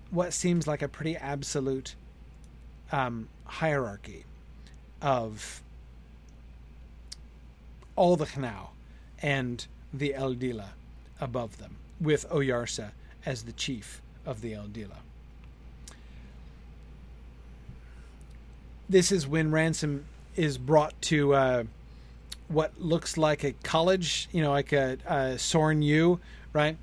[0.09, 1.95] what seems like a pretty absolute
[2.91, 4.23] um, hierarchy
[5.01, 5.61] of
[7.95, 8.69] all the Hnau
[9.21, 10.69] and the Eldila
[11.19, 12.91] above them, with Oyarsa
[13.25, 14.97] as the chief of the Eldila.
[18.89, 20.05] This is when Ransom
[20.35, 21.63] is brought to uh,
[22.47, 26.19] what looks like a college, you know, like a, a Sorn U,
[26.53, 26.77] right?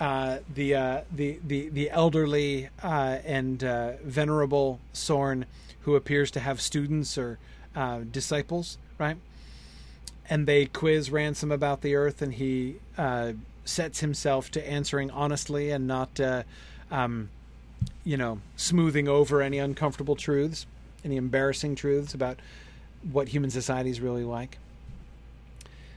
[0.00, 5.46] Uh, the, uh, the the the elderly uh, and uh, venerable Sorn,
[5.82, 7.38] who appears to have students or
[7.76, 9.16] uh, disciples, right?
[10.28, 12.76] And they quiz Ransom about the Earth, and he
[13.64, 16.18] sets himself to answering honestly and not,
[16.90, 17.28] um,
[18.04, 20.66] you know, smoothing over any uncomfortable truths,
[21.04, 22.38] any embarrassing truths about
[23.12, 24.58] what human society is really like.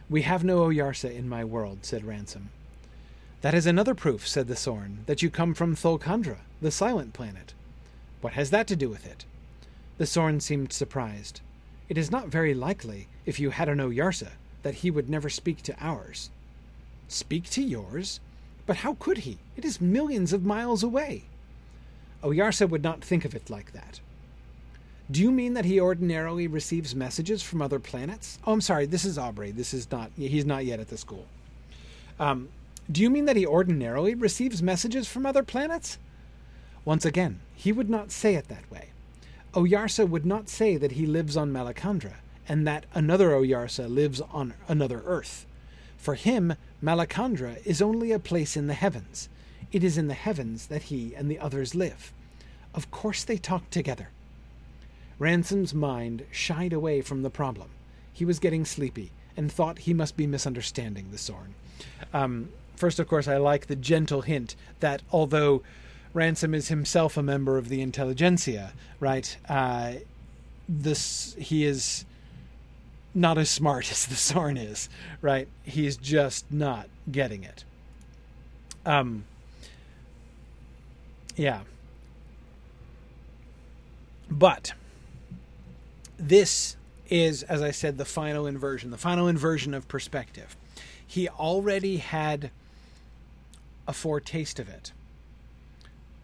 [0.10, 2.50] We have no Oyarsa in my world, said Ransom.
[3.42, 7.54] That is another proof, said the Sorn, that you come from Thulcandra, the silent planet.
[8.22, 9.26] What has that to do with it?
[9.98, 11.42] The Sorn seemed surprised.
[11.90, 14.32] It is not very likely, if you had an Oyarsa,
[14.64, 16.30] that he would never speak to ours.
[17.08, 18.20] Speak to yours?
[18.66, 19.38] But how could he?
[19.56, 21.24] It is millions of miles away.
[22.24, 24.02] Oyarsa would not think of it like that.
[25.10, 28.40] Do you mean that he ordinarily receives messages from other planets?
[28.46, 28.86] Oh, I'm sorry.
[28.86, 29.56] This is Augray.
[29.56, 30.12] This is not.
[30.18, 31.26] He's not yet at the school.
[32.20, 32.50] Um,
[32.92, 35.98] do you mean that he ordinarily receives messages from other planets?
[36.84, 38.90] Once again, he would not say it that way.
[39.54, 42.16] Oyarsa would not say that he lives on Malacandra
[42.48, 45.46] and that another Oyarsa lives on another Earth.
[45.98, 49.30] For him, Malacandra is only a place in the heavens.
[49.72, 52.14] It is in the heavens that he and the others live.
[52.74, 54.10] Of course they talk together.
[55.20, 57.70] Ransom's mind shied away from the problem.
[58.14, 61.54] He was getting sleepy and thought he must be misunderstanding the Sorn.
[62.14, 65.62] Um, first, of course, I like the gentle hint that although
[66.14, 69.38] Ransom is himself a member of the intelligentsia, right?
[69.48, 69.94] Uh,
[70.68, 72.06] this he is
[73.14, 74.90] not as smart as the Sorn is,
[75.22, 75.48] right?
[75.64, 77.64] He's just not getting it.
[78.86, 79.26] Um.
[81.36, 81.62] Yeah.
[84.30, 84.74] But
[86.18, 86.76] this
[87.10, 90.56] is, as I said, the final inversion, the final inversion of perspective.
[91.06, 92.52] He already had
[93.88, 94.92] a foretaste of it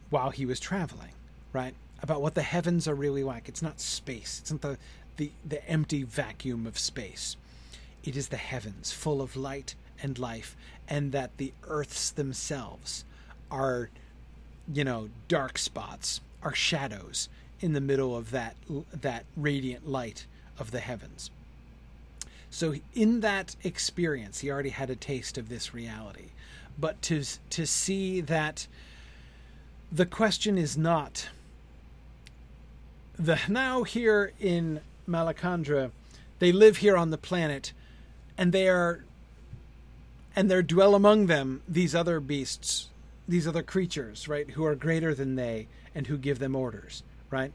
[0.10, 1.12] while he was traveling,
[1.54, 1.74] right?
[2.02, 3.48] About what the heavens are really like.
[3.48, 4.40] It's not space.
[4.42, 4.78] It's not the,
[5.18, 7.38] the, the empty vacuum of space.
[8.04, 10.58] It is the heavens, full of light and life,
[10.90, 13.06] and that the earths themselves
[13.50, 13.90] are,
[14.72, 17.30] you know, dark spots, are shadows,
[17.64, 18.58] in the middle of that
[18.92, 20.26] that radiant light
[20.60, 21.32] of the heavens.
[22.50, 26.32] So in that experience, he already had a taste of this reality.
[26.78, 28.68] But to to see that
[29.90, 31.30] the question is not
[33.18, 35.92] the now here in Malacandra,
[36.40, 37.72] they live here on the planet,
[38.38, 39.06] and they are
[40.36, 42.90] and there dwell among them these other beasts,
[43.26, 47.04] these other creatures, right, who are greater than they and who give them orders
[47.34, 47.52] right?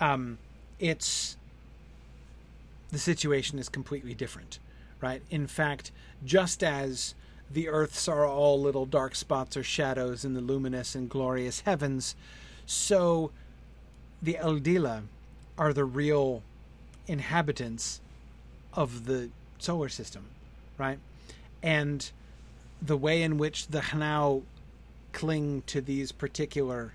[0.00, 0.38] Um,
[0.80, 1.36] it's
[2.90, 4.58] the situation is completely different,
[5.00, 5.20] right?
[5.30, 5.92] In fact,
[6.24, 7.14] just as
[7.50, 12.16] the Earths are all little dark spots or shadows in the luminous and glorious heavens,
[12.64, 13.30] so
[14.22, 15.02] the Eldila
[15.58, 16.42] are the real
[17.06, 18.00] inhabitants
[18.72, 19.28] of the
[19.58, 20.24] solar system,
[20.78, 20.98] right?
[21.62, 22.10] And
[22.80, 24.42] the way in which the Hnau
[25.12, 26.94] cling to these particular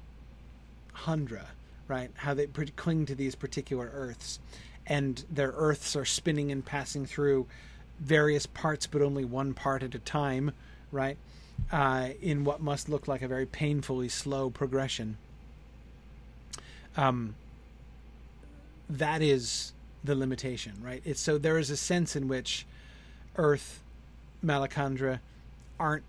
[1.05, 1.49] handra
[1.89, 2.11] right?
[2.15, 4.39] How they cling to these particular Earths,
[4.87, 7.47] and their Earths are spinning and passing through
[7.99, 10.51] various parts, but only one part at a time,
[10.91, 11.17] right?
[11.71, 15.17] Uh, in what must look like a very painfully slow progression.
[16.95, 17.35] Um,
[18.89, 21.01] that is the limitation, right?
[21.03, 22.65] It's so there is a sense in which
[23.35, 23.81] Earth,
[24.43, 25.19] Malacandra,
[25.79, 26.03] aren't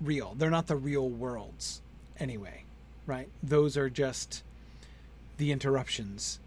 [0.00, 0.34] real.
[0.36, 1.80] They're not the real worlds,
[2.18, 2.64] anyway,
[3.06, 3.28] right?
[3.42, 4.42] Those are just
[5.38, 6.38] the interruptions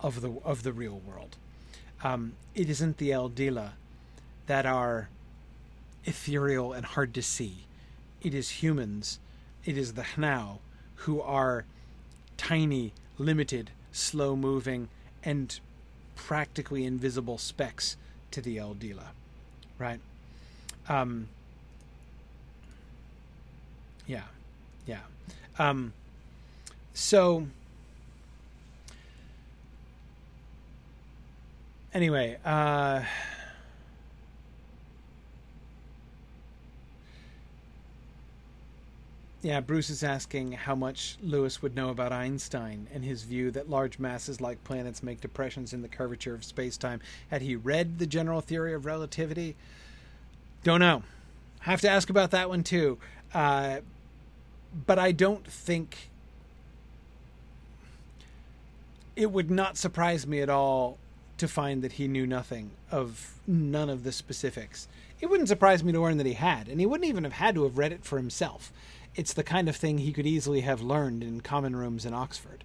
[0.00, 1.36] of the of the real world.
[2.02, 3.72] Um, it isn't the Eldila
[4.46, 5.08] that are
[6.04, 7.66] ethereal and hard to see.
[8.22, 9.18] It is humans.
[9.64, 10.58] It is the Hnau
[11.02, 11.64] who are
[12.36, 14.88] tiny, limited, slow moving,
[15.22, 15.58] and
[16.16, 17.96] practically invisible specks
[18.30, 19.08] to the Eldila,
[19.78, 20.00] right?
[20.88, 21.28] Um,
[24.06, 24.22] yeah,
[24.86, 25.00] yeah.
[25.58, 25.92] Um,
[26.94, 27.46] so
[31.94, 33.02] anyway, uh,
[39.42, 43.70] yeah, Bruce is asking how much Lewis would know about Einstein and his view that
[43.70, 47.00] large masses like planets make depressions in the curvature of space-time.
[47.30, 49.54] Had he read the general theory of relativity?
[50.64, 51.02] Don't know.
[51.60, 52.98] Have to ask about that one too.
[53.32, 53.80] Uh,
[54.86, 56.10] but I don't think
[59.16, 60.98] it would not surprise me at all
[61.38, 64.88] to find that he knew nothing of none of the specifics.
[65.20, 67.54] It wouldn't surprise me to learn that he had, and he wouldn't even have had
[67.54, 68.72] to have read it for himself.
[69.14, 72.62] It's the kind of thing he could easily have learned in common rooms in Oxford.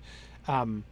[0.48, 0.84] Um,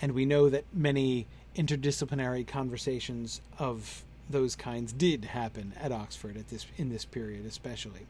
[0.00, 1.26] and we know that many
[1.56, 8.06] interdisciplinary conversations of those kinds did happen at Oxford at this in this period, especially.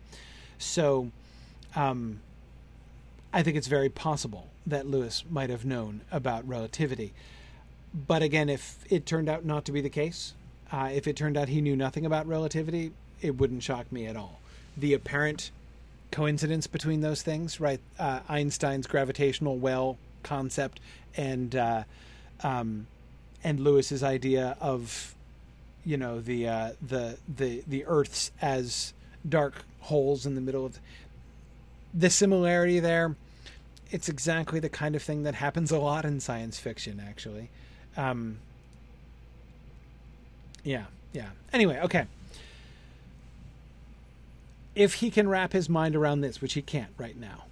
[0.58, 1.10] So,
[1.74, 2.20] um,
[3.32, 7.12] I think it's very possible that Lewis might have known about relativity.
[7.92, 10.34] But again, if it turned out not to be the case,
[10.70, 14.16] uh, if it turned out he knew nothing about relativity, it wouldn't shock me at
[14.16, 14.40] all.
[14.76, 15.50] The apparent
[16.12, 17.80] coincidence between those things, right?
[17.98, 20.80] Uh, Einstein's gravitational well concept
[21.16, 21.84] and uh,
[22.42, 22.86] um,
[23.42, 25.14] and Lewis's idea of
[25.84, 28.92] you know the uh, the the the Earths as
[29.28, 30.78] dark holes in the middle of
[31.92, 33.16] the similarity there.
[33.90, 37.50] It's exactly the kind of thing that happens a lot in science fiction, actually.
[37.96, 38.38] Um,
[40.64, 41.30] yeah, yeah.
[41.52, 42.06] Anyway, okay.
[44.74, 47.44] If he can wrap his mind around this, which he can't right now,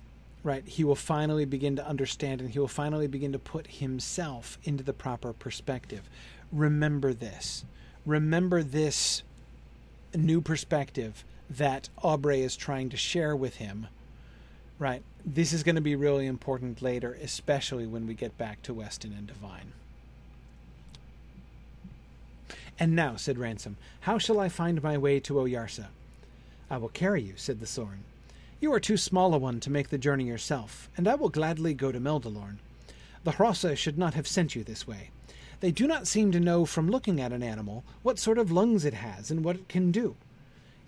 [0.42, 4.58] right, he will finally begin to understand and he will finally begin to put himself
[4.64, 6.08] into the proper perspective.
[6.52, 7.64] Remember this.
[8.06, 9.22] Remember this
[10.14, 13.88] new perspective that Aubrey is trying to share with him.
[14.78, 15.02] Right.
[15.24, 19.12] This is going to be really important later, especially when we get back to Weston
[19.12, 19.72] and Devine.
[22.78, 25.86] And now, said Ransom, how shall I find my way to Oyarsa?
[26.70, 28.04] I will carry you, said the Soren.
[28.60, 31.74] You are too small a one to make the journey yourself, and I will gladly
[31.74, 32.58] go to Meldilorn.
[33.24, 35.10] The Hrossa should not have sent you this way.
[35.60, 38.84] They do not seem to know from looking at an animal what sort of lungs
[38.84, 40.16] it has and what it can do.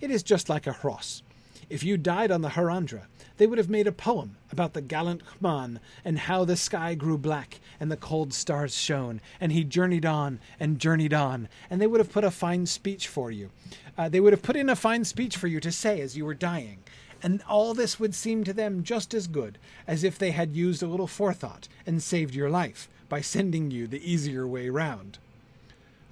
[0.01, 1.23] It is just like a Hross.
[1.71, 3.03] If you died on the Harandra,
[3.37, 7.17] they would have made a poem about the gallant Hman and how the sky grew
[7.17, 11.87] black and the cold stars shone, and he journeyed on and journeyed on, and they
[11.87, 13.51] would have put a fine speech for you.
[13.97, 16.25] Uh, they would have put in a fine speech for you to say as you
[16.25, 16.79] were dying.
[17.23, 19.57] And all this would seem to them just as good
[19.87, 23.87] as if they had used a little forethought and saved your life by sending you
[23.87, 25.19] the easier way round.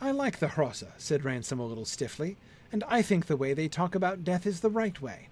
[0.00, 2.36] I like the Hrossa, said Ransom a little stiffly,
[2.70, 5.30] and I think the way they talk about death is the right way.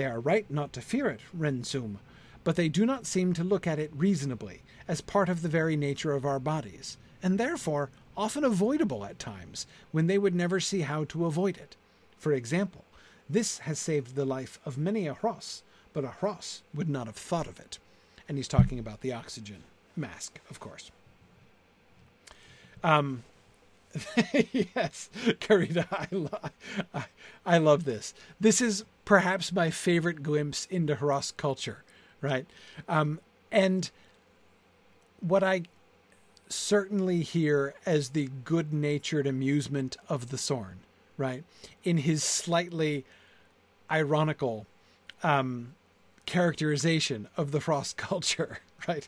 [0.00, 1.98] They are right not to fear it, Ransom,
[2.42, 5.76] but they do not seem to look at it reasonably, as part of the very
[5.76, 10.80] nature of our bodies, and therefore often avoidable at times, when they would never see
[10.80, 11.76] how to avoid it.
[12.16, 12.86] For example,
[13.28, 15.62] this has saved the life of many a Hross,
[15.92, 17.78] but a Hross would not have thought of it.
[18.26, 19.64] And he's talking about the oxygen
[19.96, 20.90] mask, of course.
[22.82, 23.22] Um,
[24.32, 25.10] yes,
[25.40, 26.50] Karita, I, lo-
[26.94, 27.04] I,
[27.44, 28.14] I love this.
[28.40, 31.82] This is perhaps my favorite glimpse into Hross culture,
[32.20, 32.46] right?
[32.88, 33.18] Um,
[33.50, 33.90] and
[35.18, 35.62] what I
[36.48, 40.78] certainly hear as the good natured amusement of the Sorn,
[41.16, 41.42] right?
[41.82, 43.04] In his slightly
[43.90, 44.66] ironical
[45.24, 45.74] um,
[46.24, 49.06] characterization of the Hross culture, right?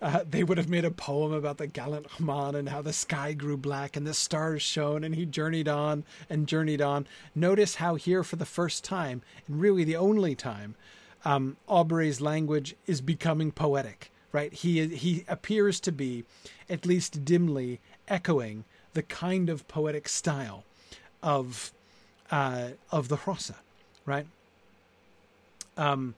[0.00, 3.32] Uh, they would have made a poem about the gallant Hman and how the sky
[3.32, 7.06] grew black and the stars shone and he journeyed on and journeyed on.
[7.34, 10.74] Notice how here, for the first time, and really the only time,
[11.24, 14.52] um, Aubrey's language is becoming poetic, right?
[14.52, 16.24] He he appears to be,
[16.68, 20.64] at least dimly, echoing the kind of poetic style
[21.22, 21.72] of
[22.30, 23.56] uh, of the Hrossa,
[24.04, 24.26] right?
[25.76, 26.14] Um,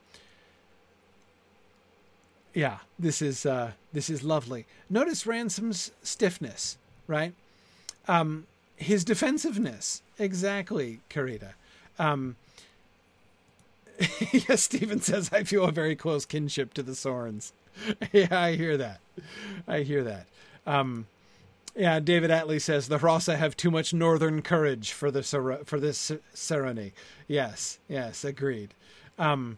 [2.55, 4.65] yeah, this is uh, this is lovely.
[4.89, 7.33] Notice Ransom's stiffness, right?
[8.07, 11.53] Um, his defensiveness, exactly, Karita.
[11.99, 12.37] Um,
[14.31, 17.51] yes, Stephen says I feel a very close kinship to the Sorens.
[18.13, 19.01] yeah, I hear that.
[19.67, 20.25] I hear that.
[20.65, 21.07] Um,
[21.75, 25.23] yeah, David Atley says the Hrossa have too much northern courage for the
[25.65, 26.93] for this ceremony.
[27.27, 28.73] Yes, yes, agreed.
[29.19, 29.57] Um,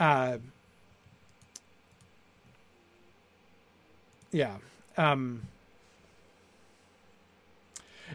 [0.00, 0.38] uh,
[4.32, 4.56] yeah.
[4.96, 5.42] Um,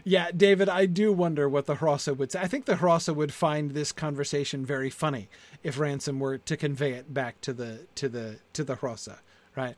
[0.02, 2.40] Yeah, David, I do wonder what the Hrossa would say.
[2.40, 5.28] I think the Hrossa would find this conversation very funny
[5.62, 9.18] if Ransom were to convey it back to the to the to the Hrossa,
[9.56, 9.76] right?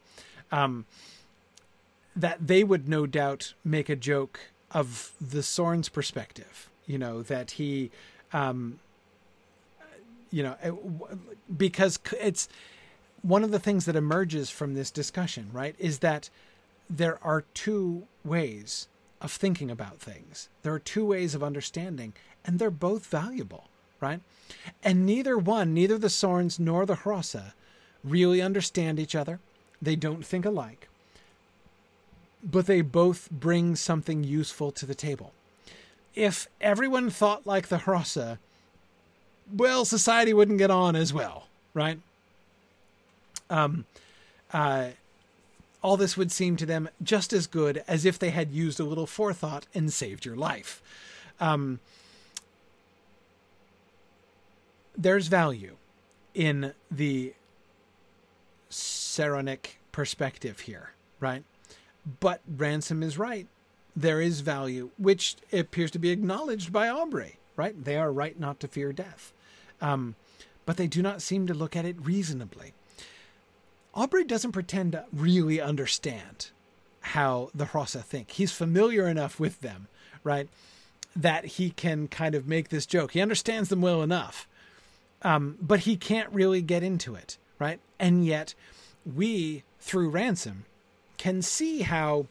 [0.50, 0.86] Um,
[2.14, 4.40] that they would no doubt make a joke
[4.70, 7.90] of the Sorn's perspective, you know, that he,
[8.32, 8.78] um,
[10.30, 10.56] you know,
[11.56, 12.48] because it's
[13.22, 16.30] one of the things that emerges from this discussion, right, is that
[16.88, 18.88] there are two ways
[19.20, 20.48] of thinking about things.
[20.62, 22.12] There are two ways of understanding,
[22.44, 23.68] and they're both valuable,
[24.01, 24.20] right?
[24.82, 27.52] And neither one, neither the Sorns nor the Hrossa,
[28.05, 29.40] really understand each other.
[29.80, 30.88] They don't think alike.
[32.43, 35.32] But they both bring something useful to the table.
[36.14, 38.38] If everyone thought like the Hrossa,
[39.52, 41.98] well, society wouldn't get on as well, right?
[43.51, 43.85] Um,
[44.52, 44.89] uh,
[45.82, 48.85] all this would seem to them just as good as if they had used a
[48.85, 50.82] little forethought and saved your life.
[51.39, 51.81] Um,
[54.97, 55.77] there's value
[56.35, 57.35] in the
[58.70, 61.44] Seronic perspective here, right?
[62.20, 63.47] But Ransom is right.
[63.94, 67.85] There is value, which appears to be acknowledged by Aubrey, right?
[67.85, 69.32] They are right not to fear death.
[69.81, 70.14] Um,
[70.64, 72.74] but they do not seem to look at it reasonably.
[73.97, 76.51] Aubrey doesn't pretend to really understand
[77.01, 78.32] how the Hrossa think.
[78.32, 79.89] He's familiar enough with them,
[80.23, 80.48] right,
[81.16, 83.12] that he can kind of make this joke.
[83.12, 84.47] He understands them well enough,
[85.23, 87.81] um, but he can't really get into it, right?
[87.98, 88.55] And yet,
[89.06, 90.66] we, through Ransom,
[91.16, 92.27] can see how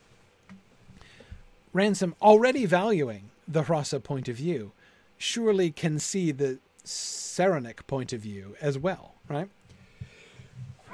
[1.73, 4.71] Ransom, already valuing the Hrossa point of view,
[5.17, 9.49] surely can see the Seronic point of view as well, right?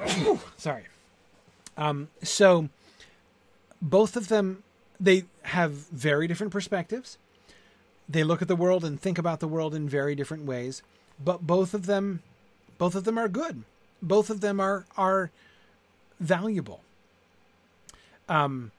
[0.58, 0.84] Sorry.
[1.78, 2.70] Um, so
[3.82, 4.64] both of them
[5.00, 7.18] they have very different perspectives.
[8.08, 10.84] They look at the world and think about the world in very different ways,
[11.24, 12.22] but both of them
[12.78, 13.64] both of them are good.
[14.02, 15.32] Both of them are are
[16.20, 16.82] valuable.
[18.30, 18.72] Um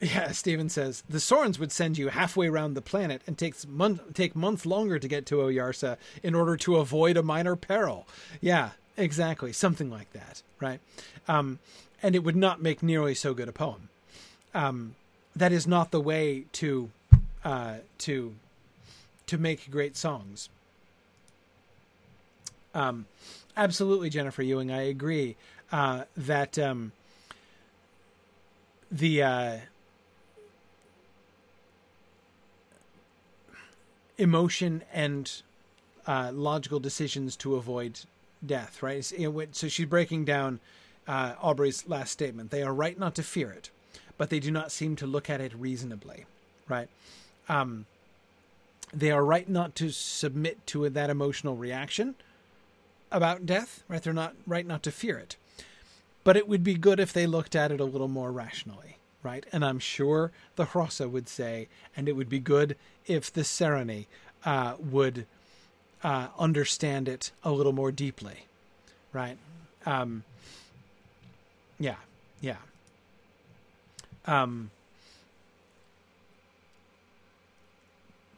[0.00, 4.00] yeah, Steven says the Sorns would send you halfway around the planet and takes mon-
[4.14, 8.06] take months longer to get to Oyarsa in order to avoid a minor peril.
[8.40, 10.80] Yeah, Exactly, something like that, right?
[11.28, 11.60] Um,
[12.02, 13.88] and it would not make nearly so good a poem.
[14.52, 14.96] Um,
[15.36, 16.90] that is not the way to
[17.44, 18.34] uh, to
[19.28, 20.48] to make great songs.
[22.74, 23.06] Um,
[23.56, 25.36] absolutely, Jennifer Ewing, I agree
[25.70, 26.90] uh, that um,
[28.90, 29.56] the uh,
[34.16, 35.42] emotion and
[36.04, 38.00] uh, logical decisions to avoid
[38.44, 39.04] death, right?
[39.04, 40.60] So she's breaking down
[41.06, 42.50] uh, Aubrey's last statement.
[42.50, 43.70] They are right not to fear it,
[44.16, 46.26] but they do not seem to look at it reasonably,
[46.68, 46.88] right?
[47.48, 47.86] Um,
[48.92, 52.14] they are right not to submit to that emotional reaction
[53.10, 54.02] about death, right?
[54.02, 55.36] They're not right not to fear it.
[56.24, 59.46] But it would be good if they looked at it a little more rationally, right?
[59.52, 64.06] And I'm sure the Hrossa would say, and it would be good if the Seroni
[64.44, 65.26] uh, would
[66.02, 68.46] uh, understand it a little more deeply,
[69.12, 69.36] right?
[69.86, 70.24] Um,
[71.78, 71.96] yeah,
[72.40, 72.56] yeah.
[74.26, 74.70] Um,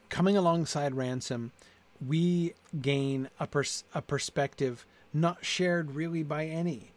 [0.08, 1.52] coming alongside Ransom,
[2.06, 6.92] we gain a, pers- a perspective not shared really by any,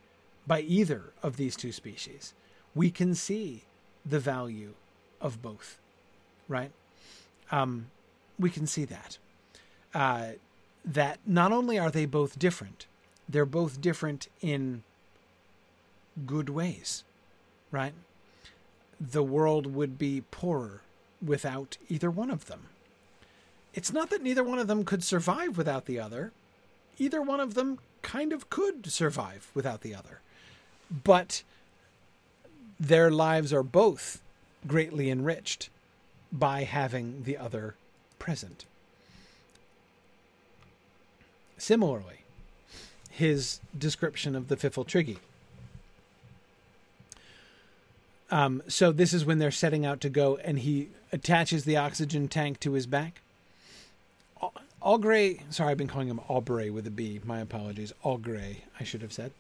[0.45, 2.34] by either of these two species.
[2.76, 3.64] We can see
[4.06, 4.73] the value
[5.19, 5.80] of both,
[6.48, 6.72] right?
[7.52, 7.88] Um,
[8.40, 9.18] we can see that.
[9.94, 10.34] Uh,
[10.85, 12.85] that not only are they both different,
[13.27, 14.84] they're both different in
[16.26, 17.03] good ways,
[17.72, 17.93] right?
[18.99, 20.81] The world would be poorer
[21.26, 22.68] without either one of them.
[23.73, 26.31] It's not that neither one of them could survive without the other.
[26.97, 30.19] Either one of them kind of could survive without the other.
[31.03, 31.43] But
[32.80, 34.22] their lives are both
[34.68, 35.69] greatly enriched
[36.31, 37.76] by having the other
[38.19, 38.65] present.
[41.57, 42.23] Similarly,
[43.09, 44.85] his description of the Fiffle
[48.31, 52.27] Um, so this is when they're setting out to go, and he attaches the oxygen
[52.27, 53.21] tank to his back.
[54.81, 57.21] Augray, sorry, I've been calling him Aubrey with a B.
[57.23, 57.93] My apologies.
[58.03, 59.31] Augray, I should have said.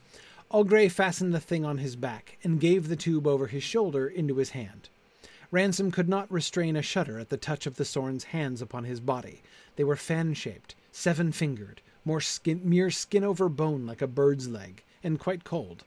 [0.51, 4.35] Augray fastened the thing on his back and gave the tube over his shoulder into
[4.35, 4.87] his hand.
[5.51, 8.99] Ransom could not restrain a shudder at the touch of the Sorn's hands upon his
[8.99, 9.41] body.
[9.75, 14.47] They were fan shaped, seven fingered, more skin, mere skin over bone like a bird's
[14.47, 15.83] leg, and quite cold.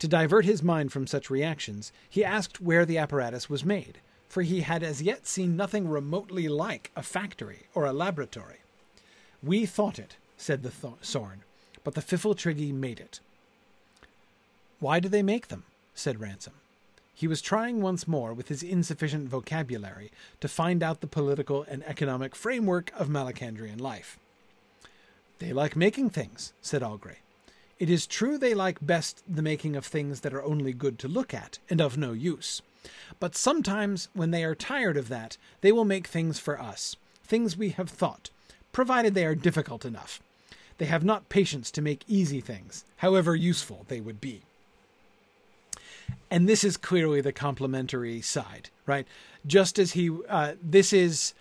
[0.00, 3.98] To divert his mind from such reactions, he asked where the apparatus was made.
[4.32, 8.60] for he had as yet seen nothing remotely like a factory or a laboratory.
[9.42, 11.42] We thought it, said the th- Sorn,
[11.84, 13.20] but the Pfifltriggi made it.
[14.80, 15.64] Why do they make them?
[15.94, 16.54] said Ransom.
[17.14, 20.10] He was trying once more, with his insufficient vocabulary,
[20.40, 24.18] to find out the political and economic framework of Malacandrian life.
[25.42, 27.16] They like making things, said Augray.
[27.80, 31.08] It is true they like best the making of things that are only good to
[31.08, 32.62] look at and of no use.
[33.18, 36.94] But sometimes, when they are tired of that, they will make things for us,
[37.24, 38.30] things we have thought,
[38.70, 40.22] provided they are difficult enough.
[40.78, 44.42] They have not patience to make easy things, however useful they would be.
[46.30, 49.08] And this is clearly the complementary side, right?
[49.44, 51.34] Just as he, uh, this is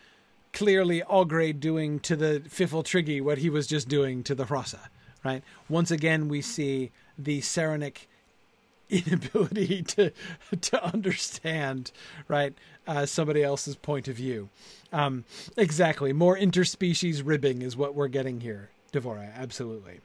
[0.54, 4.90] clearly Augray doing to the Pfifltriggi what he was just doing to the Hrossa,
[5.24, 5.44] right?
[5.70, 8.08] Once again, we see the Seronic
[8.90, 10.12] inability to
[10.60, 11.92] to understand,
[12.28, 12.54] right,
[12.88, 14.50] uh, somebody else's point of view.
[14.92, 15.24] Um,
[15.56, 19.34] exactly, more interspecies ribbing is what we're getting here, Devora.
[19.36, 20.02] Absolutely.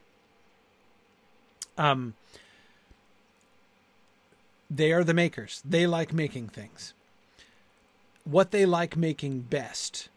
[1.77, 2.15] Um,
[4.69, 5.61] they are the makers.
[5.63, 6.93] They like making things.
[8.23, 10.09] What they like making best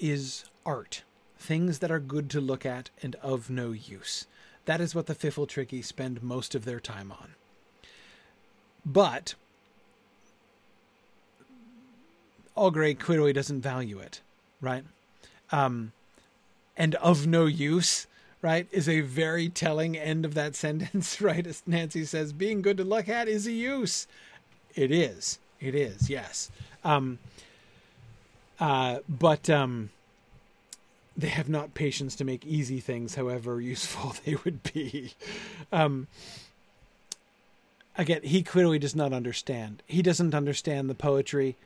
[0.00, 1.02] is art,
[1.38, 4.26] things that are good to look at and of no use.
[4.64, 7.34] That is what the Pfifltriggi spend most of their time on.
[8.84, 9.34] But
[12.56, 14.20] Augray clearly doesn't value it,
[14.60, 14.84] right?
[15.50, 15.92] Um,
[16.76, 18.06] and of no use,
[18.42, 21.46] right, is a very telling end of that sentence, right?
[21.46, 24.06] As Nancy says, being good to look at is a use.
[24.74, 25.38] It is.
[25.60, 26.50] It is, yes.
[26.84, 27.18] Um,
[28.60, 29.90] uh, but um,
[31.16, 35.14] they have not patience to make easy things, however useful they would be.
[35.72, 36.06] Um,
[37.96, 39.82] again, he clearly does not understand.
[39.86, 41.56] He doesn't understand the poetry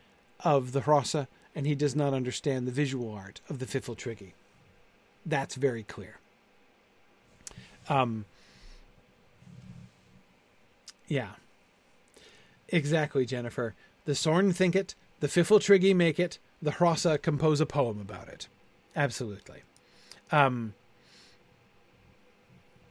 [0.41, 4.33] of the Hrossa, and he does not understand the visual art of the Pfifltriggi.
[5.27, 6.19] That's very clear.
[7.89, 8.25] Um,
[11.07, 11.31] yeah.
[12.69, 13.75] Exactly, Jennifer.
[14.05, 18.49] The Sorn think it, the Pfifltriggi make it, the Hrossa compose a poem about it.
[18.97, 19.63] Absolutely.
[20.33, 20.75] Um,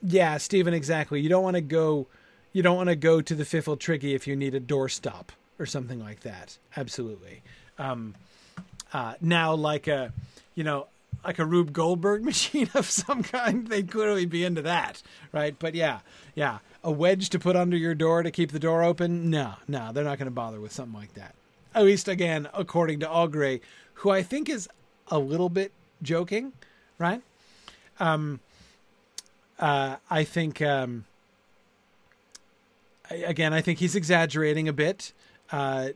[0.02, 1.20] yeah, Stephen, exactly.
[1.22, 2.08] You don't want to go
[2.54, 5.30] you don't want to go to the Pfifltriggi if you need a doorstop
[5.60, 6.58] or something like that.
[6.78, 7.42] Absolutely.
[7.80, 8.14] Um,
[8.94, 10.14] uh, now, like a,
[10.54, 10.88] you know,
[11.26, 15.02] like a Rube Goldberg machine of some kind, they'd clearly be into that,
[15.32, 15.58] right?
[15.58, 16.00] But yeah,
[16.36, 19.32] yeah, a wedge to put under your door to keep the door open?
[19.32, 21.34] No, no, they're not going to bother with something like that.
[21.76, 23.62] At least, again, according to Augray,
[23.96, 24.70] who I think is
[25.08, 25.72] a little bit
[26.02, 26.54] joking,
[26.98, 27.22] right?
[28.00, 28.40] Um,
[29.60, 30.62] uh, I think.
[30.62, 31.06] Um,
[33.10, 35.14] again, I think he's exaggerating a bit.
[35.52, 35.90] Uh,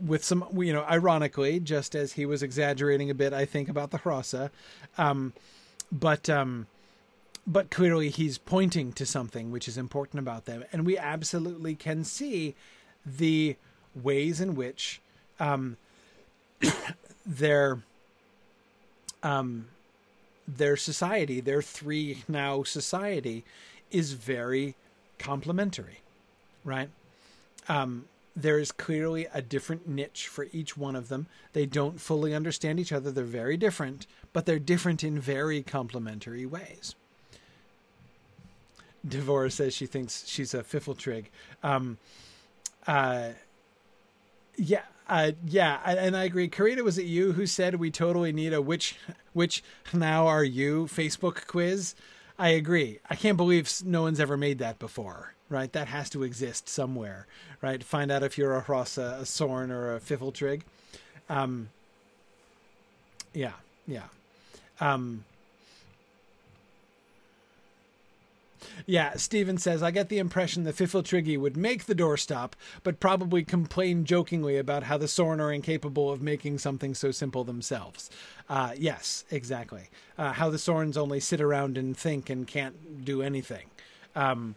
[0.00, 3.90] with some, you know, ironically, just as he was exaggerating a bit, I think about
[3.90, 4.50] the Hrossa,
[4.96, 5.34] um,
[5.90, 6.68] but um,
[7.46, 12.02] but clearly he's pointing to something which is important about them, and we absolutely can
[12.02, 12.54] see
[13.04, 13.56] the
[13.94, 15.00] ways in which
[15.40, 15.76] um,
[17.26, 17.82] their
[19.22, 19.68] um,
[20.48, 23.44] their society, their three hnau society,
[23.90, 24.74] is very
[25.18, 26.02] complementary
[26.64, 26.88] right?
[27.68, 31.26] Um, there is clearly a different niche for each one of them.
[31.52, 33.10] They don't fully understand each other.
[33.10, 36.94] They're very different, but they're different in very complementary ways.
[39.06, 41.26] Devora says she thinks she's a Pfifltrigg.
[41.62, 41.98] Um,
[42.86, 43.30] uh,
[44.56, 46.48] yeah, uh, yeah, and I agree.
[46.48, 48.96] Karita, was it you who said we totally need a which
[49.32, 49.62] which
[49.92, 51.94] hnau are you Facebook quiz?
[52.38, 52.98] I agree.
[53.08, 55.72] I can't believe no one's ever made that before right?
[55.72, 57.26] That has to exist somewhere,
[57.60, 57.84] right?
[57.84, 60.62] Find out if you're a a Sorn, or a Pfifltrigg.
[61.28, 61.68] Um,
[63.34, 63.52] yeah,
[63.86, 64.06] yeah.
[64.80, 65.24] Um,
[68.86, 72.52] Yeah, Steven says, I get the impression the Pfifltriggi would make the doorstop,
[72.82, 77.44] but probably complain jokingly about how the Sorn are incapable of making something so simple
[77.44, 78.10] themselves.
[78.48, 79.90] Uh, yes, exactly.
[80.18, 83.66] Uh, how the Sorns only sit around and think and can't do anything.
[84.14, 84.56] Um,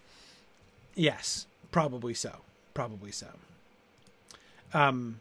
[0.95, 2.37] Yes, probably so.
[2.73, 3.27] Probably so.
[4.73, 5.19] Um,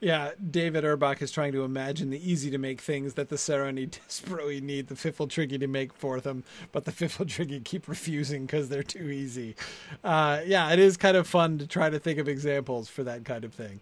[0.00, 3.90] yeah, David Urbach is trying to imagine the easy to make things that the Seroni
[4.06, 8.82] desperately need the Pfifltriggi to make for them, but the Pfifltriggi keep refusing because they're
[8.82, 9.54] too easy.
[10.02, 13.24] Uh, yeah, it is kind of fun to try to think of examples for that
[13.24, 13.80] kind of thing.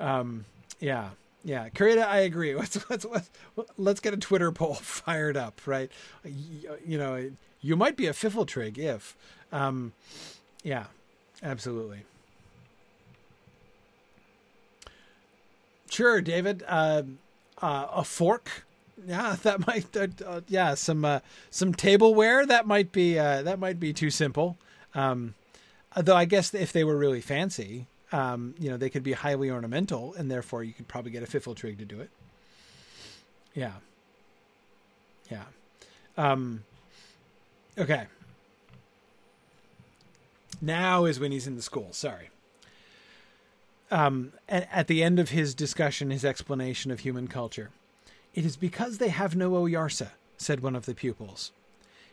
[0.00, 0.44] Um,
[0.80, 1.10] yeah.
[1.44, 2.54] Yeah, Karita, I agree.
[2.56, 3.30] Let's let's let's
[3.76, 5.90] let's get a Twitter poll fired up, right?
[6.24, 9.16] You, you know, you might be a Pfifltrigg if,
[9.52, 9.92] um,
[10.62, 10.86] yeah,
[11.42, 12.02] absolutely.
[15.90, 16.62] Sure, David.
[16.66, 17.02] Uh,
[17.60, 18.64] uh, a fork.
[19.06, 19.96] Yeah, that might.
[19.96, 21.20] Uh, uh, yeah, some uh,
[21.50, 22.46] some tableware.
[22.46, 23.18] That might be.
[23.18, 24.56] Uh, that might be too simple.
[24.94, 25.34] Um,
[25.96, 29.50] though I guess if they were really fancy, um, you know, they could be highly
[29.50, 32.10] ornamental, and therefore you could probably get a pfifltrigg to do it.
[33.54, 33.72] Yeah.
[35.30, 35.44] Yeah.
[36.16, 36.64] Um,
[37.76, 38.06] okay.
[40.60, 41.88] Now is when he's in the school.
[41.92, 42.30] Sorry.
[43.90, 47.70] Um, at, the end of his discussion, his explanation of human culture,
[48.34, 51.52] it is because they have no Oyarsa, said one of the pupils.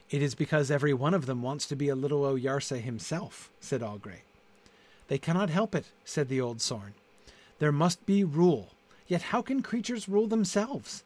[0.09, 3.81] It is because every one of them wants to be a little Oyarsa himself, said
[3.81, 4.21] Augray.
[5.07, 6.93] They cannot help it, said the old Sorn.
[7.59, 8.71] There must be rule.
[9.07, 11.03] Yet how can creatures rule themselves?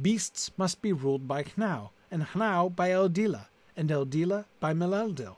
[0.00, 5.36] Beasts must be ruled by Hnau, and Hnau by Eldila, and Eldila by Maleldil.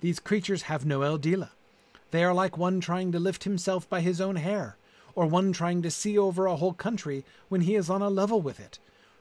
[0.00, 1.50] These creatures have no Eldila.
[2.10, 4.76] They are like one trying to lift himself by his own hair,
[5.14, 8.40] or one trying to see over a whole country when he is on a level
[8.40, 8.78] with it,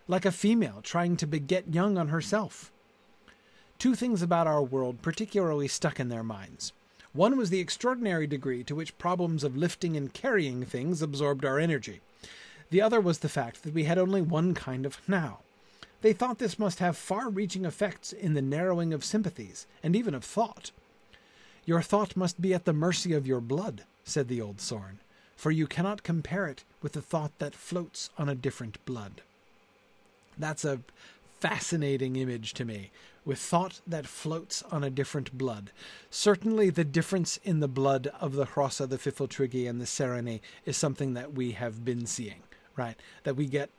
[0.08, 2.72] like a female trying to beget young on herself.
[3.78, 6.74] Two things about our world particularly stuck in their minds.
[7.14, 11.60] One was the extraordinary degree to which problems of lifting and carrying things absorbed our
[11.60, 12.02] energy.
[12.70, 15.38] The other was the fact that we had only one kind of hnau.
[16.02, 20.14] They thought this must have far reaching effects in the narrowing of sympathies, and even
[20.14, 20.72] of thought.
[21.70, 24.98] Your thought must be at the mercy of your blood, said the old Sorn,
[25.36, 29.22] for you cannot compare it with the thought that floats on a different blood.
[30.36, 30.82] That's a
[31.40, 32.90] fascinating image to me,
[33.24, 35.70] with thought that floats on a different blood.
[36.10, 40.76] Certainly, the difference in the blood of the Hrossa, the Pfifltriggi, and the Seroni is
[40.76, 42.42] something that we have been seeing
[42.80, 42.96] right?
[43.26, 43.70] That we get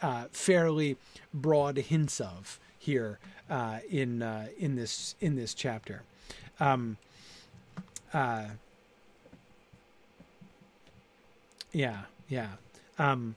[0.00, 0.96] uh, fairly
[1.34, 3.18] broad hints of here
[3.48, 6.02] uh, in uh, in this in this chapter.
[6.60, 6.96] Um,
[8.12, 8.46] uh,
[11.72, 12.48] yeah, yeah.
[12.98, 13.34] Um,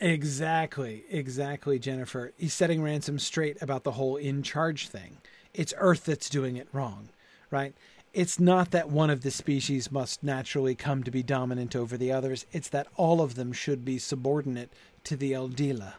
[0.00, 2.32] exactly, exactly, Jennifer.
[2.38, 5.18] He's setting Ransom straight about the whole in charge thing.
[5.52, 7.10] It's Earth that's doing it wrong,
[7.50, 7.74] right?
[8.12, 12.10] it's not that one of the species must naturally come to be dominant over the
[12.10, 12.44] others.
[12.52, 14.70] It's that all of them should be subordinate
[15.04, 15.94] to the Eldila,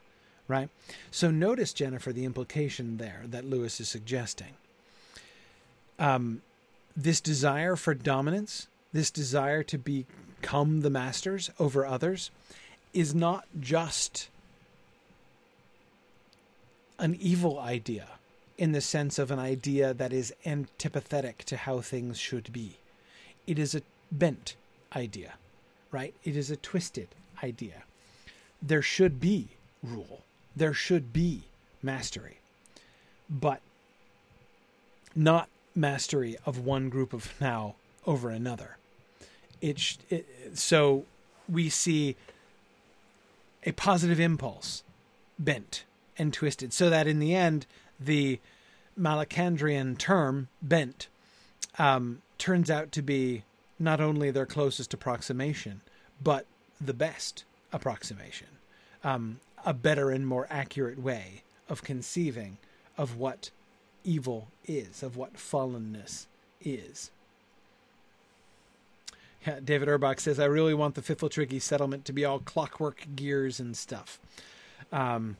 [0.47, 0.69] right?
[1.09, 4.55] So notice, Jennifer, the implication there that Lewis is suggesting.
[5.99, 6.41] Um,
[6.95, 12.31] this desire for dominance, this desire to become the masters over others,
[12.93, 14.29] is not just
[16.99, 18.07] an evil idea
[18.57, 22.77] in the sense of an idea that is antipathetic to how things should be.
[23.47, 23.81] It is a
[24.11, 24.55] bent
[24.95, 25.33] idea,
[25.91, 26.13] right?
[26.23, 27.07] It is a twisted
[27.43, 27.83] idea.
[28.61, 29.47] There should be
[29.81, 30.21] rule,
[30.55, 31.43] there should be
[31.81, 32.37] mastery,
[33.29, 33.61] but
[35.15, 37.73] not mastery of one group of hnau
[38.05, 38.77] over another.
[39.61, 41.05] It, it so
[41.47, 42.15] we see
[43.63, 44.83] a positive impulse
[45.37, 45.83] bent
[46.17, 47.65] and twisted, so that in the end
[47.99, 48.39] the
[48.99, 51.07] Malacandrian term, bent,
[51.79, 53.43] um, turns out to be
[53.79, 55.81] not only their closest approximation,
[56.21, 56.45] but
[56.79, 58.47] the best approximation,
[59.03, 62.57] um, a better and more accurate way of conceiving
[62.97, 63.49] of what
[64.03, 66.25] evil is, of what fallenness
[66.61, 67.11] is.
[69.45, 73.59] Yeah, David Erbach says, I really want the Pfifltriggi settlement to be all clockwork gears
[73.59, 74.19] and stuff.
[74.91, 75.37] Um,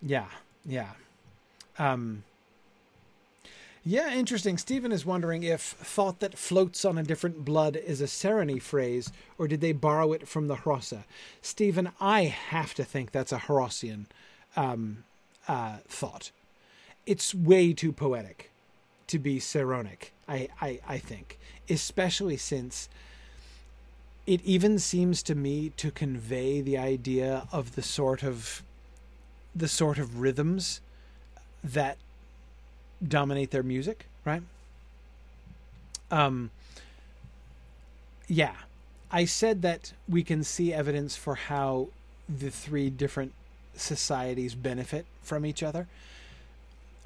[0.00, 0.28] yeah,
[0.64, 0.92] yeah.
[1.78, 2.24] Um,
[3.84, 4.58] yeah, interesting.
[4.58, 9.12] Stephen is wondering if thought that floats on a different blood is a Seroni phrase,
[9.38, 11.04] or did they borrow it from the Hrossa?
[11.42, 14.06] Stephen, I have to think that's a Hrossian
[14.56, 15.04] um,
[15.46, 16.30] uh, thought.
[17.08, 18.50] It's way too poetic
[19.06, 21.38] to be Seronic, I, I, I think,
[21.70, 22.90] especially since
[24.26, 28.62] it even seems to me to convey the idea of the sort of
[29.56, 30.82] the sort of rhythms
[31.64, 31.96] that
[33.02, 34.42] dominate their music, right?
[36.10, 36.50] Um,
[38.26, 38.54] yeah,
[39.10, 41.88] I said that we can see evidence for how
[42.28, 43.32] the three different
[43.74, 45.88] societies benefit from each other.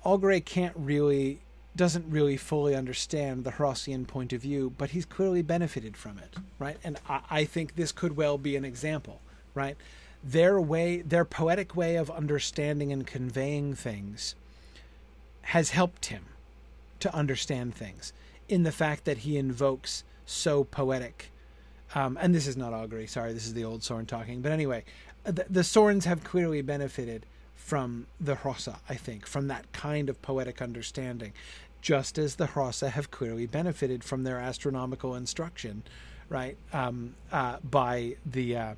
[0.05, 1.41] Augray can't really,
[1.77, 6.37] doesn't really fully understand the Hrossian point of view, but he's clearly benefited from it,
[6.59, 6.77] right?
[6.83, 9.21] And I, I think this could well be an example,
[9.55, 9.77] right?
[10.25, 14.35] Their way, their poetic way of understanding and conveying things
[15.43, 16.27] has helped him
[17.01, 18.13] to understand things
[18.49, 21.31] in the fact that he invokes so poetic.
[21.95, 24.41] Um, and this is not Augray, sorry, this is the old Sorn talking.
[24.41, 24.85] But anyway,
[25.25, 27.27] the, the Sorns have clearly benefited
[27.63, 31.33] from the Hrossa, I think, from that kind of poetic understanding,
[31.81, 35.85] just as the Hrossa have clearly benefited from their astronomical instruction,
[36.29, 36.57] right?
[36.73, 38.75] Um, uh, by the uh,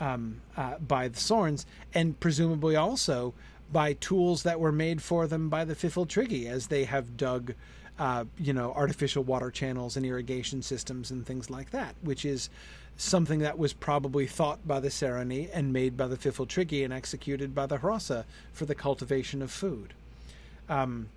[0.00, 1.64] um, uh, by the Sorns,
[1.94, 3.32] and presumably also
[3.72, 7.54] by tools that were made for them by the Triggy as they have dug,
[8.00, 12.48] uh, you know, artificial water channels and irrigation systems and things like that, which is
[12.96, 17.54] something that was probably thought by the Seroni and made by the Triggy and executed
[17.54, 18.24] by the Hrossa
[18.54, 19.92] for the cultivation of food.
[20.70, 21.10] Um,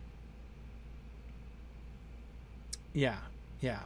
[2.92, 3.18] yeah,
[3.62, 3.80] yeah.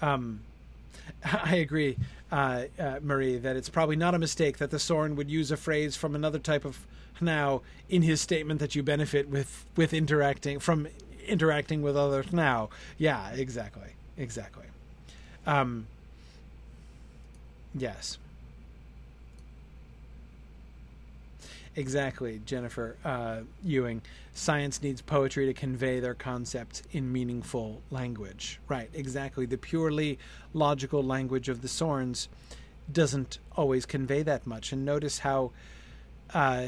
[0.00, 0.42] Um,
[1.24, 1.98] I agree,
[2.30, 5.56] uh, uh, Marie, that it's probably not a mistake that the Soren would use a
[5.56, 6.86] phrase from another type of
[7.20, 10.86] hnau in his statement that you benefit with with interacting from
[11.30, 12.68] interacting with others hnau.
[12.98, 14.66] Yeah, exactly, exactly.
[15.46, 15.86] Um,
[17.74, 18.18] yes.
[21.76, 24.02] Exactly, Jennifer uh, Ewing.
[24.34, 28.60] Science needs poetry to convey their concepts in meaningful language.
[28.68, 29.46] Right, exactly.
[29.46, 30.18] The purely
[30.52, 32.28] logical language of the Sorns
[32.92, 34.72] doesn't always convey that much.
[34.72, 35.52] And notice how,
[36.34, 36.66] uh,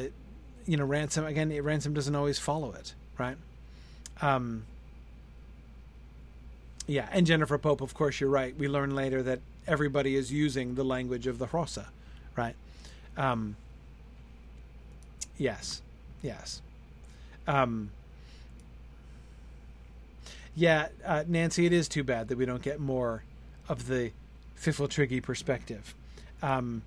[0.66, 3.36] you know, Ransom, again, Ransom doesn't always follow it, right?
[4.20, 4.64] Um,
[6.86, 8.56] yeah, and Jennifer Pope, of course, you're right.
[8.56, 11.86] We learn later that everybody is using the language of the Hrossa,
[12.36, 12.56] right?
[13.16, 13.56] Um,
[15.42, 15.82] Yes,
[16.22, 16.62] yes.
[17.48, 17.90] Um,
[20.54, 23.24] yeah, uh, Nancy, it is too bad that we don't get more
[23.68, 24.12] of the
[24.60, 25.96] Triggy perspective.
[26.42, 26.82] Um,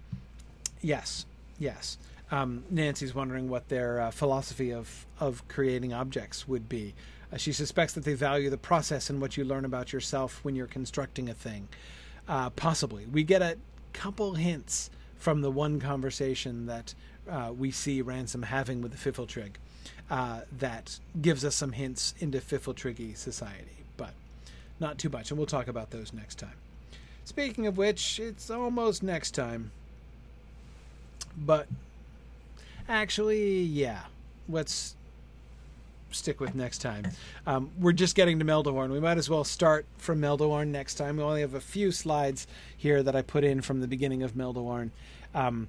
[0.81, 1.25] yes,
[1.59, 1.97] yes.
[2.31, 6.93] Um, Nancy's wondering what their uh, philosophy of, of creating objects would be.
[7.35, 10.55] Uh, she suspects that they value the process and what you learn about yourself when
[10.55, 11.67] you're constructing a thing.
[12.29, 13.05] Uh, possibly.
[13.05, 13.57] We get a
[13.91, 16.93] couple hints from the one conversation that
[17.29, 19.51] uh, we see Ransom having with the Pfifltrigg
[20.09, 24.13] uh, that gives us some hints into Pfifltriggi society, but
[24.79, 26.55] not too much, and we'll talk about those next time.
[27.25, 29.71] Speaking of which, it's almost next time.
[31.37, 31.67] But
[32.87, 34.03] actually, yeah,
[34.47, 34.95] let's
[36.15, 37.05] stick with next time.
[37.45, 38.91] Um, we're just getting to Meldilorn.
[38.91, 41.17] We might as well start from Meldilorn next time.
[41.17, 44.33] We only have a few slides here that I put in from the beginning of
[44.33, 44.91] Meldilorn.
[45.33, 45.67] Um,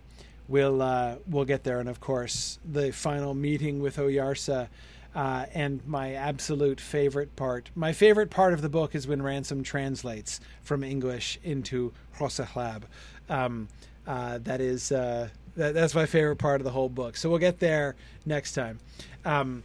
[0.49, 4.69] we'll uh, we'll get there, and of course the final meeting with Oyarsa.
[5.15, 9.63] Uh, and my absolute favorite part, my favorite part of the book is when Ransom
[9.63, 12.83] translates from English into Hrossa
[13.31, 13.69] Um,
[14.07, 17.17] uh, that is uh, that, that's my favorite part of the whole book.
[17.17, 18.79] So we'll get there next time.
[19.25, 19.63] Um,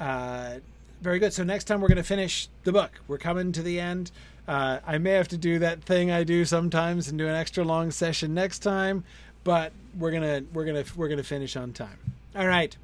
[0.00, 0.58] uh,
[1.00, 1.32] very good.
[1.32, 2.92] So next time we're going to finish the book.
[3.08, 4.10] We're coming to the end.
[4.46, 7.64] Uh, I may have to do that thing I do sometimes and do an extra
[7.64, 9.04] long session next time
[9.44, 11.98] but we're gonna we're gonna we're gonna finish on time.
[12.34, 12.76] All right.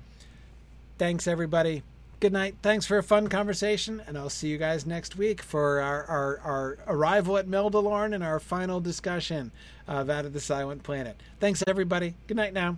[0.98, 1.82] Thanks everybody.
[2.20, 2.56] Good night.
[2.60, 6.38] Thanks for a fun conversation, and I'll see you guys next week for our, our,
[6.44, 9.50] our arrival at Meldilorn and our final discussion
[9.88, 11.18] of Out of the Silent Planet.
[11.40, 12.14] Thanks everybody.
[12.26, 12.76] Good night now.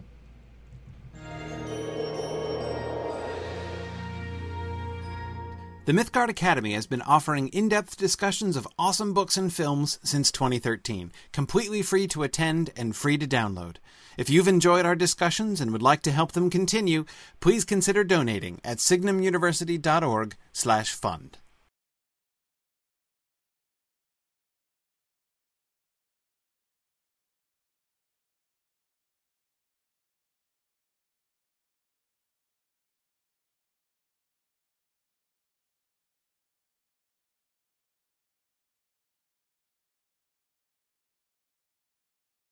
[5.84, 10.30] The Mythgard Academy has been offering in depth discussions of awesome books and films since
[10.30, 13.78] 2013, completely free to attend and free to download.
[14.16, 17.04] If you've enjoyed our discussions and would like to help them continue,
[17.40, 21.38] please consider donating at signumuniversity.org/fund.